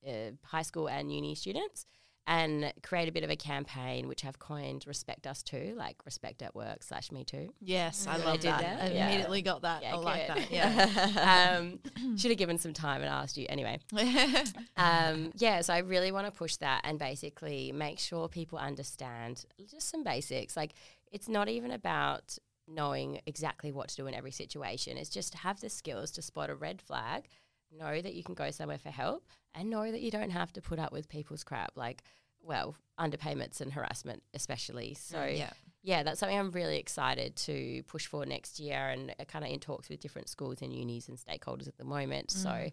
uh, 0.07 0.31
high 0.43 0.61
school 0.61 0.87
and 0.87 1.11
uni 1.11 1.35
students 1.35 1.85
and 2.33 2.73
create 2.81 3.09
a 3.09 3.11
bit 3.11 3.25
of 3.25 3.29
a 3.29 3.35
campaign 3.35 4.07
which 4.07 4.23
I've 4.23 4.39
coined 4.39 4.85
Respect 4.87 5.27
Us 5.27 5.43
Too, 5.43 5.73
like 5.77 5.97
Respect 6.05 6.41
at 6.41 6.55
Work 6.55 6.81
slash 6.81 7.11
Me 7.11 7.25
Too. 7.25 7.49
Yes, 7.59 8.07
I 8.07 8.13
Really 8.13 8.25
love 8.25 8.39
did 8.39 8.51
that. 8.51 8.61
that? 8.61 8.81
I 8.83 8.93
Yeah. 8.93 9.07
immediately 9.09 9.41
got 9.41 9.63
that. 9.63 9.81
Yeah, 9.83 9.95
I 9.95 9.97
like 9.97 10.27
that. 10.27 10.51
Yeah. 10.51 11.57
um, 11.59 11.79
should 12.17 12.31
have 12.31 12.37
given 12.37 12.57
some 12.57 12.71
time 12.73 13.01
and 13.01 13.09
asked 13.09 13.37
you 13.37 13.45
anyway. 13.49 13.79
Um, 14.77 15.31
yeah, 15.35 15.61
so 15.61 15.73
I 15.73 15.79
really 15.79 16.11
want 16.11 16.25
to 16.25 16.31
push 16.31 16.55
that 16.57 16.81
and 16.85 16.97
basically 16.97 17.71
make 17.71 17.99
sure 17.99 18.27
people 18.27 18.57
understand 18.57 19.45
just 19.69 19.89
some 19.89 20.03
basics. 20.03 20.55
Like, 20.57 20.71
it's 21.11 21.27
not 21.29 21.49
even 21.49 21.71
about 21.71 22.37
knowing 22.67 23.19
exactly 23.25 23.71
what 23.71 23.89
to 23.89 23.95
do 23.95 24.07
in 24.07 24.13
every 24.13 24.31
situation. 24.31 24.97
It's 24.97 25.09
just 25.09 25.35
have 25.35 25.59
the 25.59 25.69
skills 25.69 26.11
to 26.11 26.21
spot 26.21 26.49
a 26.49 26.55
red 26.55 26.81
flag, 26.81 27.25
know 27.77 28.01
that 28.01 28.13
you 28.13 28.23
can 28.23 28.33
go 28.35 28.49
somewhere 28.51 28.77
for 28.79 28.89
help, 28.89 29.27
and 29.53 29.69
know 29.69 29.91
that 29.91 30.01
you 30.01 30.09
don't 30.11 30.29
have 30.31 30.51
to 30.53 30.61
put 30.61 30.79
up 30.79 30.91
with 30.91 31.09
people's 31.09 31.43
crap. 31.43 31.71
Like, 31.75 32.01
well, 32.43 32.75
underpayments 32.99 33.61
and 33.61 33.71
harassment, 33.73 34.23
especially. 34.33 34.95
So, 34.95 35.23
yeah. 35.23 35.49
yeah, 35.83 36.03
that's 36.03 36.19
something 36.19 36.37
I'm 36.37 36.51
really 36.51 36.77
excited 36.77 37.35
to 37.37 37.83
push 37.87 38.05
for 38.05 38.25
next 38.25 38.59
year 38.59 38.89
and 38.89 39.13
kind 39.27 39.45
of 39.45 39.51
in 39.51 39.59
talks 39.59 39.89
with 39.89 39.99
different 39.99 40.29
schools 40.29 40.61
and 40.61 40.73
unis 40.73 41.07
and 41.07 41.17
stakeholders 41.17 41.67
at 41.67 41.77
the 41.77 41.85
moment. 41.85 42.27
Mm. 42.27 42.43
So 42.43 42.69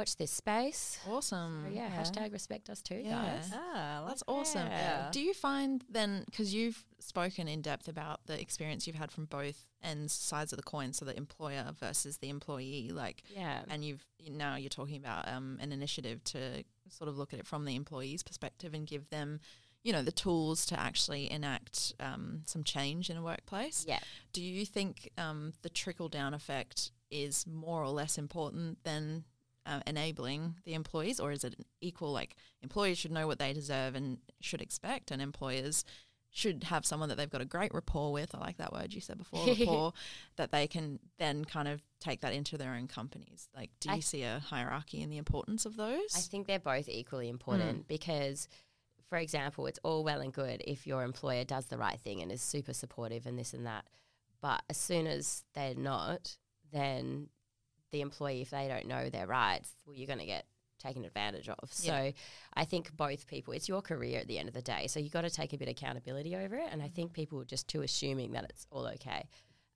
watch 0.00 0.16
this 0.16 0.30
space. 0.30 0.98
Awesome. 1.06 1.64
So 1.68 1.74
yeah, 1.74 1.90
hashtag 1.90 2.32
respect 2.32 2.70
us 2.70 2.80
too, 2.80 3.02
Yeah. 3.04 3.10
guys. 3.22 3.50
Ah, 3.52 4.04
That's 4.08 4.22
awesome. 4.26 4.66
Yeah. 4.66 5.10
Do 5.12 5.20
you 5.20 5.34
find 5.34 5.84
then, 5.90 6.24
because 6.24 6.54
you've 6.54 6.82
spoken 6.98 7.48
in 7.48 7.60
depth 7.60 7.86
about 7.86 8.26
the 8.26 8.40
experience 8.40 8.86
you've 8.86 8.96
had 8.96 9.12
from 9.12 9.26
both 9.26 9.66
ends 9.82 10.12
sides 10.14 10.52
of 10.54 10.56
the 10.56 10.62
coin, 10.62 10.94
so 10.94 11.04
the 11.04 11.16
employer 11.16 11.66
versus 11.78 12.16
the 12.18 12.30
employee, 12.30 12.90
like, 12.92 13.22
Yeah. 13.34 13.62
and 13.68 13.84
you've 13.84 14.06
now 14.30 14.56
you're 14.56 14.70
talking 14.70 14.96
about 14.96 15.28
um, 15.28 15.58
an 15.60 15.70
initiative 15.72 16.24
to 16.24 16.64
sort 16.88 17.08
of 17.08 17.18
look 17.18 17.32
at 17.34 17.38
it 17.38 17.46
from 17.46 17.64
the 17.66 17.74
employee's 17.76 18.22
perspective 18.22 18.72
and 18.72 18.86
give 18.86 19.10
them, 19.10 19.40
you 19.82 19.92
know, 19.92 20.02
the 20.02 20.12
tools 20.12 20.64
to 20.66 20.80
actually 20.80 21.30
enact 21.30 21.92
um, 22.00 22.42
some 22.46 22.64
change 22.64 23.10
in 23.10 23.16
a 23.18 23.22
workplace. 23.22 23.84
Yeah. 23.86 24.00
Do 24.32 24.40
you 24.42 24.64
think 24.64 25.10
um, 25.18 25.52
the 25.60 25.68
trickle 25.70 26.08
down 26.08 26.32
effect 26.32 26.90
is 27.10 27.46
more 27.46 27.82
or 27.82 27.88
less 27.90 28.16
important 28.18 28.82
than 28.84 29.24
uh, 29.66 29.80
enabling 29.86 30.56
the 30.64 30.74
employees, 30.74 31.20
or 31.20 31.32
is 31.32 31.44
it 31.44 31.54
an 31.58 31.64
equal? 31.80 32.12
Like 32.12 32.36
employees 32.62 32.98
should 32.98 33.12
know 33.12 33.26
what 33.26 33.38
they 33.38 33.52
deserve 33.52 33.94
and 33.94 34.18
should 34.40 34.60
expect, 34.62 35.10
and 35.10 35.20
employers 35.22 35.84
should 36.32 36.62
have 36.64 36.86
someone 36.86 37.08
that 37.08 37.16
they've 37.18 37.28
got 37.28 37.40
a 37.40 37.44
great 37.44 37.74
rapport 37.74 38.12
with. 38.12 38.34
I 38.34 38.38
like 38.38 38.56
that 38.58 38.72
word 38.72 38.94
you 38.94 39.00
said 39.00 39.18
before, 39.18 39.44
rapport, 39.58 39.92
that 40.36 40.52
they 40.52 40.68
can 40.68 41.00
then 41.18 41.44
kind 41.44 41.66
of 41.66 41.82
take 41.98 42.20
that 42.20 42.32
into 42.32 42.56
their 42.56 42.72
own 42.74 42.86
companies. 42.86 43.48
Like, 43.54 43.70
do 43.80 43.90
I- 43.90 43.96
you 43.96 44.02
see 44.02 44.22
a 44.22 44.38
hierarchy 44.38 45.02
in 45.02 45.10
the 45.10 45.16
importance 45.18 45.66
of 45.66 45.76
those? 45.76 46.14
I 46.14 46.20
think 46.20 46.46
they're 46.46 46.60
both 46.60 46.88
equally 46.88 47.28
important 47.28 47.88
because, 47.88 48.46
for 49.08 49.18
example, 49.18 49.66
it's 49.66 49.80
all 49.82 50.04
well 50.04 50.20
and 50.20 50.32
good 50.32 50.62
if 50.64 50.86
your 50.86 51.02
employer 51.02 51.42
does 51.44 51.66
the 51.66 51.76
right 51.78 51.98
thing 51.98 52.20
and 52.22 52.30
is 52.30 52.42
super 52.42 52.74
supportive 52.74 53.26
and 53.26 53.36
this 53.36 53.52
and 53.52 53.66
that. 53.66 53.86
But 54.40 54.62
as 54.70 54.76
soon 54.76 55.08
as 55.08 55.42
they're 55.54 55.74
not, 55.74 56.36
then 56.72 57.28
the 57.90 58.00
employee, 58.00 58.42
if 58.42 58.50
they 58.50 58.68
don't 58.68 58.86
know 58.86 59.10
their 59.10 59.26
rights, 59.26 59.70
well, 59.86 59.94
you're 59.94 60.06
going 60.06 60.18
to 60.18 60.26
get 60.26 60.46
taken 60.80 61.04
advantage 61.04 61.48
of. 61.48 61.70
Yeah. 61.82 61.90
So 61.90 62.12
I 62.54 62.64
think 62.64 62.96
both 62.96 63.26
people, 63.26 63.52
it's 63.52 63.68
your 63.68 63.82
career 63.82 64.18
at 64.18 64.26
the 64.26 64.38
end 64.38 64.48
of 64.48 64.54
the 64.54 64.62
day. 64.62 64.86
So 64.86 64.98
you've 64.98 65.12
got 65.12 65.22
to 65.22 65.30
take 65.30 65.52
a 65.52 65.58
bit 65.58 65.68
of 65.68 65.72
accountability 65.72 66.34
over 66.34 66.56
it. 66.56 66.68
And 66.70 66.82
I 66.82 66.88
think 66.88 67.12
people 67.12 67.40
are 67.40 67.44
just 67.44 67.68
too 67.68 67.82
assuming 67.82 68.32
that 68.32 68.44
it's 68.44 68.66
all 68.70 68.86
okay. 68.88 69.28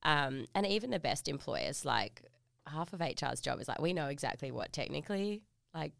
Um, 0.03 0.47
and 0.55 0.67
even 0.67 0.91
the 0.91 0.99
best 0.99 1.29
employers, 1.29 1.85
like 1.85 2.23
half 2.67 2.93
of 2.93 3.01
HR's 3.01 3.41
job 3.41 3.61
is 3.61 3.69
like, 3.69 3.81
we 3.81 3.93
know 3.93 4.07
exactly 4.07 4.51
what 4.51 4.73
technically 4.73 5.43
like 5.75 5.93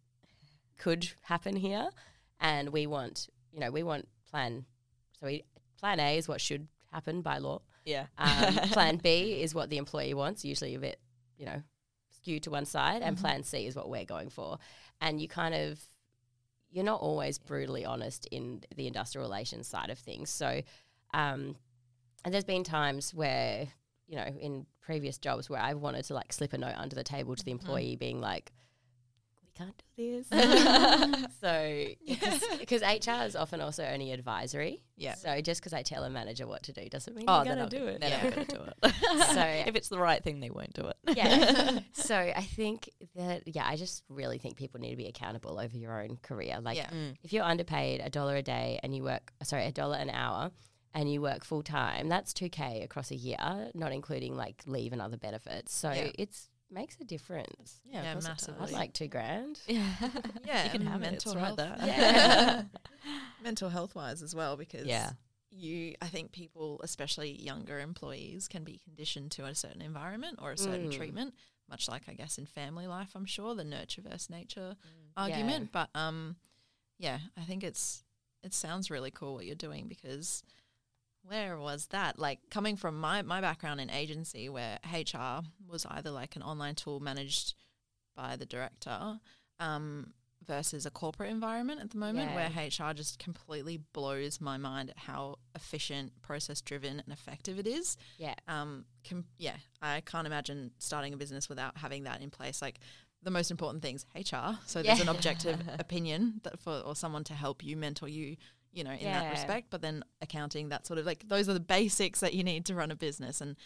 could 0.79 1.09
happen 1.23 1.57
here. 1.57 1.89
And 2.41 2.71
we 2.71 2.87
want, 2.87 3.29
you 3.53 3.61
know, 3.61 3.71
we 3.71 3.83
want 3.83 4.09
plan. 4.31 4.65
So 5.21 5.27
we, 5.27 5.45
plan 5.79 6.01
A 6.01 6.19
is 6.19 6.29
what 6.29 6.41
should 6.41 6.69
happen 6.93 7.23
by 7.23 7.39
law. 7.39 7.61
Yeah. 7.85 8.07
Um, 8.19 8.55
plan 8.73 8.97
B 8.97 9.41
is 9.43 9.55
what 9.55 9.71
the 9.71 9.77
employee 9.77 10.15
wants, 10.15 10.45
usually 10.45 10.75
a 10.75 10.79
bit, 10.79 10.99
you 11.37 11.47
know, 11.47 11.63
skewed 12.25 12.43
to 12.45 12.51
one 12.51 12.65
side, 12.65 13.03
and 13.03 13.19
plan 13.19 13.43
C 13.43 13.67
is 13.67 13.77
what 13.77 13.91
we're 13.91 14.07
going 14.07 14.31
for. 14.31 14.59
And 15.01 15.21
you 15.21 15.29
kind 15.29 15.55
of, 15.55 15.79
you're 16.71 16.85
not 16.85 17.01
always 17.01 17.39
brutally 17.39 17.85
honest 17.85 18.27
in 18.31 18.63
the 18.75 18.87
industrial 18.87 19.29
relations 19.29 19.67
side 19.67 19.91
of 19.91 19.99
things. 19.99 20.31
So, 20.31 20.63
um, 21.13 21.57
and 22.25 22.33
there's 22.33 22.45
been 22.45 22.65
times 22.65 23.13
where, 23.13 23.69
you 24.07 24.17
know, 24.17 24.25
in 24.41 24.65
previous 24.81 25.19
jobs 25.19 25.51
where 25.51 25.61
I've 25.61 25.79
wanted 25.79 26.05
to 26.07 26.15
like 26.15 26.33
slip 26.33 26.55
a 26.55 26.59
note 26.59 26.75
under 26.77 26.97
the 26.97 27.05
table 27.05 27.37
to 27.37 27.45
the 27.45 27.51
employee 27.51 27.97
being 27.97 28.21
like, 28.21 28.51
can't 29.57 29.83
do 29.97 30.23
this. 30.23 30.29
so, 31.41 31.85
because 32.59 32.83
HR 32.83 33.25
is 33.25 33.37
often 33.37 33.61
also 33.61 33.85
only 33.85 34.13
advisory. 34.13 34.83
Yeah. 34.97 35.15
So 35.15 35.41
just 35.41 35.61
because 35.61 35.73
I 35.73 35.83
tell 35.83 36.05
a 36.05 36.11
manager 36.11 36.47
what 36.47 36.63
to 36.65 36.73
do 36.73 36.89
doesn't 36.89 37.15
mean 37.15 37.25
Oh, 37.29 37.45
they're 37.45 37.55
going 37.57 37.69
to 37.69 37.79
do 37.79 37.87
it. 37.87 38.01
They're 38.01 38.11
Yeah. 38.11 38.31
going 38.31 38.47
to 38.47 38.57
do 38.57 38.63
it. 38.63 38.95
So- 39.35 39.41
if 39.67 39.77
it's 39.77 39.89
the 39.89 39.99
right 39.99 40.23
thing, 40.23 40.41
they 40.41 40.51
won't 40.51 40.73
do 40.75 40.89
it. 40.89 40.97
yeah. 41.17 41.79
so 41.93 42.17
I 42.17 42.43
think 42.43 42.91
that 43.17 43.43
yeah, 43.47 43.67
I 43.67 43.77
just 43.77 44.05
really 44.09 44.39
think 44.39 44.57
people 44.57 44.81
need 44.81 44.91
to 44.91 44.97
be 44.97 45.07
accountable 45.07 45.59
over 45.61 45.77
your 45.77 46.01
own 46.03 46.19
career. 46.23 46.59
Like 46.61 46.77
Yeah. 46.77 46.91
Mm. 46.91 47.17
if 47.23 47.33
you're 47.33 47.45
underpaid 47.45 48.01
a 48.05 48.11
dollar 48.11 48.37
a 48.37 48.43
day 48.43 48.81
and 48.83 48.95
you 48.95 49.03
work 49.03 49.33
sorry, 49.43 49.67
a 49.67 49.73
dollar 49.73 49.97
an 49.97 50.11
hour 50.11 50.51
and 50.95 51.11
you 51.13 51.21
work 51.21 51.45
full 51.45 51.63
time, 51.63 52.09
that's 52.09 52.33
two 52.33 52.49
K 52.49 52.83
across 52.83 53.11
a 53.11 53.17
year, 53.17 53.71
not 53.75 53.93
including 53.93 54.37
like 54.37 54.63
leave 54.67 54.93
and 54.93 55.03
other 55.03 55.17
benefits. 55.17 55.75
So 55.75 55.91
Yeah. 55.93 56.11
it's 56.19 56.49
makes 56.75 56.97
a 57.01 57.05
difference. 57.05 57.81
Yeah, 57.85 58.03
Yeah, 58.03 58.09
of 58.11 58.15
course 58.17 58.25
massively. 58.25 58.67
I'd 58.67 58.73
like 58.73 58.93
two 58.93 59.09
grand. 59.09 59.61
Yeah. 59.69 59.93
yeah, 60.45 60.65
you 60.65 60.71
can 60.71 60.83
have 60.87 61.01
mental 61.01 61.33
It's 61.33 61.37
right 61.37 61.45
health. 61.45 61.57
there. 61.57 61.77
Yeah. 61.87 62.63
mental 63.43 63.69
health 63.71 63.95
wise 64.01 64.23
as 64.23 64.35
well 64.35 64.57
because 64.57 64.87
Yeah. 64.87 65.11
you 65.51 65.95
I 66.03 66.07
think 66.09 66.33
people 66.33 66.81
especially 66.83 67.31
younger 67.41 67.79
employees 67.81 68.49
can 68.49 68.65
be 68.65 68.79
conditioned 68.79 69.31
to 69.33 69.45
a 69.45 69.55
certain 69.55 69.83
environment 69.83 70.39
or 70.43 70.53
a 70.53 70.59
certain 70.59 70.89
Mm. 70.89 70.97
treatment 70.97 71.35
much 71.69 71.89
like 71.89 72.03
I 72.09 72.15
guess 72.15 72.39
in 72.39 72.47
family 72.47 72.87
life 72.87 73.11
I'm 73.15 73.25
sure 73.27 73.55
the 73.55 73.65
nurture 73.65 74.03
versus 74.03 74.29
nature 74.31 74.77
Mm. 74.77 75.11
argument 75.17 75.71
but 75.73 75.89
um 75.95 76.37
yeah 76.99 77.19
I 77.37 77.43
think 77.43 77.63
it's 77.63 78.03
it 78.43 78.53
sounds 78.53 78.91
really 78.91 79.11
cool 79.11 79.35
what 79.35 79.47
you're 79.47 79.55
doing 79.55 79.87
because 79.89 80.43
where 81.27 81.59
was 81.59 81.87
that 81.89 82.19
like 82.19 82.39
coming 82.51 82.77
from 82.77 83.01
my 83.01 83.23
my 83.23 83.41
background 83.41 83.81
in 83.81 83.91
agency 83.91 84.49
where 84.49 84.79
HR 84.93 85.41
was 85.67 85.87
either 85.91 86.11
like 86.11 86.37
an 86.37 86.43
online 86.43 86.75
tool 86.75 87.01
managed 87.01 87.55
by 88.17 88.37
the 88.37 88.47
director 88.47 89.19
um, 89.61 90.13
versus 90.47 90.85
a 90.85 90.91
corporate 90.91 91.31
environment 91.31 91.81
at 91.81 91.91
the 91.91 91.97
moment 91.97 92.31
Yeah. 92.31 92.35
where 92.51 92.67
HR 92.91 92.93
just 92.93 93.19
completely 93.19 93.79
blows 93.93 94.41
my 94.41 94.57
mind 94.59 94.91
at 94.91 94.99
how 94.99 95.37
efficient, 95.55 96.13
process 96.23 96.61
driven, 96.61 97.01
and 97.01 97.13
effective 97.13 97.59
it 97.59 97.67
is. 97.67 97.97
Yeah. 98.19 98.35
Um, 98.47 98.85
com- 99.09 99.25
yeah, 99.39 99.57
I 99.81 100.03
can't 100.03 100.27
imagine 100.27 100.73
starting 100.79 101.15
a 101.15 101.17
business 101.17 101.49
without 101.49 101.79
having 101.79 102.05
that 102.05 102.21
in 102.21 102.31
place. 102.31 102.61
Like 102.61 102.79
the 103.23 103.31
most 103.31 103.51
important 103.51 103.83
things 103.83 104.05
HR, 104.15 104.59
so 104.67 104.83
there's 104.83 105.01
an 105.01 105.09
objective 105.09 105.59
opinion 105.79 106.41
that 106.45 106.61
for 106.61 106.81
or 106.81 106.95
someone 106.95 107.25
to 107.25 107.35
help 107.35 107.65
you 107.65 107.77
mentor 107.77 108.09
you. 108.09 108.37
You 108.75 108.85
know, 108.85 108.91
in 108.93 109.05
that 109.05 109.31
respect, 109.31 109.69
but 109.71 109.81
then 109.83 110.05
accounting, 110.21 110.69
that 110.71 110.87
sort 110.87 110.99
of 110.99 111.07
like 111.07 111.29
those 111.29 111.49
are 111.49 111.55
the 111.55 111.61
basics 111.61 112.21
that 112.21 112.35
you 112.35 112.43
need 112.45 112.65
to 112.67 112.75
run 112.75 112.91
a 112.91 112.97
business. 112.97 113.41
And 113.41 113.57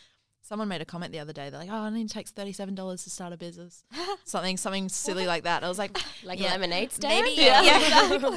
someone 0.42 0.68
made 0.68 0.81
a 0.81 0.85
comment 0.85 1.12
the 1.12 1.18
other 1.18 1.33
day. 1.33 1.51
They're 1.51 1.61
like, 1.61 1.68
"Oh, 1.71 1.75
I 1.75 1.90
need 1.90 2.09
to 2.09 2.14
take 2.14 2.29
thirty 2.29 2.53
seven 2.53 2.75
dollars 2.75 3.05
to 3.05 3.11
start 3.11 3.33
a 3.33 3.37
business." 3.37 3.85
something, 4.25 4.57
something 4.57 4.88
silly 4.88 5.27
like 5.27 5.44
that. 5.44 5.64
I 5.64 5.68
was 5.68 5.79
like, 5.79 5.97
Like 6.25 6.40
Yeah. 6.40 6.53
lemonade 6.53 6.92
stand? 6.92 7.25
Maybe, 7.25 7.40
yeah, 7.42 7.62
yeah, 7.62 7.79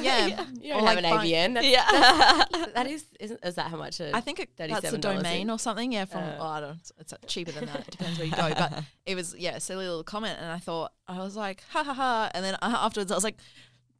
yeah. 0.00 0.46
You 0.60 0.72
don't 0.72 0.84
like 0.84 0.96
have 1.04 1.04
an 1.04 1.04
ABN. 1.04 1.54
That's, 1.54 1.66
Yeah. 1.66 2.66
that 2.74 2.86
is, 2.86 3.04
isn't, 3.20 3.40
is 3.44 3.54
that 3.54 3.70
how 3.70 3.76
much? 3.76 4.00
A, 4.00 4.14
I 4.14 4.20
think 4.20 4.40
it, 4.40 4.50
that's 4.56 4.92
a 4.92 4.98
domain 4.98 5.42
in. 5.42 5.50
or 5.50 5.58
something. 5.58 5.92
Yeah, 5.92 6.04
from 6.06 6.22
Uh. 6.22 6.36
oh, 6.38 6.46
I 6.46 6.60
don't. 6.60 6.78
It's, 6.98 7.14
cheaper 7.26 7.52
than 7.52 7.66
that. 7.66 7.80
It 7.80 7.90
depends 7.92 8.18
where 8.18 8.26
you 8.26 8.34
go. 8.34 8.52
But 8.56 8.84
it 9.06 9.14
was 9.14 9.34
yeah, 9.36 9.56
a 9.56 9.60
silly 9.60 9.86
little 9.86 10.04
comment, 10.04 10.38
and 10.40 10.50
I 10.50 10.58
thought 10.58 10.92
I 11.06 11.18
was 11.18 11.36
like, 11.36 11.62
ha 11.70 11.82
ha 11.84 11.94
ha. 11.94 12.30
And 12.34 12.44
then 12.44 12.54
uh, 12.54 12.76
afterwards, 12.80 13.12
I 13.12 13.14
was 13.14 13.24
like. 13.24 13.36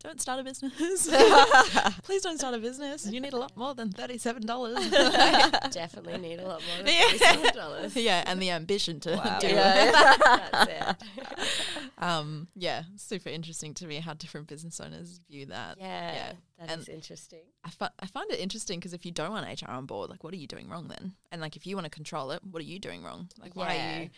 Don't 0.03 0.21
start 0.21 0.41
a 0.41 0.43
business. 0.45 0.73
Please 2.03 2.23
don't 2.23 2.37
start 2.39 2.55
a 2.55 2.59
business. 2.59 3.07
You 3.07 3.21
need 3.21 3.33
a 3.33 3.39
lot 3.39 3.57
more 3.57 3.73
than 3.75 3.91
thirty-seven 3.93 4.45
dollars. 4.47 4.77
definitely 5.71 6.19
need 6.19 6.41
a 6.41 6.47
lot 6.49 6.61
more 6.67 6.85
than 6.85 6.87
Yeah. 6.87 7.35
$37. 7.53 7.93
yeah, 8.03 8.25
and 8.27 8.43
the 8.43 8.51
ambition 8.51 8.99
to 9.01 9.13
Wow. 9.17 9.39
do 9.41 9.47
it. 9.47 9.53
Yeah, 9.55 10.49
that's 10.53 10.71
it. 11.01 11.93
Um, 11.99 12.49
yeah, 12.57 12.83
super 12.97 13.29
interesting 13.29 13.75
to 13.75 13.87
me 13.87 13.97
how 13.97 14.15
different 14.15 14.49
business 14.49 14.81
owners 14.81 15.21
view 15.31 15.47
that. 15.47 15.77
Yeah, 15.79 16.33
that 16.59 16.79
is 16.81 16.89
And- 16.89 16.97
interesting. 16.97 17.43
I, 17.65 17.71
fi- 17.71 17.91
I 18.01 18.07
find 18.07 18.29
it 18.33 18.41
interesting 18.41 18.81
because 18.81 18.93
if 18.93 19.07
you 19.07 19.13
don't 19.13 19.31
want 19.31 19.47
HR 19.63 19.71
on 19.71 19.87
board, 19.87 20.11
like, 20.11 20.25
what 20.25 20.35
are 20.35 20.39
you 20.39 20.49
doing 20.49 20.69
wrong 20.69 20.89
then? 20.89 21.13
And 21.31 21.41
like, 21.41 21.55
if 21.55 21.65
you 21.65 21.77
want 21.77 21.85
to 21.85 21.91
control 21.91 22.33
it, 22.33 22.41
what 22.43 22.61
are 22.61 22.65
you 22.67 22.81
doing 22.81 23.05
wrong? 23.05 23.29
Like, 23.39 23.55
why 23.55 23.75
Yeah. 23.75 23.99
are 23.99 24.03
you? 24.03 24.11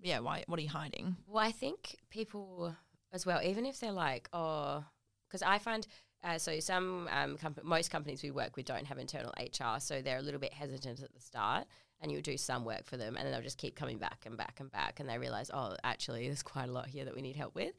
Yeah, 0.00 0.18
why? 0.20 0.42
What 0.48 0.58
are 0.58 0.62
you 0.62 0.68
hiding? 0.68 1.16
Well, 1.28 1.44
I 1.44 1.52
think 1.52 1.96
people 2.10 2.74
as 3.12 3.24
well, 3.24 3.40
even 3.42 3.66
if 3.66 3.78
they're 3.78 3.92
like, 3.92 4.28
oh, 4.32 4.84
because 5.28 5.42
I 5.42 5.58
find 5.58 5.86
uh, 6.24 6.38
so 6.38 6.58
some 6.58 7.08
um, 7.12 7.36
comp- 7.36 7.62
most 7.62 7.90
companies 7.90 8.22
we 8.22 8.30
work 8.30 8.56
with 8.56 8.66
don't 8.66 8.86
have 8.86 8.98
internal 8.98 9.32
HR, 9.38 9.78
so 9.78 10.02
they're 10.02 10.18
a 10.18 10.22
little 10.22 10.40
bit 10.40 10.52
hesitant 10.52 11.00
at 11.02 11.12
the 11.14 11.20
start, 11.20 11.66
and 12.00 12.10
you'll 12.10 12.22
do 12.22 12.36
some 12.36 12.64
work 12.64 12.86
for 12.86 12.96
them, 12.96 13.16
and 13.16 13.24
then 13.24 13.32
they'll 13.32 13.42
just 13.42 13.58
keep 13.58 13.76
coming 13.76 13.98
back 13.98 14.24
and 14.26 14.36
back 14.36 14.56
and 14.58 14.70
back, 14.72 14.98
and 15.00 15.08
they 15.08 15.18
realize, 15.18 15.50
oh, 15.54 15.76
actually, 15.84 16.26
there's 16.26 16.42
quite 16.42 16.68
a 16.68 16.72
lot 16.72 16.86
here 16.88 17.04
that 17.04 17.14
we 17.14 17.22
need 17.22 17.36
help 17.36 17.54
with. 17.54 17.74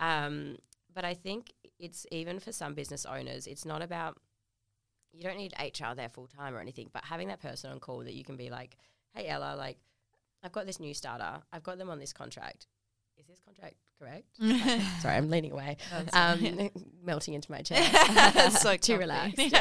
Um, 0.00 0.56
but 0.94 1.04
I 1.04 1.14
think 1.14 1.52
it's 1.78 2.06
even 2.10 2.40
for 2.40 2.52
some 2.52 2.74
business 2.74 3.06
owners, 3.06 3.46
it's 3.46 3.64
not 3.64 3.82
about 3.82 4.18
you 5.12 5.22
don't 5.22 5.38
need 5.38 5.54
HR 5.58 5.94
there 5.96 6.08
full 6.08 6.26
time 6.26 6.54
or 6.54 6.60
anything, 6.60 6.90
but 6.92 7.04
having 7.04 7.28
that 7.28 7.40
person 7.40 7.70
on 7.70 7.80
call 7.80 8.00
that 8.00 8.14
you 8.14 8.24
can 8.24 8.36
be 8.36 8.50
like, 8.50 8.76
hey 9.14 9.26
Ella, 9.28 9.54
like 9.56 9.78
I've 10.42 10.52
got 10.52 10.66
this 10.66 10.78
new 10.78 10.92
starter, 10.94 11.40
I've 11.52 11.62
got 11.62 11.78
them 11.78 11.88
on 11.90 11.98
this 11.98 12.12
contract. 12.12 12.66
Is 13.28 13.36
this 13.36 13.40
contract 13.44 13.74
correct? 13.98 14.24
Sorry, 15.02 15.14
I'm 15.14 15.28
leaning 15.28 15.52
away, 15.52 15.76
um, 16.14 16.70
melting 17.04 17.34
into 17.34 17.52
my 17.52 17.60
chair. 17.60 17.82
So 18.52 18.76
too 18.76 18.96
relaxed. 18.96 19.54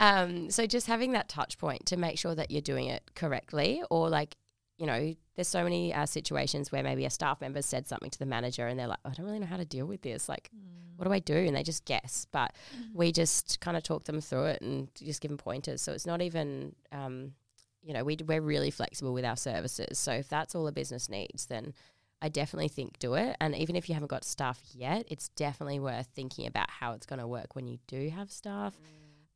um, 0.00 0.48
so 0.50 0.64
just 0.66 0.86
having 0.86 1.12
that 1.12 1.28
touch 1.28 1.58
point 1.58 1.84
to 1.86 1.98
make 1.98 2.18
sure 2.18 2.34
that 2.34 2.50
you're 2.50 2.62
doing 2.62 2.86
it 2.86 3.02
correctly, 3.14 3.82
or 3.90 4.08
like 4.08 4.36
you 4.78 4.86
know, 4.86 5.14
there's 5.36 5.48
so 5.48 5.62
many 5.62 5.92
uh, 5.92 6.06
situations 6.06 6.72
where 6.72 6.82
maybe 6.82 7.04
a 7.04 7.10
staff 7.10 7.40
member 7.42 7.60
said 7.60 7.86
something 7.86 8.10
to 8.10 8.18
the 8.18 8.26
manager 8.26 8.66
and 8.66 8.78
they're 8.78 8.88
like, 8.88 8.98
I 9.04 9.10
don't 9.10 9.26
really 9.26 9.38
know 9.38 9.46
how 9.46 9.58
to 9.58 9.64
deal 9.64 9.86
with 9.86 10.02
this. 10.02 10.28
Like, 10.28 10.50
what 10.96 11.06
do 11.06 11.12
I 11.12 11.18
do? 11.18 11.36
And 11.36 11.54
they 11.54 11.62
just 11.62 11.84
guess. 11.84 12.26
But 12.32 12.52
we 12.92 13.12
just 13.12 13.60
kind 13.60 13.76
of 13.76 13.82
talk 13.82 14.04
them 14.04 14.20
through 14.20 14.46
it 14.46 14.62
and 14.62 14.88
just 14.94 15.20
give 15.20 15.28
them 15.28 15.38
pointers. 15.38 15.82
So 15.82 15.92
it's 15.92 16.06
not 16.06 16.20
even, 16.20 16.74
um, 16.90 17.34
you 17.82 17.92
know, 17.92 18.02
we, 18.02 18.16
we're 18.26 18.40
really 18.40 18.70
flexible 18.70 19.12
with 19.12 19.24
our 19.24 19.36
services. 19.36 19.98
So 19.98 20.12
if 20.14 20.28
that's 20.28 20.54
all 20.54 20.66
a 20.66 20.72
business 20.72 21.08
needs, 21.08 21.46
then 21.46 21.74
I 22.22 22.28
definitely 22.28 22.68
think 22.68 23.00
do 23.00 23.14
it. 23.14 23.36
And 23.40 23.54
even 23.56 23.74
if 23.74 23.88
you 23.88 23.94
haven't 23.94 24.08
got 24.08 24.24
staff 24.24 24.60
yet, 24.72 25.04
it's 25.08 25.28
definitely 25.30 25.80
worth 25.80 26.06
thinking 26.14 26.46
about 26.46 26.70
how 26.70 26.92
it's 26.92 27.04
going 27.04 27.18
to 27.18 27.26
work 27.26 27.56
when 27.56 27.66
you 27.66 27.78
do 27.88 28.08
have 28.10 28.30
staff. 28.30 28.78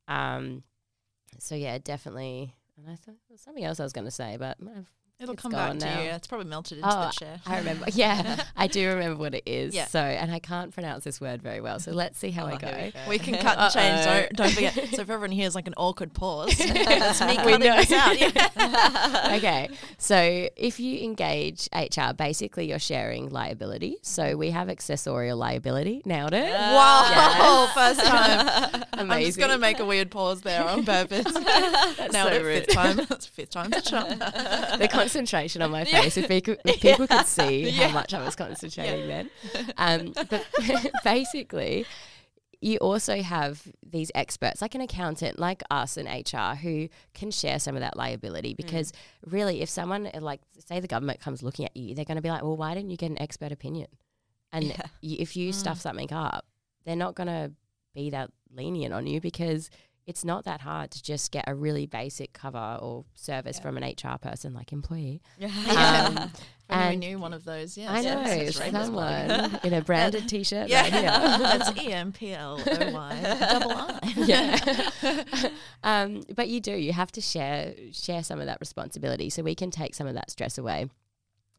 Um, 0.07 0.63
so 1.37 1.53
yeah, 1.53 1.77
definitely. 1.83 2.55
And 2.77 2.87
I 2.89 2.95
thought 2.95 3.15
there 3.27 3.33
was 3.33 3.41
something 3.41 3.65
else 3.65 3.81
I 3.81 3.83
was 3.83 3.91
going 3.91 4.05
to 4.05 4.11
say, 4.11 4.37
but 4.39 4.55
I've 4.61 4.89
It'll 5.19 5.33
It's 5.33 5.41
come 5.41 5.51
back 5.51 5.71
to 5.71 5.77
now. 5.83 5.99
you. 6.03 6.09
It's 6.11 6.27
probably 6.27 6.45
melted 6.45 6.77
into 6.77 6.87
Oh, 6.95 7.05
the 7.07 7.11
chair. 7.11 7.39
I 7.47 7.57
remember. 7.57 7.85
Yeah, 7.91 8.43
I 8.55 8.67
do 8.67 8.87
remember 8.89 9.17
what 9.19 9.33
it 9.33 9.41
is. 9.47 9.73
Yeah. 9.73 9.87
So, 9.87 9.99
and 9.99 10.31
I 10.31 10.37
can't 10.37 10.71
pronounce 10.71 11.03
this 11.05 11.19
word 11.19 11.41
very 11.41 11.59
well. 11.59 11.79
So 11.79 11.91
let's 11.91 12.19
see 12.19 12.29
how 12.29 12.43
Oh, 12.43 12.49
I 12.49 12.49
here 12.51 12.59
we 12.61 12.91
go. 12.91 12.91
go. 12.91 13.09
We 13.09 13.17
can 13.17 13.33
cut 13.39 13.57
and 13.57 13.73
change. 13.73 14.05
Don't, 14.05 14.33
don't 14.33 14.51
forget. 14.53 14.73
So 14.93 15.01
if 15.01 15.09
everyone 15.09 15.31
hears 15.31 15.55
like 15.55 15.65
an 15.65 15.73
awkward 15.75 16.13
pause, 16.13 16.55
that's 16.55 17.19
me 17.21 17.27
We 17.45 17.51
cutting 17.53 17.59
this 17.61 17.91
out. 17.91 18.19
Yeah. 18.19 19.33
okay. 19.37 19.69
So 19.97 20.49
if 20.55 20.79
you 20.79 20.99
engage 21.03 21.67
HR, 21.73 22.13
basically 22.15 22.69
you're 22.69 22.77
sharing 22.77 23.29
liability. 23.31 23.97
So 24.03 24.37
we 24.37 24.51
have 24.51 24.67
accessorial 24.67 25.35
liability. 25.35 26.03
Nailed 26.05 26.33
it. 26.33 26.51
Wow, 26.53 27.71
first 27.73 28.01
time. 28.01 28.83
Amazing. 28.93 29.11
I'm 29.11 29.21
just 29.25 29.39
gonna 29.39 29.57
make 29.57 29.79
a 29.79 29.85
weird 29.85 30.11
pause 30.11 30.41
there 30.41 30.63
on 30.63 30.85
purpose. 30.85 31.25
Nailed 31.33 32.11
so 32.13 32.27
it. 32.27 32.43
rude. 32.43 32.65
Fifth 32.65 32.75
time. 32.75 32.97
That's 33.09 33.25
fifth 33.25 33.49
time. 33.49 33.71
to 33.71 33.81
charm. 33.81 34.19
the 34.19 34.87
concentration 35.07 35.61
on 35.61 35.71
my 35.71 35.85
face. 35.85 36.17
If 36.17 36.27
people, 36.27 36.55
if 36.65 36.81
people 36.81 37.07
could 37.07 37.25
see 37.25 37.69
how 37.71 37.91
much 37.91 38.13
I 38.13 38.23
was 38.23 38.35
concentrating 38.35 39.07
then. 39.07 39.29
Um, 39.77 40.13
but 40.29 40.45
basically, 41.03 41.85
you 42.61 42.77
also 42.77 43.21
have 43.21 43.61
these 43.85 44.11
experts, 44.15 44.61
like 44.61 44.75
an 44.75 44.81
accountant, 44.81 45.39
like 45.39 45.63
us 45.69 45.97
in 45.97 46.07
HR, 46.07 46.55
who 46.55 46.89
can 47.13 47.31
share 47.31 47.59
some 47.59 47.75
of 47.75 47.81
that 47.81 47.95
liability. 47.95 48.53
Mm. 48.53 48.57
Because 48.57 48.93
really, 49.25 49.61
if 49.61 49.69
someone, 49.69 50.09
uh, 50.13 50.19
like, 50.21 50.41
say 50.65 50.79
the 50.79 50.87
government 50.87 51.19
comes 51.19 51.43
looking 51.43 51.65
at 51.65 51.75
you, 51.75 51.95
they're 51.95 52.05
going 52.05 52.15
to 52.17 52.21
be 52.21 52.29
like, 52.29 52.43
well, 52.43 52.57
why 52.57 52.73
didn't 52.73 52.89
you 52.89 52.97
get 52.97 53.11
an 53.11 53.21
expert 53.21 53.51
opinion? 53.51 53.87
And 54.51 54.65
Yeah. 54.65 54.81
y- 55.03 55.17
if 55.19 55.35
you 55.35 55.53
stuff 55.53 55.77
mm. 55.77 55.81
something 55.81 56.13
up, 56.13 56.45
they're 56.85 56.95
not 56.95 57.15
going 57.15 57.27
to 57.27 57.51
be 57.93 58.09
that 58.11 58.31
lenient 58.51 58.93
on 58.93 59.07
you 59.07 59.19
because 59.19 59.69
it's 60.07 60.23
not 60.25 60.45
that 60.45 60.61
hard 60.61 60.89
to 60.91 61.03
just 61.03 61.31
get 61.31 61.43
a 61.47 61.53
really 61.53 61.85
basic 61.85 62.31
cover 62.33 62.79
or 62.81 63.03
service 63.13 63.59
from 63.59 63.77
an 63.77 63.83
HR 63.83 64.17
person, 64.17 64.53
like 64.53 64.69
Employii. 64.71 65.19
Yeah. 65.37 66.29
Um, 66.69 66.89
we 66.89 66.95
knew 66.97 67.17
one 67.19 67.33
of 67.33 67.45
those. 67.45 67.77
Yeah. 67.77 67.93
I 67.93 68.01
know 68.01 68.49
someone 68.49 69.57
in 69.63 69.73
a 69.73 69.81
branded 69.81 70.27
T-shirt 70.29 70.67
Yeah. 70.67 70.81
right. 70.81 71.39
That's 71.59 71.77
E 71.81 71.93
M 71.93 72.11
P 72.11 72.33
L 72.33 72.59
O 72.65 72.91
Y 72.91 73.37
double 73.49 73.71
I. 73.71 74.13
yeah. 74.25 75.49
um, 75.83 76.23
but 76.35 76.49
you 76.49 76.59
do. 76.59 76.73
You 76.73 76.91
have 76.93 77.11
to 77.13 77.21
share 77.21 77.73
share 77.93 78.21
some 78.23 78.39
of 78.41 78.47
that 78.47 78.59
responsibility, 78.59 79.29
so 79.29 79.43
we 79.43 79.55
can 79.55 79.71
take 79.71 79.95
some 79.95 80.07
of 80.07 80.13
that 80.15 80.29
stress 80.31 80.57
away 80.57 80.89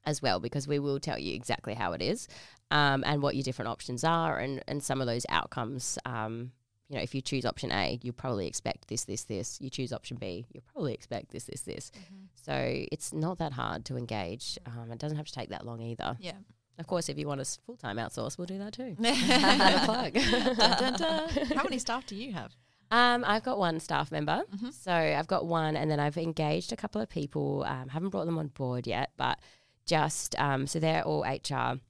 as 0.04 0.20
well, 0.20 0.40
because 0.40 0.68
we 0.68 0.78
will 0.78 1.00
tell 1.00 1.18
you 1.18 1.34
exactly 1.34 1.72
how 1.74 1.92
it 1.92 2.02
is, 2.02 2.28
um, 2.70 3.02
and 3.06 3.22
what 3.22 3.34
your 3.34 3.42
different 3.42 3.70
options 3.70 4.04
are, 4.04 4.38
and 4.38 4.62
and 4.68 4.82
some 4.82 5.00
of 5.00 5.06
those 5.06 5.24
outcomes. 5.30 5.98
Um, 6.04 6.52
you 6.88 6.96
know, 6.96 7.02
if 7.02 7.14
you 7.14 7.20
choose 7.20 7.44
option 7.44 7.70
A, 7.70 7.98
you 8.02 8.12
probably 8.12 8.46
expect 8.46 8.88
this, 8.88 9.04
this, 9.04 9.24
this. 9.24 9.58
You 9.60 9.68
choose 9.68 9.92
option 9.92 10.16
B, 10.16 10.46
you 10.52 10.60
probably 10.72 10.94
expect 10.94 11.30
this, 11.30 11.44
this, 11.44 11.62
this. 11.62 11.92
So 12.34 12.54
it's 12.90 13.12
not 13.12 13.38
that 13.38 13.52
hard 13.52 13.84
to 13.86 13.96
engage. 13.96 14.58
Um, 14.66 14.90
it 14.90 14.98
doesn't 14.98 15.16
have 15.18 15.26
to 15.26 15.32
take 15.32 15.50
that 15.50 15.66
long 15.66 15.82
either. 15.82 16.16
Yeah. 16.18 16.32
Of 16.78 16.86
course, 16.86 17.08
if 17.08 17.18
you 17.18 17.26
want 17.26 17.40
us 17.40 17.58
full 17.66 17.76
time 17.76 17.96
outsource, 17.96 18.38
we'll 18.38 18.46
do 18.46 18.58
that 18.58 18.72
too. 18.72 18.96
dun, 19.00 20.78
dun, 20.78 20.92
dun. 20.94 21.28
How 21.56 21.64
many 21.64 21.78
staff 21.78 22.06
do 22.06 22.14
you 22.14 22.32
have? 22.32 22.54
Um, 22.90 23.24
I've 23.26 23.42
got 23.42 23.58
one 23.58 23.80
staff 23.80 24.10
member. 24.10 24.44
Mhm. 24.54 24.72
So 24.72 24.92
I've 24.92 25.26
got 25.26 25.44
one, 25.44 25.76
and 25.76 25.90
then 25.90 26.00
I've 26.00 26.16
engaged 26.16 26.72
a 26.72 26.76
couple 26.76 27.00
of 27.02 27.08
people. 27.10 27.64
Um, 27.66 27.88
haven't 27.88 28.10
brought 28.10 28.26
them 28.26 28.38
on 28.38 28.46
board 28.48 28.86
yet, 28.86 29.10
but 29.16 29.38
just 29.86 30.38
um, 30.38 30.66
so 30.66 30.78
they're 30.78 31.02
all 31.02 31.22
HR 31.22 31.80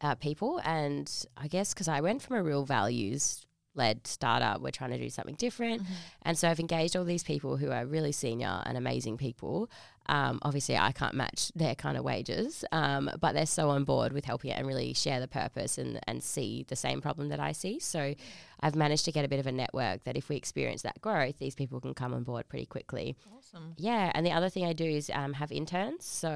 uh, 0.00 0.14
people. 0.16 0.60
And 0.64 1.10
I 1.36 1.46
guess 1.48 1.72
because 1.72 1.88
I 1.88 2.00
went 2.00 2.20
from 2.20 2.36
a 2.36 2.42
real 2.42 2.64
values 2.64 3.46
led 3.74 4.06
startup, 4.06 4.60
we're 4.60 4.70
trying 4.70 4.90
to 4.90 4.98
do 4.98 5.08
something 5.10 5.34
different. 5.36 5.82
Mm-hmm. 5.82 5.92
And 6.22 6.38
so 6.38 6.48
I've 6.48 6.60
engaged 6.60 6.96
all 6.96 7.04
these 7.04 7.22
people 7.22 7.56
who 7.56 7.70
are 7.70 7.86
really 7.86 8.12
senior 8.12 8.62
and 8.66 8.76
amazing 8.76 9.16
people. 9.16 9.70
Um, 10.06 10.40
obviously, 10.42 10.76
I 10.76 10.90
can't 10.92 11.14
match 11.14 11.52
their 11.54 11.74
kind 11.76 11.96
of 11.96 12.02
wages, 12.04 12.64
um, 12.72 13.10
but 13.20 13.32
they're 13.32 13.46
so 13.46 13.70
on 13.70 13.84
board 13.84 14.12
with 14.12 14.24
helping 14.24 14.50
it 14.50 14.58
and 14.58 14.66
really 14.66 14.92
share 14.92 15.20
the 15.20 15.28
purpose 15.28 15.78
and, 15.78 16.00
and 16.08 16.22
see 16.22 16.64
the 16.68 16.74
same 16.76 17.00
problem 17.00 17.28
that 17.28 17.38
I 17.38 17.52
see. 17.52 17.78
So 17.78 18.14
I've 18.60 18.74
managed 18.74 19.04
to 19.04 19.12
get 19.12 19.24
a 19.24 19.28
bit 19.28 19.38
of 19.38 19.46
a 19.46 19.52
network 19.52 20.02
that 20.04 20.16
if 20.16 20.28
we 20.28 20.34
experience 20.36 20.82
that 20.82 21.00
growth, 21.00 21.38
these 21.38 21.54
people 21.54 21.80
can 21.80 21.94
come 21.94 22.12
on 22.12 22.24
board 22.24 22.48
pretty 22.48 22.66
quickly. 22.66 23.16
Awesome. 23.36 23.74
Yeah, 23.76 24.10
and 24.14 24.26
the 24.26 24.32
other 24.32 24.48
thing 24.48 24.64
I 24.64 24.72
do 24.72 24.84
is 24.84 25.10
um, 25.14 25.32
have 25.34 25.52
interns. 25.52 26.04
So 26.06 26.28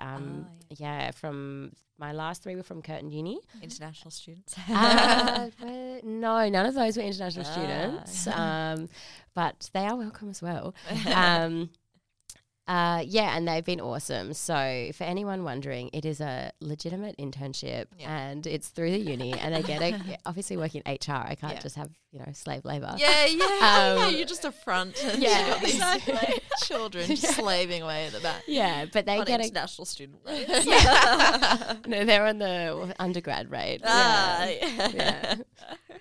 um, 0.00 0.46
yeah. 0.70 1.10
from 1.12 1.72
my 1.98 2.12
last 2.12 2.42
three 2.42 2.56
were 2.56 2.62
from 2.62 2.82
Curtin 2.82 3.10
Uni. 3.12 3.38
International 3.62 4.10
students. 4.10 4.54
Uh, 4.68 5.48
no, 6.02 6.48
none 6.48 6.66
of 6.66 6.74
those 6.74 6.96
were 6.96 7.02
international 7.02 7.46
Ah. 7.46 7.52
students, 7.52 8.26
um, 8.26 8.88
but 9.34 9.70
they 9.72 9.86
are 9.86 9.96
welcome 9.96 10.28
as 10.30 10.42
well. 10.42 10.74
Um, 11.06 11.70
uh, 12.68 13.02
yeah, 13.04 13.36
and 13.36 13.46
they've 13.48 13.64
been 13.64 13.80
awesome. 13.80 14.32
So, 14.34 14.90
for 14.94 15.04
anyone 15.04 15.42
wondering, 15.42 15.90
it 15.92 16.04
is 16.04 16.20
a 16.20 16.52
legitimate 16.60 17.16
internship, 17.18 17.86
Yeah. 17.98 18.16
and 18.16 18.46
it's 18.46 18.68
through 18.68 18.92
the 18.92 18.98
uni, 19.00 19.32
and 19.32 19.54
they 19.54 19.62
get 19.62 19.82
a, 19.82 20.18
obviously 20.26 20.56
working 20.56 20.82
in 20.84 20.92
HR. 20.92 21.12
I 21.26 21.34
can't 21.34 21.54
Yeah. 21.54 21.60
just 21.60 21.74
have 21.76 21.90
you 22.12 22.20
know 22.20 22.26
slave 22.32 22.64
labor. 22.64 22.94
Yeah, 22.98 23.26
yeah, 23.26 23.44
yeah. 23.60 23.96
Um, 24.06 24.14
You're 24.14 24.26
just 24.26 24.44
a 24.44 24.52
front. 24.52 25.02
And 25.12 25.20
yeah, 25.22 25.38
you've 25.38 25.48
got 25.54 25.60
these 25.62 25.74
exactly. 25.74 26.38
children 26.62 27.06
just 27.08 27.34
slaving 27.34 27.82
away 27.82 28.06
at 28.06 28.12
the 28.12 28.20
back. 28.20 28.42
Yeah, 28.46 28.84
but 28.92 29.06
they 29.06 29.18
On 29.18 29.24
get 29.24 29.40
a 29.40 29.44
international 29.44 29.84
student 29.84 30.20
rate. 30.26 30.46
no. 31.86 32.04
They're 32.04 32.26
on 32.26 32.38
the 32.38 32.94
undergrad 32.98 33.50
rate. 33.50 33.80
Ah, 33.84 34.46
yeah. 34.46 34.88
yeah. 34.88 34.90
yeah. 34.94 35.34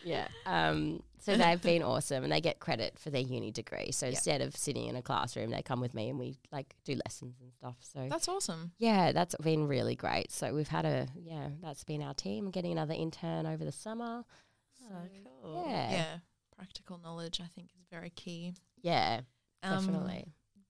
yeah. 0.03 0.27
Um, 0.45 1.01
so 1.21 1.37
they've 1.37 1.61
been 1.71 1.81
awesome, 1.83 2.23
and 2.23 2.31
they 2.33 2.41
get 2.41 2.59
credit 2.59 2.99
for 2.99 3.09
their 3.09 3.21
uni 3.21 3.51
degree. 3.51 3.91
So 3.91 4.07
instead 4.07 4.41
of 4.41 4.55
sitting 4.55 4.87
in 4.87 4.95
a 4.95 5.01
classroom, 5.01 5.51
they 5.51 5.61
come 5.61 5.79
with 5.79 5.93
me, 5.93 6.09
and 6.09 6.19
we 6.19 6.37
like 6.51 6.75
do 6.83 6.97
lessons 7.05 7.35
and 7.41 7.53
stuff. 7.53 7.75
So 7.81 8.07
That's 8.09 8.27
awesome. 8.27 8.71
yeah, 8.77 9.11
that's 9.13 9.35
been 9.41 9.67
really 9.67 9.95
great. 9.95 10.31
So 10.31 10.53
we've 10.53 10.67
had 10.67 10.85
a 10.85 11.07
yeah, 11.15 11.49
that's 11.61 11.83
been 11.83 12.01
our 12.01 12.13
team. 12.13 12.51
Getting 12.51 12.73
another 12.73 12.93
intern 12.93 13.45
over 13.45 13.63
the 13.63 13.71
summer. 13.71 14.23
Oh, 14.91 14.95
cool. 15.41 15.65
Yeah, 15.67 15.91
Yeah. 15.91 16.17
Practical 16.57 16.99
knowledge, 16.99 17.39
I 17.41 17.47
think, 17.55 17.69
is 17.79 17.85
very 17.89 18.09
key. 18.11 18.53
yeah, 18.81 19.21
Um, 19.63 19.85
definitely. 19.85 20.25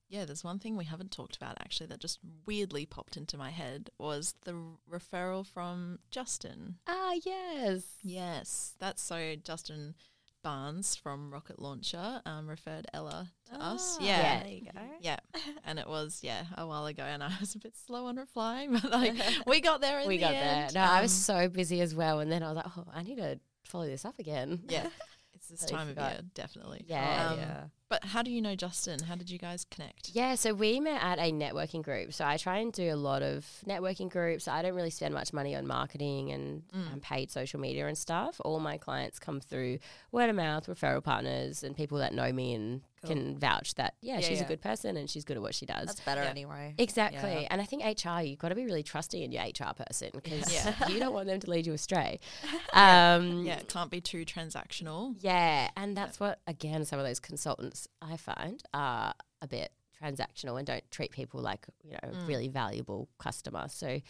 Yeah, 0.08 0.26
there's 0.26 0.44
one 0.44 0.60
thing 0.60 0.76
we 0.76 0.84
haven't 0.86 1.12
talked 1.12 1.38
about 1.38 1.58
actually 1.62 1.88
that 1.88 2.00
just 2.02 2.20
weirdly 2.46 2.86
popped 2.86 3.16
into 3.16 3.38
my 3.38 3.50
head 3.50 3.90
was 3.98 4.36
the 4.44 4.54
r- 4.54 5.00
referral 5.00 5.46
from 5.46 6.00
Justin. 6.12 6.76
Ah, 6.86 7.14
yes. 7.26 7.84
Yes, 8.04 8.76
that's 8.78 9.02
so 9.02 9.36
Justin 9.42 9.96
Barnes 10.44 10.96
from 10.96 11.32
Rocket 11.32 11.60
Launcher 11.60 12.22
um, 12.26 12.48
referred 12.48 12.88
Ella 12.94 13.32
to 13.52 13.62
us. 13.62 13.98
Ah, 14.00 14.04
Yeah. 14.04 14.40
There 14.44 14.52
you 14.52 14.62
go. 14.66 14.80
Yeah, 15.00 15.18
and 15.66 15.78
it 15.80 15.88
was 15.88 16.20
yeah 16.24 16.44
a 16.58 16.66
while 16.68 16.86
ago, 16.86 17.04
and 17.04 17.24
I 17.24 17.32
was 17.40 17.56
a 17.56 17.60
bit 17.60 17.74
slow 17.86 18.06
on 18.08 18.18
replying, 18.18 18.74
but 18.74 18.90
like 18.92 19.14
we 19.48 19.62
got 19.62 19.82
there 19.82 20.00
in 20.00 20.08
we 20.08 20.18
the 20.18 20.22
got 20.24 20.34
end. 20.34 20.70
there. 20.76 20.84
No, 20.84 20.92
I 20.92 21.02
was 21.02 21.12
Um, 21.30 21.46
so 21.46 21.50
busy 21.50 21.82
as 21.82 21.94
well, 21.96 22.20
and 22.20 22.32
then 22.32 22.44
I 22.44 22.48
was 22.52 22.56
like, 22.58 22.78
oh, 22.78 22.86
I 22.94 23.04
need 23.04 23.18
to 23.18 23.40
follow 23.66 23.86
this 23.86 24.04
up 24.06 24.18
again. 24.20 24.62
yeah, 24.68 24.88
it's 25.34 25.48
this 25.50 25.66
time 25.66 25.90
of 25.90 25.98
year, 25.98 26.22
definitely. 26.34 26.84
Yeah. 26.88 27.30
Um, 27.32 27.40
yeah. 27.40 27.64
But 27.92 28.06
how 28.06 28.22
do 28.22 28.32
you 28.32 28.42
know 28.42 28.56
Justin? 28.56 29.00
How 29.04 29.16
did 29.16 29.30
you 29.30 29.38
guys 29.38 29.66
connect? 29.70 30.12
Yeah, 30.14 30.36
so 30.36 30.54
we 30.54 30.80
met 30.80 31.04
at 31.04 31.20
a 31.20 31.30
networking 31.34 31.84
group. 31.84 32.14
So 32.14 32.24
I 32.26 32.38
try 32.38 32.60
and 32.60 32.72
do 32.72 32.90
a 32.92 32.96
lot 32.96 33.22
of 33.22 33.46
networking 33.68 34.10
groups. 34.10 34.48
I 34.48 34.62
don't 34.62 34.76
really 34.76 34.90
spend 34.90 35.14
much 35.14 35.34
money 35.34 35.58
on 35.58 35.68
marketing 35.68 36.32
and 36.32 36.64
Mm. 36.74 36.94
um, 36.94 37.00
paid 37.02 37.30
social 37.32 37.60
media 37.60 37.86
and 37.88 37.98
stuff. 37.98 38.40
All 38.46 38.62
my 38.62 38.78
clients 38.78 39.20
come 39.20 39.42
through 39.42 39.80
word 40.14 40.30
of 40.30 40.38
mouth, 40.38 40.68
referral 40.68 41.04
partners, 41.04 41.64
and 41.66 41.76
people 41.76 41.98
that 41.98 42.14
know 42.14 42.32
me 42.32 42.54
and 42.54 42.80
can 43.06 43.38
vouch 43.38 43.76
that, 43.76 43.96
yeah, 44.02 44.16
Yeah, 44.20 44.28
she's 44.28 44.38
yeah. 44.40 44.46
a 44.46 44.48
good 44.48 44.62
person 44.62 44.96
and 44.98 45.10
she's 45.10 45.24
good 45.26 45.38
at 45.38 45.42
what 45.42 45.56
she 45.56 45.66
does. 45.66 45.88
That's 45.88 46.00
better 46.02 46.24
Yeah. 46.24 46.30
anyway. 46.30 46.76
Exactly. 46.78 47.42
Yeah. 47.42 47.48
And 47.50 47.60
I 47.62 47.66
think 47.66 47.84
HR, 47.84 48.22
you've 48.22 48.38
got 48.40 48.50
to 48.50 48.56
be 48.56 48.66
really 48.66 48.84
trusting 48.84 49.22
in 49.22 49.32
your 49.32 49.44
HR 49.44 49.74
person 49.74 50.10
because 50.14 50.54
Yeah. 50.54 50.88
you 50.88 51.00
don't 51.00 51.14
want 51.14 51.28
them 51.28 51.40
to 51.40 51.50
lead 51.50 51.66
you 51.68 51.74
astray. 51.74 52.20
Um, 52.74 53.44
Yeah, 53.46 53.58
it 53.58 53.68
can't 53.68 53.90
be 53.92 54.02
too 54.02 54.24
transactional. 54.26 55.16
yeah, 55.20 55.70
and 55.76 55.96
that's 55.98 56.20
what 56.20 56.40
again 56.48 56.86
some 56.86 57.00
of 57.00 57.06
those 57.06 57.20
consultants 57.20 57.88
I 58.02 58.18
find 58.18 58.62
are 58.74 59.14
a 59.42 59.48
bit 59.48 59.72
transactional 60.02 60.58
and 60.58 60.66
don't 60.66 60.90
treat 60.92 61.12
people 61.12 61.42
like 61.42 61.66
you 61.84 61.92
know 61.92 62.00
Mm. 62.14 62.28
really 62.28 62.48
valuable 62.48 63.10
customer. 63.20 63.68
So 63.70 64.02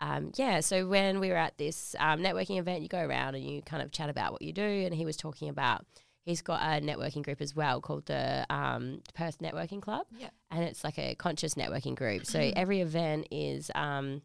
um, 0.00 0.32
yeah, 0.36 0.60
so 0.60 0.86
when 0.86 1.20
we 1.20 1.30
were 1.30 1.36
at 1.36 1.56
this 1.56 1.96
um, 1.98 2.20
networking 2.20 2.58
event, 2.58 2.82
you 2.82 2.88
go 2.88 3.00
around 3.02 3.34
and 3.34 3.42
you 3.44 3.62
kind 3.62 3.82
of 3.82 3.90
chat 3.92 4.10
about 4.10 4.30
what 4.32 4.42
you 4.42 4.52
do, 4.52 4.62
and 4.62 4.94
he 4.94 5.04
was 5.06 5.16
talking 5.16 5.48
about 5.48 5.86
he's 6.26 6.42
got 6.42 6.60
a 6.60 6.84
networking 6.84 7.22
group 7.22 7.40
as 7.40 7.54
well 7.54 7.80
called 7.80 8.04
the 8.06 8.44
um, 8.50 9.00
Perth 9.14 9.38
Networking 9.38 9.80
Club. 9.80 10.06
Yeah. 10.18 10.28
And 10.50 10.64
it's 10.64 10.84
like 10.84 10.98
a 10.98 11.14
conscious 11.14 11.54
networking 11.54 11.94
group. 11.94 12.26
So 12.26 12.38
every 12.54 12.80
event 12.80 13.28
is 13.30 13.70
um, 13.74 14.22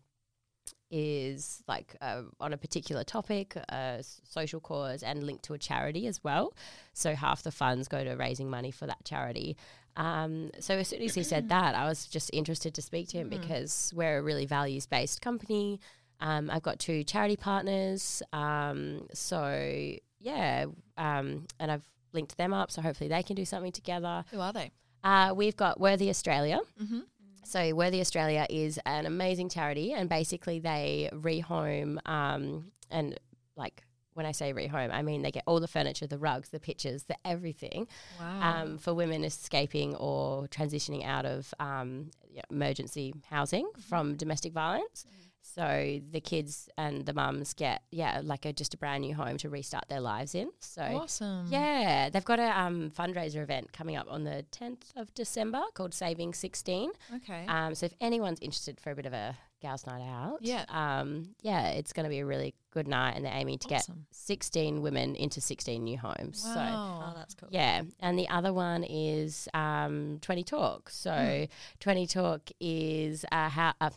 is 0.90 1.64
like 1.68 1.96
uh, 2.02 2.24
on 2.40 2.54
a 2.54 2.58
particular 2.58 3.04
topic, 3.04 3.56
a 3.56 4.04
social 4.28 4.60
cause, 4.60 5.04
and 5.04 5.24
linked 5.24 5.44
to 5.46 5.54
a 5.54 5.58
charity 5.60 6.08
as 6.08 6.24
well. 6.24 6.54
So 6.94 7.16
half 7.16 7.44
the 7.44 7.52
funds 7.52 7.88
go 7.88 8.04
to 8.04 8.16
raising 8.16 8.50
money 8.50 8.72
for 8.72 8.88
that 8.88 9.06
charity. 9.06 9.56
Um, 9.96 10.52
so 10.60 10.76
as 10.76 10.88
soon 10.88 11.04
as 11.04 11.14
he 11.14 11.24
said 11.24 11.50
that, 11.50 11.76
I 11.76 11.86
was 11.86 12.08
just 12.08 12.32
interested 12.34 12.74
to 12.76 12.82
speak 12.82 13.10
to 13.10 13.18
him 13.18 13.30
because 13.30 13.94
we're 13.96 14.18
a 14.18 14.22
really 14.22 14.46
values 14.46 14.88
based 14.88 15.22
company. 15.22 15.80
Um, 16.20 16.50
I've 16.50 16.64
got 16.64 16.80
two 16.80 17.04
charity 17.04 17.36
partners. 17.36 18.24
Um, 18.34 19.08
so 19.14 19.96
yeah, 20.22 20.66
um, 20.98 21.48
and 21.60 21.72
I've 21.72 21.86
linked 22.14 22.38
them 22.38 22.54
up. 22.54 22.72
So 22.72 22.82
hopefully 22.82 23.10
they 23.10 23.24
can 23.24 23.36
do 23.36 23.46
something 23.46 23.72
together. 23.72 24.24
Who 24.32 24.40
are 24.40 24.54
they? 24.54 24.72
Uh, 25.04 25.34
we've 25.36 25.56
got 25.56 25.80
Worthy 25.80 26.10
Australia. 26.10 26.60
Mm-hmm. 26.82 27.00
So 27.44 27.74
Worthy 27.74 28.00
Australia 28.02 28.46
is 28.50 28.80
an 28.86 29.06
amazing 29.06 29.50
charity, 29.50 29.94
and 29.94 30.08
basically 30.10 30.60
they 30.60 31.10
rehome 31.12 31.98
um, 32.08 32.72
and 32.90 33.20
like 33.56 33.84
when 34.14 34.26
I 34.26 34.34
say 34.34 34.54
rehome, 34.54 34.92
I 34.92 35.02
mean 35.02 35.22
they 35.22 35.32
get 35.32 35.44
all 35.48 35.60
the 35.60 35.68
furniture, 35.68 36.06
the 36.06 36.18
rugs, 36.18 36.50
the 36.50 36.60
pictures, 36.60 37.04
the 37.04 37.16
everything 37.26 37.88
Wow. 38.20 38.62
um, 38.64 38.78
for 38.78 38.94
women 38.94 39.24
escaping 39.24 39.96
or 39.96 40.48
transitioning 40.50 41.06
out 41.06 41.26
of 41.26 41.54
um, 41.60 42.12
emergency 42.50 43.14
housing 43.30 43.70
from 43.90 44.16
domestic 44.18 44.52
violence. 44.54 45.06
So 45.44 46.00
the 46.12 46.22
kids 46.22 46.70
and 46.78 47.06
the 47.06 47.14
mums 47.14 47.54
get 47.54 47.82
yeah 47.92 48.22
like 48.24 48.46
a, 48.46 48.54
just 48.54 48.74
a 48.74 48.78
brand 48.78 49.02
new 49.02 49.14
home 49.16 49.38
to 49.38 49.50
restart 49.50 49.86
their 49.90 50.00
lives 50.00 50.34
in. 50.36 50.50
So 50.60 50.82
awesome. 50.82 51.48
yeah, 51.50 52.10
they've 52.10 52.24
got 52.26 52.40
a 52.40 52.60
um, 52.60 52.92
fundraiser 52.92 53.42
event 53.44 53.74
coming 53.74 53.96
up 53.96 54.08
on 54.10 54.24
the 54.24 54.46
10th 54.52 54.84
of 54.96 55.14
December 55.14 55.62
called 55.74 55.94
Saving 55.94 56.34
16. 56.34 56.92
Okay. 57.18 57.46
Um, 57.48 57.76
so 57.76 57.88
if 57.88 57.94
anyone's 58.00 58.40
interested 58.40 58.80
for 58.80 58.92
a 58.92 58.96
bit 58.96 59.06
of 59.06 59.14
a 59.14 59.36
gals' 59.62 59.86
night 59.86 60.02
out, 60.08 60.40
Yeah. 60.42 60.66
um, 60.70 61.36
yeah, 61.42 61.70
it's 61.70 61.94
going 61.94 62.06
to 62.06 62.10
be 62.10 62.20
a 62.20 62.26
really 62.26 62.56
good 62.72 62.88
night, 62.88 63.16
and 63.16 63.24
they're 63.26 63.34
aiming 63.36 63.60
to 63.60 63.68
get 63.68 63.86
16 64.10 64.82
women 64.82 65.16
into 65.16 65.40
16 65.42 65.84
new 65.84 65.98
homes. 65.98 66.42
So 66.42 66.56
Wow. 66.56 67.04
Oh, 67.10 67.14
that's 67.18 67.34
cool. 67.36 67.50
yeah, 67.52 67.82
and 68.00 68.18
the 68.18 68.28
other 68.30 68.54
one 68.54 68.84
is 68.84 69.48
um, 69.54 70.18
20 70.22 70.44
Talk. 70.44 70.90
So 70.90 71.12
Hmm. 71.12 71.44
20 71.80 72.08
Talk 72.08 72.50
is 72.60 73.26
a 73.32 73.50
hou- 73.50 73.74
uh, 73.82 73.90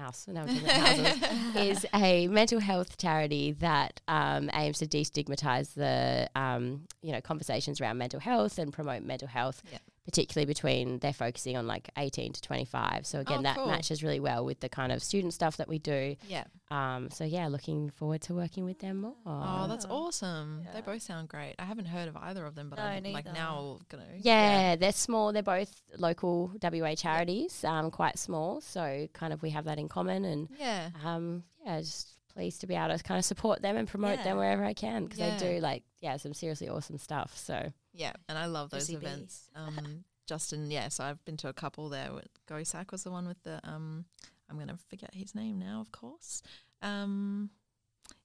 house, 0.00 0.26
no, 0.28 0.40
I'm 0.40 0.48
talking 0.48 0.64
about 0.64 0.76
houses, 0.76 1.56
is 1.56 1.86
a 1.94 2.28
mental 2.28 2.60
health 2.60 2.96
charity 2.96 3.52
that 3.52 4.00
um, 4.08 4.50
aims 4.54 4.78
to 4.78 4.86
destigmatize 4.86 5.74
the 5.74 6.28
um, 6.34 6.86
you 7.02 7.12
know 7.12 7.20
conversations 7.20 7.80
around 7.80 7.98
mental 7.98 8.20
health 8.20 8.58
and 8.58 8.72
promote 8.72 9.02
mental 9.02 9.28
health. 9.28 9.62
Yep. 9.70 9.82
Particularly 10.06 10.46
between 10.46 10.98
they're 10.98 11.12
focusing 11.12 11.56
on 11.56 11.66
like 11.66 11.90
18 11.96 12.32
to 12.32 12.40
25. 12.40 13.06
So 13.06 13.20
again, 13.20 13.40
Oh, 13.40 13.42
that 13.42 13.56
cool. 13.56 13.66
matches 13.66 14.02
really 14.02 14.18
well 14.18 14.44
with 14.44 14.58
the 14.60 14.68
kind 14.68 14.90
of 14.92 15.02
student 15.02 15.34
stuff 15.34 15.58
that 15.58 15.68
we 15.68 15.78
do. 15.78 16.16
yeah. 16.26 16.44
Um, 16.70 17.10
so 17.10 17.24
yeah, 17.24 17.48
looking 17.48 17.90
forward 17.90 18.22
to 18.22 18.34
working 18.34 18.64
with 18.64 18.78
them 18.78 19.02
more. 19.02 19.14
Oh, 19.26 19.66
that's 19.68 19.84
Yeah. 19.84 19.92
awesome. 19.92 20.66
They 20.72 20.80
both 20.80 21.02
sound 21.02 21.28
great. 21.28 21.54
I 21.58 21.64
haven't 21.64 21.84
heard 21.86 22.08
of 22.08 22.16
either 22.16 22.46
of 22.46 22.54
them, 22.54 22.70
but 22.70 22.78
No, 22.78 22.84
I'm 22.84 23.02
like 23.12 23.26
neither. 23.26 23.32
now 23.32 23.78
gonna. 23.88 24.06
Yeah, 24.18 24.76
they're 24.76 24.92
small. 24.92 25.32
They're 25.32 25.42
both 25.42 25.82
local 25.98 26.52
WA 26.60 26.94
charities, 26.94 27.62
um, 27.64 27.90
quite 27.90 28.18
small. 28.18 28.60
So 28.62 29.06
kind 29.12 29.32
of 29.32 29.42
we 29.42 29.50
have 29.50 29.64
that 29.66 29.78
in 29.78 29.88
common, 29.88 30.24
and 30.24 30.48
Yeah. 30.58 30.90
um, 31.04 31.44
yeah, 31.64 31.80
just 31.80 32.16
pleased 32.32 32.60
to 32.62 32.66
be 32.66 32.74
able 32.74 32.96
to 32.96 33.02
kind 33.02 33.18
of 33.18 33.24
support 33.24 33.60
them 33.60 33.76
and 33.76 33.86
promote 33.86 34.22
them 34.24 34.38
wherever 34.38 34.64
I 34.64 34.72
can 34.72 35.04
because 35.04 35.18
Yeah. 35.18 35.36
they 35.36 35.54
do 35.56 35.60
like 35.60 35.82
yeah 36.00 36.16
some 36.16 36.32
seriously 36.32 36.68
awesome 36.68 36.96
stuff. 36.96 37.36
So 37.36 37.72
Yeah, 37.92 38.12
and 38.28 38.38
I 38.38 38.46
love 38.46 38.70
those 38.70 38.90
events. 38.90 39.48
Um, 39.56 40.04
Justin, 40.26 40.70
yeah, 40.70 40.88
so 40.88 41.02
I've 41.02 41.24
been 41.24 41.36
to 41.38 41.48
a 41.48 41.52
couple 41.52 41.88
there. 41.88 42.10
Gosak 42.48 42.92
was 42.92 43.02
the 43.02 43.10
one 43.10 43.26
with 43.26 43.42
the 43.42 43.60
um, 43.64 44.04
I'm 44.48 44.58
gonna 44.58 44.78
forget 44.88 45.12
his 45.12 45.34
name 45.34 45.58
now, 45.58 45.80
of 45.80 45.90
course. 45.90 46.42
Um, 46.82 47.50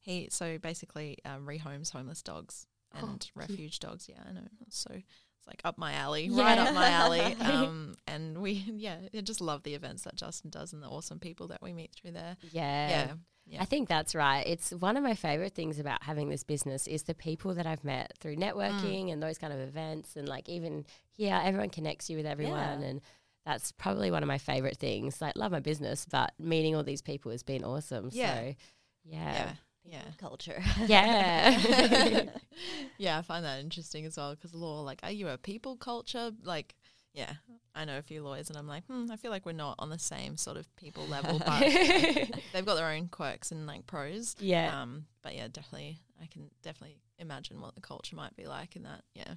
he 0.01 0.27
so 0.29 0.57
basically 0.59 1.17
um, 1.25 1.45
rehomes 1.47 1.91
homeless 1.91 2.21
dogs 2.21 2.67
Oh, 2.93 2.99
and 3.07 3.19
cute. 3.19 3.31
refuge 3.35 3.79
dogs. 3.79 4.07
Yeah, 4.07 4.21
I 4.27 4.33
know. 4.33 4.47
So 4.69 4.91
it's 4.93 5.47
like 5.47 5.61
up 5.65 5.77
my 5.79 5.93
alley, 5.93 6.29
right 6.29 6.57
up 6.59 6.73
my 6.75 6.89
alley. 6.89 7.35
Um, 7.41 7.95
and 8.07 8.37
we 8.37 8.51
yeah, 8.75 8.97
I 9.15 9.21
just 9.21 9.41
love 9.41 9.63
the 9.63 9.73
events 9.73 10.03
that 10.03 10.15
Justin 10.15 10.51
does 10.51 10.73
and 10.73 10.81
the 10.83 10.87
awesome 10.87 11.19
people 11.19 11.47
that 11.49 11.61
we 11.63 11.73
meet 11.73 11.91
through 11.95 12.11
there. 12.11 12.37
yeah. 12.51 12.89
Yeah, 12.89 13.13
yeah. 13.45 13.61
I 13.61 13.65
think 13.65 13.87
that's 13.87 14.15
right. 14.15 14.45
It's 14.45 14.71
one 14.71 14.97
of 14.97 15.03
my 15.03 15.13
favorite 15.15 15.53
things 15.53 15.79
about 15.79 16.03
having 16.03 16.29
this 16.29 16.43
business 16.43 16.87
is 16.87 17.03
the 17.03 17.13
people 17.13 17.53
that 17.55 17.65
I've 17.67 17.83
met 17.83 18.11
Mm. 18.13 18.17
through 18.19 18.35
networking 18.37 19.11
and 19.11 19.21
those 19.21 19.37
kind 19.37 19.53
of 19.53 19.59
events, 19.59 20.15
and 20.15 20.27
like 20.27 20.49
even 20.49 20.85
here, 21.11 21.39
everyone 21.43 21.69
connects 21.69 22.09
you 22.09 22.17
with 22.17 22.25
everyone, 22.25 22.81
Yeah. 22.81 22.87
and 22.87 23.01
that's 23.45 23.71
probably 23.73 24.09
one 24.09 24.23
of 24.23 24.27
my 24.27 24.39
favorite 24.39 24.77
things. 24.77 25.21
Like, 25.21 25.35
love 25.35 25.51
my 25.51 25.59
business, 25.59 26.05
but 26.09 26.33
meeting 26.39 26.75
all 26.75 26.83
these 26.83 27.03
people 27.03 27.31
has 27.31 27.43
been 27.43 27.63
awesome. 27.63 28.09
Yeah. 28.11 28.35
So, 28.35 28.55
yeah, 29.03 29.33
yeah, 29.33 29.53
yeah. 29.85 30.01
Culture. 30.17 30.63
yeah. 30.87 32.25
yeah, 32.97 33.19
I 33.19 33.21
find 33.21 33.45
that 33.45 33.59
interesting 33.59 34.05
as 34.05 34.17
well 34.17 34.31
because 34.33 34.53
law, 34.55 34.81
like, 34.81 34.99
are 35.03 35.11
you 35.11 35.27
a 35.27 35.37
people 35.37 35.75
culture? 35.77 36.31
Like, 36.43 36.73
yeah, 37.13 37.33
I 37.75 37.85
know 37.85 37.97
a 37.97 38.01
few 38.01 38.23
lawyers, 38.23 38.49
and 38.49 38.57
I'm 38.57 38.67
like, 38.67 38.85
hmm, 38.85 39.11
I 39.11 39.17
feel 39.17 39.31
like 39.31 39.45
we're 39.45 39.51
not 39.51 39.75
on 39.79 39.89
the 39.89 39.99
same 39.99 40.37
sort 40.37 40.57
of 40.57 40.73
people 40.77 41.05
level, 41.07 41.39
but 41.39 41.59
they've 42.53 42.65
got 42.65 42.75
their 42.75 42.87
own 42.87 43.09
quirks 43.09 43.51
and 43.51 43.67
like 43.67 43.85
pros. 43.85 44.35
yeah. 44.39 44.81
Um, 44.81 45.05
but 45.21 45.35
yeah, 45.35 45.47
definitely, 45.51 45.99
I 46.21 46.27
can 46.27 46.49
definitely 46.63 46.97
imagine 47.19 47.59
what 47.59 47.75
the 47.75 47.81
culture 47.81 48.15
might 48.15 48.35
be 48.35 48.45
like 48.45 48.75
in 48.75 48.83
that. 48.83 49.03
Yeah, 49.13 49.33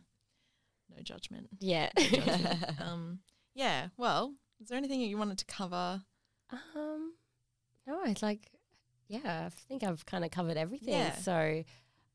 no 0.94 1.02
judgment. 1.02 1.48
yeah. 1.58 1.90
um, 2.80 3.18
yeah. 3.54 3.88
Well, 3.96 4.34
is 4.60 4.68
there 4.68 4.78
anything 4.78 5.00
you 5.00 5.18
wanted 5.18 5.38
to 5.38 5.44
cover? 5.44 6.02
Um, 6.52 7.14
no, 7.86 8.02
it's 8.04 8.22
like, 8.22 8.50
yeah, 9.08 9.46
I 9.46 9.50
think 9.68 9.82
I've 9.82 10.06
kind 10.06 10.24
of 10.24 10.30
covered 10.30 10.56
everything. 10.56 10.94
Yeah. 10.94 11.14
So, 11.16 11.64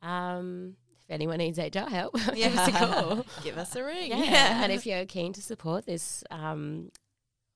um, 0.02 0.76
if 1.08 1.14
anyone 1.14 1.38
needs 1.38 1.58
HR 1.58 1.90
help, 1.90 2.14
give 2.36 2.58
us 2.58 2.68
a 2.68 2.72
call. 2.72 3.26
Give 3.44 3.58
us 3.58 3.76
a 3.76 3.84
ring. 3.84 4.12
Yeah. 4.12 4.64
and 4.64 4.72
if 4.72 4.86
you're 4.86 5.06
keen 5.06 5.34
to 5.34 5.42
support 5.42 5.86
this, 5.86 6.24
um, 6.32 6.92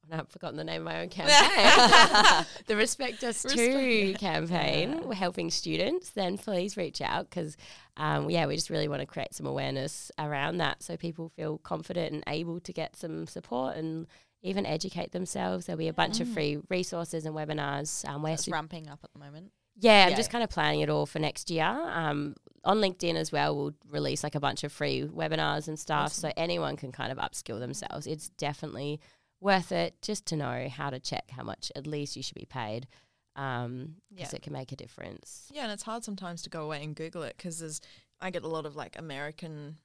and 0.09 0.21
I've 0.21 0.29
forgotten 0.29 0.55
the 0.57 0.63
name 0.63 0.81
of 0.81 0.85
my 0.85 1.01
own 1.01 1.09
campaign, 1.09 2.45
the 2.67 2.75
Respect 2.75 3.23
Us 3.23 3.43
Respect- 3.43 3.55
Too 3.55 4.13
campaign, 4.17 5.01
we're 5.05 5.15
helping 5.15 5.49
students, 5.51 6.11
then 6.11 6.37
please 6.37 6.77
reach 6.77 7.01
out 7.01 7.29
because, 7.29 7.57
um, 7.97 8.29
yeah, 8.29 8.45
we 8.45 8.55
just 8.55 8.69
really 8.69 8.87
want 8.87 9.01
to 9.01 9.05
create 9.05 9.33
some 9.33 9.45
awareness 9.45 10.11
around 10.19 10.57
that 10.57 10.81
so 10.83 10.95
people 10.97 11.29
feel 11.35 11.57
confident 11.57 12.13
and 12.13 12.23
able 12.27 12.59
to 12.61 12.71
get 12.73 12.95
some 12.95 13.27
support 13.27 13.75
and 13.75 14.07
even 14.41 14.65
educate 14.65 15.11
themselves. 15.11 15.65
There'll 15.65 15.77
be 15.79 15.87
a 15.87 15.93
bunch 15.93 16.19
of 16.19 16.27
free 16.29 16.59
resources 16.69 17.25
and 17.25 17.35
webinars. 17.35 18.07
Um, 18.07 18.21
where 18.21 18.33
It's 18.33 18.47
ramping 18.47 18.87
up 18.87 18.99
at 19.03 19.11
the 19.11 19.19
moment. 19.19 19.51
Yeah, 19.80 20.05
I'm 20.05 20.11
Yeah. 20.11 20.15
just 20.17 20.30
kind 20.32 20.43
of 20.43 20.49
planning 20.49 20.82
it 20.82 20.89
all 20.89 21.05
for 21.05 21.19
next 21.19 21.49
year. 21.49 21.65
Um, 21.65 22.36
on 22.63 22.78
LinkedIn 22.80 23.15
as 23.15 23.32
well, 23.32 23.55
we'll 23.55 23.73
release 23.89 24.23
like 24.23 24.36
a 24.36 24.39
bunch 24.39 24.63
of 24.63 24.71
free 24.73 25.03
webinars 25.03 25.67
and 25.67 25.80
stuff, 25.80 26.11
so 26.11 26.32
anyone 26.36 26.75
can 26.75 26.91
kind 26.91 27.11
of 27.11 27.17
upskill 27.17 27.59
themselves. 27.59 28.07
It's 28.07 28.30
definitely 28.30 28.99
worth 29.39 29.71
it 29.71 30.01
just 30.01 30.25
to 30.28 30.36
know 30.36 30.67
how 30.67 30.89
to 30.89 30.99
check 30.99 31.30
how 31.30 31.43
much 31.43 31.71
at 31.75 31.86
least 31.88 32.15
you 32.17 32.23
should 32.23 32.36
be 32.36 32.45
paid, 32.49 32.88
because 33.36 33.88
Yeah. 34.09 34.30
it 34.34 34.41
can 34.41 34.51
make 34.53 34.71
a 34.71 34.75
difference. 34.75 35.49
Yeah, 35.53 35.63
and 35.63 35.71
it's 35.71 35.84
hard 35.84 36.03
sometimes 36.03 36.41
to 36.41 36.49
go 36.49 36.63
away 36.63 36.84
and 36.84 36.95
Google 36.95 37.23
it 37.23 37.38
because 37.38 37.59
there's 37.59 37.80
I 38.19 38.32
get 38.32 38.43
a 38.43 38.47
lot 38.47 38.65
of 38.65 38.75
like 38.75 38.97
American, 38.97 39.78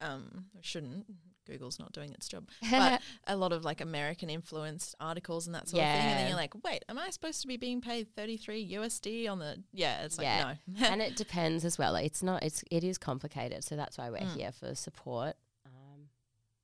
um, 0.00 0.46
I 0.56 0.60
shouldn't. 0.62 1.06
Google's 1.48 1.78
not 1.78 1.92
doing 1.92 2.12
its 2.12 2.28
job, 2.28 2.48
but 2.70 3.00
a 3.26 3.36
lot 3.36 3.52
of 3.52 3.64
like 3.64 3.80
American 3.80 4.30
influenced 4.30 4.94
articles 5.00 5.46
and 5.46 5.54
that 5.54 5.68
sort 5.68 5.82
of 5.82 5.88
thing. 5.90 6.00
And 6.00 6.18
then 6.20 6.28
you're 6.28 6.36
like, 6.36 6.52
wait, 6.62 6.84
am 6.88 6.98
I 6.98 7.10
supposed 7.10 7.40
to 7.42 7.46
be 7.48 7.56
being 7.56 7.80
paid 7.80 8.14
33 8.14 8.72
USD 8.74 9.28
on 9.30 9.38
the? 9.38 9.62
Yeah, 9.72 10.02
it's 10.04 10.18
like 10.18 10.26
Yeah. 10.26 10.54
no. 10.66 10.86
and 10.86 11.02
it 11.02 11.16
depends 11.16 11.64
as 11.64 11.78
well. 11.78 11.96
It's 11.96 12.22
not. 12.22 12.42
It's 12.42 12.62
it 12.70 12.84
is 12.84 12.98
complicated, 12.98 13.64
so 13.64 13.74
that's 13.76 13.98
why 13.98 14.10
we're 14.10 14.18
Mm. 14.18 14.36
here 14.36 14.52
for 14.52 14.74
support. 14.74 15.36
Um, 15.66 16.08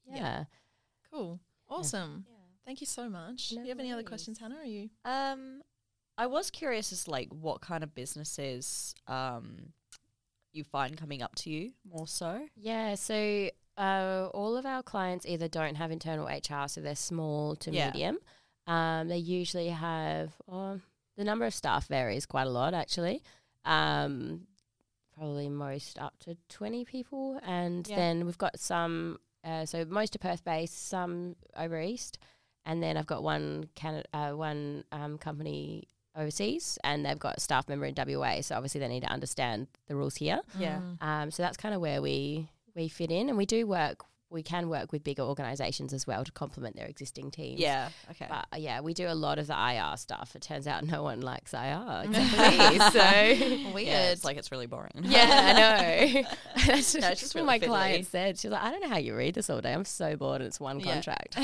Yeah. 0.07 0.17
yeah. 0.17 0.45
cool, 1.11 1.41
awesome. 1.69 2.27
Thank 2.67 2.81
you 2.81 2.87
so 2.87 3.09
much. 3.11 3.53
No 3.53 3.59
Do 3.61 3.65
you 3.65 3.69
have 3.71 3.79
any 3.81 3.93
other 3.93 4.03
questions, 4.03 4.39
Hannah? 4.39 4.57
Are 4.57 4.65
you? 4.65 4.89
Um, 5.05 5.63
I 6.17 6.27
was 6.27 6.51
curious 6.51 6.93
as 6.93 7.07
like 7.09 7.29
what 7.31 7.61
kind 7.61 7.83
of 7.85 7.95
businesses 7.95 8.95
um 9.07 9.73
you 10.53 10.63
find 10.65 10.97
coming 10.97 11.21
up 11.21 11.35
to 11.35 11.51
you 11.51 11.73
more 11.85 12.07
so. 12.07 12.47
Yeah, 12.57 12.95
so 12.95 13.51
uh, 13.77 14.29
all 14.33 14.57
of 14.57 14.65
our 14.67 14.83
clients 14.83 15.27
either 15.27 15.49
don't 15.49 15.75
have 15.77 15.91
internal 15.91 16.27
HR, 16.27 16.69
so 16.69 16.81
they're 16.81 16.95
small 16.97 17.57
to 17.57 17.71
Yeah. 17.71 17.87
medium. 17.87 18.19
Um, 18.67 19.09
they 19.09 19.19
usually 19.19 19.69
have, 19.69 20.33
oh, 20.49 20.81
the 21.17 21.25
number 21.25 21.45
of 21.47 21.55
staff 21.55 21.87
varies 21.89 22.27
quite 22.27 22.47
a 22.47 22.51
lot 22.51 22.75
actually. 22.75 23.23
Um, 23.65 24.47
probably 25.17 25.49
most 25.49 25.99
up 25.99 26.15
to 26.21 26.37
20 26.49 26.85
people. 26.85 27.39
And 27.43 27.87
Yeah. 27.89 27.97
then 27.97 28.27
we've 28.27 28.39
got 28.39 28.59
some, 28.59 29.19
uh, 29.45 29.65
so 29.67 29.85
most 29.85 30.17
are 30.17 30.19
Perth 30.19 30.45
based, 30.45 30.89
some 30.89 31.37
over 31.57 31.81
east. 31.81 32.19
And 32.67 32.83
then 32.83 32.97
I've 32.97 33.07
got 33.07 33.23
one 33.23 33.69
Canada, 33.75 34.09
uh, 34.15 34.33
one 34.33 34.85
um, 34.91 35.19
company 35.19 35.85
overseas, 36.17 36.79
and 36.83 37.05
they've 37.05 37.19
got 37.19 37.37
a 37.37 37.41
staff 37.41 37.69
member 37.69 37.85
in 37.87 37.95
WA. 37.95 38.41
So 38.41 38.55
obviously 38.57 38.81
they 38.81 38.89
need 38.89 39.03
to 39.03 39.11
understand 39.13 39.67
the 39.87 39.95
rules 39.97 40.17
here. 40.17 40.41
Yeah. 40.59 40.81
Mm. 40.81 41.03
Um, 41.03 41.31
so 41.31 41.43
that's 41.43 41.57
kind 41.57 41.75
of 41.75 41.81
where 41.81 42.01
we 42.01 42.49
we 42.75 42.89
fit 42.89 43.11
in, 43.11 43.29
and 43.29 43.39
we 43.39 43.47
do 43.47 43.67
work. 43.67 44.05
We 44.31 44.43
can 44.43 44.69
work 44.69 44.91
with 44.91 45.05
bigger 45.05 45.23
organisations 45.23 45.93
as 45.93 46.09
well 46.09 46.25
to 46.25 46.33
complement 46.33 46.75
their 46.75 46.87
existing 46.87 47.31
teams. 47.31 47.61
Yeah. 47.61 47.91
Okay. 48.11 48.27
But 48.29 48.47
uh, 48.53 48.57
yeah, 48.57 48.81
we 48.81 48.93
do 48.93 49.07
a 49.07 49.15
lot 49.15 49.39
of 49.39 49.47
the 49.47 49.55
IR 49.55 49.97
stuff. 49.97 50.33
It 50.35 50.43
turns 50.43 50.67
out 50.67 50.83
no 50.95 51.05
one 51.05 51.21
likes 51.21 51.55
IR. 51.55 52.05
So 52.05 52.11
Weird. 52.13 52.27
yeah, 53.87 54.11
it's 54.11 54.25
like 54.25 54.37
it's 54.37 54.51
really 54.51 54.67
boring. 54.67 54.91
yeah, 55.03 55.29
I 55.31 55.53
know. 55.53 56.23
That's 56.67 56.95
No, 56.95 57.01
just 57.11 57.21
just 57.21 57.35
what 57.37 57.43
really 57.43 57.47
my 57.47 57.59
fiddly. 57.61 57.67
client 57.69 58.07
said. 58.07 58.39
She 58.39 58.49
was 58.49 58.53
like, 58.55 58.63
I 58.65 58.71
don't 58.73 58.81
know 58.81 58.89
how 58.89 58.97
you 58.99 59.15
read 59.15 59.35
this 59.35 59.49
all 59.51 59.61
day. 59.61 59.73
I'm 59.73 59.85
so 59.85 60.17
bored 60.17 60.41
and 60.41 60.49
it's 60.49 60.59
one 60.59 60.81
Yeah. 60.81 60.95
contract. 60.95 61.37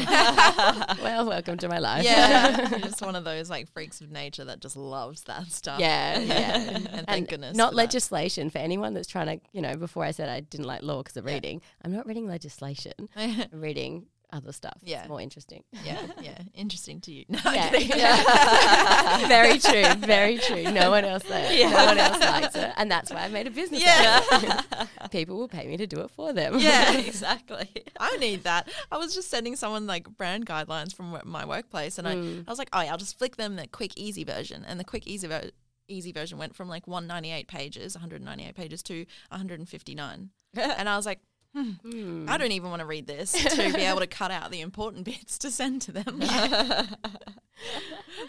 well, 1.02 1.26
welcome 1.26 1.58
to 1.58 1.68
my 1.68 1.78
life. 1.78 2.02
Yeah, 2.04 2.78
just 2.78 3.02
one 3.02 3.14
of 3.14 3.22
those 3.24 3.48
like 3.50 3.72
freaks 3.72 4.00
of 4.00 4.10
nature 4.10 4.44
that 4.46 4.60
just 4.60 4.76
loves 4.76 5.22
that 5.24 5.46
stuff. 5.52 5.78
Yeah, 5.78 6.18
yeah. 6.18 6.56
and, 6.70 6.84
thank 6.88 7.04
And 7.08 7.28
goodness. 7.28 7.56
Not 7.56 7.70
for 7.70 7.76
legislation 7.76 8.50
for 8.50 8.58
anyone 8.58 8.94
that's 8.94 9.06
trying 9.08 9.26
to, 9.38 9.46
you 9.52 9.62
know, 9.62 9.76
before 9.76 10.02
I 10.04 10.10
said 10.10 10.28
I 10.28 10.40
didn't 10.40 10.66
like 10.66 10.82
law 10.82 11.02
because 11.02 11.16
of 11.16 11.24
Yeah. 11.26 11.34
reading, 11.34 11.62
I'm 11.84 11.92
not 11.92 12.06
reading 12.06 12.26
legislation. 12.26 12.69
I'm 13.16 13.48
reading 13.60 14.06
other 14.32 14.52
stuff. 14.52 14.78
Yeah. 14.82 15.00
It's 15.00 15.08
more 15.08 15.20
interesting. 15.20 15.64
yeah, 15.84 16.00
yeah, 16.22 16.38
interesting 16.54 17.00
to 17.00 17.12
you. 17.12 17.24
No, 17.28 17.40
Yeah. 17.52 17.68
kidding. 17.70 19.28
very 19.28 19.58
true. 19.58 19.82
Very 20.06 20.38
true. 20.38 20.70
No 20.70 20.90
one 20.90 21.04
else 21.04 21.24
there. 21.24 21.68
No 21.68 21.84
one 21.86 21.98
else 21.98 22.20
likes 22.20 22.54
it. 22.54 22.72
And 22.76 22.88
that's 22.88 23.10
why 23.10 23.22
I 23.24 23.28
made 23.28 23.48
a 23.48 23.50
business 23.50 23.82
Yeah. 23.82 24.20
out 24.30 24.44
of 24.44 24.88
it. 25.04 25.10
People 25.10 25.36
will 25.36 25.48
pay 25.48 25.66
me 25.66 25.76
to 25.78 25.86
do 25.86 26.00
it 26.02 26.10
for 26.12 26.32
them. 26.32 26.58
yeah, 26.60 26.96
exactly. 26.98 27.68
I 27.98 28.16
need 28.18 28.44
that. 28.44 28.68
I 28.92 28.98
was 28.98 29.14
just 29.16 29.30
sending 29.30 29.56
someone 29.56 29.88
like 29.88 30.08
brand 30.16 30.46
guidelines 30.46 30.94
from 30.94 31.18
my 31.24 31.44
workplace, 31.44 31.98
and 31.98 32.06
Mm. 32.06 32.38
I, 32.38 32.44
I 32.46 32.50
was 32.50 32.58
like, 32.58 32.70
oh 32.72 32.80
yeah, 32.82 32.92
I'll 32.92 32.98
just 32.98 33.18
flick 33.18 33.34
them 33.36 33.56
the 33.56 33.66
quick 33.66 33.92
easy 33.96 34.22
version, 34.22 34.64
and 34.64 34.78
the 34.78 34.84
quick 34.84 35.08
easy 35.08 35.26
ver- 35.26 35.50
easy 35.88 36.12
version 36.12 36.38
went 36.38 36.54
from 36.54 36.68
like 36.68 36.86
198 36.86 37.48
pages, 37.48 37.96
198 37.96 38.54
pages 38.54 38.80
to 38.84 39.04
159, 39.30 40.30
and 40.56 40.88
I 40.88 40.96
was 40.96 41.06
like. 41.06 41.18
Hmm. 41.54 42.26
I 42.28 42.38
don't 42.38 42.52
even 42.52 42.70
want 42.70 42.80
to 42.80 42.86
read 42.86 43.06
this 43.08 43.32
to 43.32 43.72
be 43.72 43.80
able 43.82 44.00
to 44.00 44.06
cut 44.06 44.30
out 44.30 44.50
the 44.50 44.60
important 44.60 45.04
bits 45.04 45.38
to 45.38 45.50
send 45.50 45.82
to 45.82 45.92
them. 45.92 46.18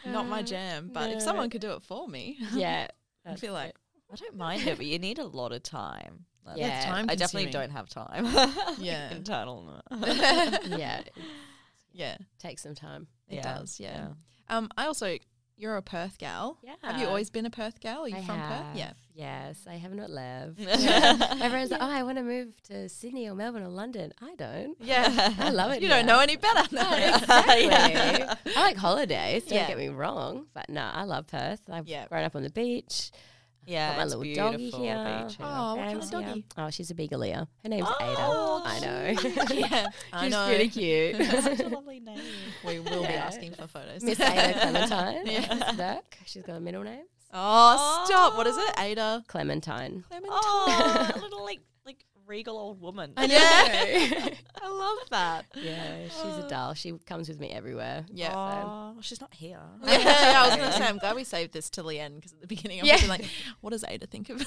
Not 0.06 0.28
my 0.28 0.42
jam, 0.42 0.90
but 0.94 1.10
if 1.12 1.22
someone 1.22 1.50
could 1.50 1.62
do 1.62 1.72
it 1.74 1.84
for 1.84 2.08
me, 2.08 2.38
Yeah. 2.54 2.88
I 3.26 3.36
feel 3.36 3.54
like 3.54 3.76
I 4.12 4.16
don't 4.16 4.36
mind 4.36 4.68
it, 4.68 4.78
but 4.78 4.86
you 4.86 5.00
need 5.00 5.20
a 5.20 5.26
lot 5.26 5.52
of 5.52 5.64
time. 5.64 6.26
Like, 6.46 6.58
Yeah. 6.58 6.78
It's 6.78 6.86
time 6.86 7.06
I 7.10 7.16
definitely 7.16 7.52
don't 7.52 7.72
have 7.72 7.88
time. 7.90 8.26
Yeah. 8.80 9.12
internal. 9.14 9.82
yeah. 9.92 11.02
yeah, 11.94 12.18
Take 12.40 12.60
some 12.60 12.76
time. 12.76 13.08
it 13.30 13.36
Yeah, 13.36 13.58
does. 13.58 13.80
Yeah. 13.80 14.08
Um, 14.50 14.70
I 14.76 14.88
also 14.88 15.18
you're 15.62 15.78
a 15.78 15.82
Perth 15.84 16.18
gal. 16.18 16.58
Yeah. 16.64 16.74
Have 16.82 17.00
you 17.00 17.06
always 17.08 17.30
been 17.30 17.46
a 17.46 17.52
Perth 17.52 17.80
gal? 17.80 18.02
Are 18.04 18.08
you 18.08 18.16
I 18.18 18.24
from 18.26 18.38
have. 18.40 18.66
Perth? 18.66 18.76
Yeah. 18.76 18.92
Yes, 19.14 19.68
I 19.70 19.76
have 19.76 19.94
not 19.94 20.10
left. 20.10 20.60
Everyone's 20.60 21.70
like, 21.70 21.82
oh, 21.84 21.90
I 21.90 22.02
want 22.02 22.18
to 22.18 22.24
move 22.24 22.60
to 22.64 22.90
Sydney 22.90 23.30
or 23.30 23.36
Melbourne 23.36 23.62
or 23.62 23.68
London. 23.70 24.12
I 24.22 24.34
don't. 24.36 24.76
Yeah. 24.82 25.34
I 25.38 25.52
love 25.52 25.72
it. 25.74 25.82
You 25.84 25.88
don't 25.88 26.08
know 26.08 26.20
any 26.20 26.36
better. 26.38 26.64
No. 26.72 26.82
Exactly. 26.82 27.70
I 28.56 28.62
like 28.62 28.78
holidays. 28.78 29.44
Don't 29.46 29.54
Yeah. 29.60 29.68
get 29.68 29.78
me 29.78 29.90
wrong, 29.90 30.48
but 30.56 30.68
no, 30.70 30.82
I 30.92 31.04
love 31.04 31.28
Perth. 31.28 31.62
I've 31.72 31.88
Yeah. 31.88 32.08
grown 32.08 32.24
up 32.24 32.36
on 32.36 32.42
the 32.44 32.50
beach. 32.50 33.12
Yeah, 33.72 33.90
Got 33.92 33.98
my 33.98 34.04
little 34.06 34.34
doggy 34.36 34.70
here. 34.70 35.24
beach 35.24 35.36
here. 35.38 35.46
Oh, 35.50 35.76
what 35.76 35.86
kind 35.86 35.98
of 36.04 36.12
doggy? 36.12 36.46
Oh, 36.58 36.70
she's 36.70 36.92
a 36.92 36.94
Beaglier. 36.96 37.48
Her 37.64 37.70
name's 37.70 37.88
Oh, 37.90 38.62
Ada. 38.66 38.70
I 38.70 38.80
know. 38.80 39.54
yeah. 39.56 39.88
I 40.14 40.24
she's 40.24 40.32
know. 40.32 40.46
pretty 40.48 40.68
cute. 40.78 41.16
Such 41.42 41.60
a 41.62 41.68
lovely 41.70 42.00
name. 42.02 42.20
We 42.66 42.80
will 42.80 43.02
be 43.02 43.08
asking 43.14 43.54
for 43.54 43.68
photos. 43.68 44.04
Miss 44.04 44.20
Ada 44.20 44.60
Clementine. 44.60 45.26
Yeah. 45.26 45.56
Miss 45.56 45.76
Burke. 45.78 46.18
She's 46.26 46.44
got 46.44 46.58
a 46.58 46.60
middle 46.60 46.84
name. 46.84 47.06
Oh, 47.34 48.04
stop. 48.06 48.36
What 48.36 48.46
is 48.48 48.58
it? 48.58 48.74
Ada 48.78 49.24
Clementine. 49.28 50.04
Clementine. 50.10 50.30
Oh, 50.32 51.12
little 51.22 51.46
like 51.46 51.60
like 51.60 51.60
regal 52.32 52.58
old 52.58 52.80
woman. 52.82 53.12
I 53.18 53.28
know. 53.28 53.36
I 54.64 54.70
love 54.70 55.10
that. 55.12 55.46
Yeah, 55.56 56.04
she's 56.06 56.38
a 56.46 56.48
doll. 56.50 56.74
She 56.74 56.94
comes 57.06 57.28
with 57.28 57.40
me 57.42 57.50
everywhere. 57.50 58.06
Yeah. 58.14 58.32
Oh, 58.34 58.96
she's 59.02 59.20
not 59.20 59.34
here. 59.34 59.60
Yeah, 59.86 59.98
yeah, 60.00 60.42
I 60.44 60.48
was 60.48 60.56
going 60.56 60.72
to 60.72 60.78
say, 60.78 60.88
I'm 60.88 60.98
glad 60.98 61.16
we 61.16 61.24
saved 61.36 61.52
this 61.52 61.70
till 61.70 61.88
the 61.88 62.00
end 62.00 62.16
because 62.16 62.32
at 62.32 62.40
the 62.42 62.48
beginning 62.48 62.80
I 62.80 62.84
was 62.84 63.04
Yeah. 63.04 63.10
like, 63.10 63.26
what 63.60 63.72
does 63.72 63.84
Ada 63.88 64.08
think 64.08 64.30
of 64.30 64.42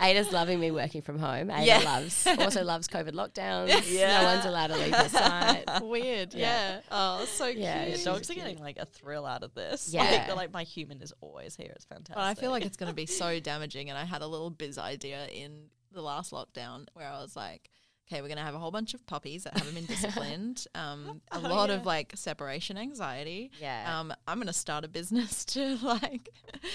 Ada's 0.00 0.32
loving 0.32 0.58
me 0.60 0.70
working 0.70 1.02
from 1.02 1.18
home. 1.18 1.50
Ada 1.50 1.64
Yeah. 1.64 1.78
loves 1.78 2.26
also 2.26 2.64
loves 2.64 2.88
COVID 2.88 3.12
lockdowns. 3.12 3.84
Yeah. 3.92 4.20
No 4.22 4.24
one's 4.34 4.44
allowed 4.44 4.66
to 4.68 4.76
leave 4.76 4.90
the 4.90 5.08
site. 5.08 5.64
Weird. 5.82 6.34
Yeah. 6.34 6.46
Yeah. 6.46 6.80
Oh, 6.90 7.24
so 7.26 7.46
Yeah, 7.46 7.84
cute. 7.84 7.96
She's 7.96 8.04
dogs 8.04 8.30
are 8.30 8.34
cute. 8.34 8.44
getting 8.46 8.62
like 8.62 8.78
a 8.78 8.86
thrill 8.86 9.24
out 9.26 9.42
of 9.42 9.54
this. 9.54 9.90
Yeah. 9.92 10.02
Like, 10.04 10.26
they're 10.26 10.36
like 10.36 10.52
my 10.52 10.62
human 10.64 11.00
is 11.02 11.12
always 11.20 11.54
here. 11.56 11.72
It's 11.76 11.84
fantastic. 11.84 12.14
But 12.16 12.24
I 12.24 12.34
feel 12.34 12.50
like 12.50 12.64
it's 12.64 12.76
going 12.76 12.90
to 12.90 12.94
be 12.96 13.06
so 13.06 13.38
damaging. 13.40 13.88
And 13.90 13.98
I 13.98 14.04
had 14.04 14.22
a 14.22 14.26
little 14.26 14.50
biz 14.50 14.78
idea 14.78 15.26
in 15.28 15.66
the 15.96 16.02
last 16.02 16.30
lockdown 16.32 16.86
where 16.94 17.08
I 17.08 17.20
was 17.20 17.34
like, 17.34 17.70
okay, 18.08 18.22
we're 18.22 18.28
going 18.28 18.38
to 18.38 18.44
have 18.44 18.54
a 18.54 18.58
whole 18.60 18.70
bunch 18.70 18.94
of 18.94 19.04
puppies 19.04 19.42
that 19.42 19.58
haven't 19.58 19.74
been 19.74 19.84
disciplined, 19.94 20.64
um, 20.76 21.20
a 21.32 21.38
Oh, 21.38 21.40
lot 21.40 21.70
yeah. 21.70 21.74
of 21.74 21.84
like 21.86 22.12
separation 22.14 22.78
anxiety. 22.78 23.50
Yeah. 23.60 23.98
Um, 23.98 24.12
I'm 24.28 24.36
going 24.38 24.46
to 24.46 24.52
start 24.52 24.84
a 24.84 24.88
business 24.88 25.44
to 25.56 25.76
like 25.82 26.28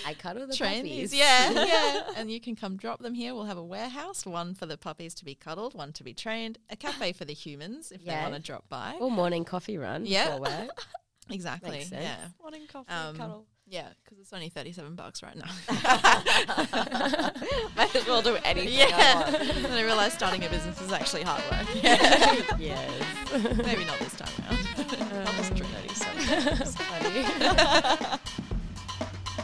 I 0.05 0.13
cuddle 0.13 0.45
the 0.45 0.53
train 0.55 0.81
puppies. 0.83 1.11
these. 1.11 1.19
Yeah, 1.21 1.51
yeah. 1.65 2.01
And 2.17 2.29
you 2.29 2.41
can 2.41 2.57
come 2.57 2.75
drop 2.75 2.99
them 3.01 3.13
here. 3.13 3.33
We'll 3.33 3.45
have 3.45 3.57
a 3.57 3.63
warehouse, 3.63 4.25
one 4.25 4.53
for 4.55 4.65
the 4.65 4.77
puppies 4.77 5.13
to 5.15 5.23
be 5.25 5.33
cuddled, 5.35 5.73
one 5.73 5.93
to 5.93 6.03
be 6.03 6.13
trained, 6.13 6.57
a 6.69 6.75
cafe 6.75 7.13
for 7.13 7.23
the 7.23 7.33
humans 7.33 7.93
if 7.93 8.03
they 8.03 8.11
want 8.11 8.33
to 8.33 8.41
drop 8.41 8.67
by. 8.67 8.95
Or 8.99 9.09
morning 9.09 9.45
coffee 9.45 9.77
run 9.77 10.05
Yeah. 10.05 10.25
before 10.37 10.41
work. 10.41 10.85
Exactly. 11.29 11.71
Makes 11.71 11.89
sense. 11.91 12.03
Yeah. 12.03 12.17
morning 12.41 12.63
coffee, 12.67 12.91
Um, 12.91 13.15
cuddle. 13.15 13.45
Yeah, 13.71 13.87
because 14.03 14.19
it's 14.19 14.33
only 14.33 14.49
37 14.49 14.95
bucks 14.95 15.23
right 15.23 15.33
now. 15.33 15.45
Might 17.77 17.95
as 17.95 18.05
well 18.05 18.21
do 18.21 18.37
anything. 18.43 18.77
yeah. 18.77 19.33
and 19.65 19.67
I 19.67 19.81
realized 19.83 20.15
starting 20.15 20.43
a 20.43 20.49
business 20.49 20.81
is 20.81 20.91
actually 20.91 21.21
hard 21.21 21.41
work. 21.49 21.65
yes. 22.59 22.91
Maybe 23.65 23.85
not 23.85 23.97
this 23.99 24.13
time 24.17 24.29
around. 24.41 24.59
Um, 25.13 25.25
Almost 25.25 25.55
true. 25.55 25.65
It's 25.85 26.75
funny. 26.75 28.19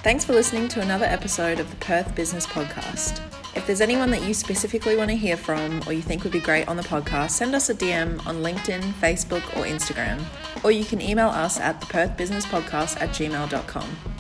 Thanks 0.04 0.26
for 0.26 0.34
listening 0.34 0.68
to 0.70 0.82
another 0.82 1.06
episode 1.06 1.62
of 1.62 1.70
the 1.70 1.78
Perth 1.78 2.14
Business 2.14 2.46
Podcast. 2.46 3.22
If 3.56 3.66
there's 3.66 3.82
anyone 3.82 4.12
that 4.12 4.24
you 4.24 4.34
specifically 4.34 4.98
want 4.98 5.10
to 5.10 5.16
hear 5.16 5.38
from 5.38 5.82
or 5.88 5.94
you 5.94 6.02
think 6.02 6.24
would 6.24 6.34
be 6.34 6.40
great 6.42 6.68
on 6.68 6.76
the 6.76 6.84
podcast, 6.84 7.32
send 7.32 7.56
us 7.56 7.70
a 7.70 7.74
DM 7.74 8.26
on 8.28 8.44
LinkedIn, 8.44 8.92
Facebook, 9.02 9.42
or 9.58 9.66
Instagram. 9.66 10.22
Or 10.66 10.72
you 10.72 10.84
can 10.86 11.02
email 11.02 11.30
us 11.30 11.60
at 11.60 11.80
the 11.80 11.88
Perth 11.88 12.18
Business 12.18 12.46
Podcast 12.46 13.02
at 13.02 13.10
gmail.com. 13.10 14.17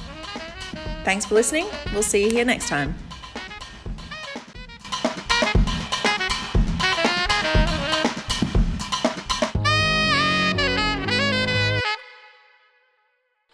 Thanks 1.07 1.25
for 1.25 1.35
listening. 1.35 1.67
We'll 1.93 2.03
see 2.03 2.25
you 2.25 2.29
here 2.29 2.43
next 2.43 2.67
time. 2.67 2.93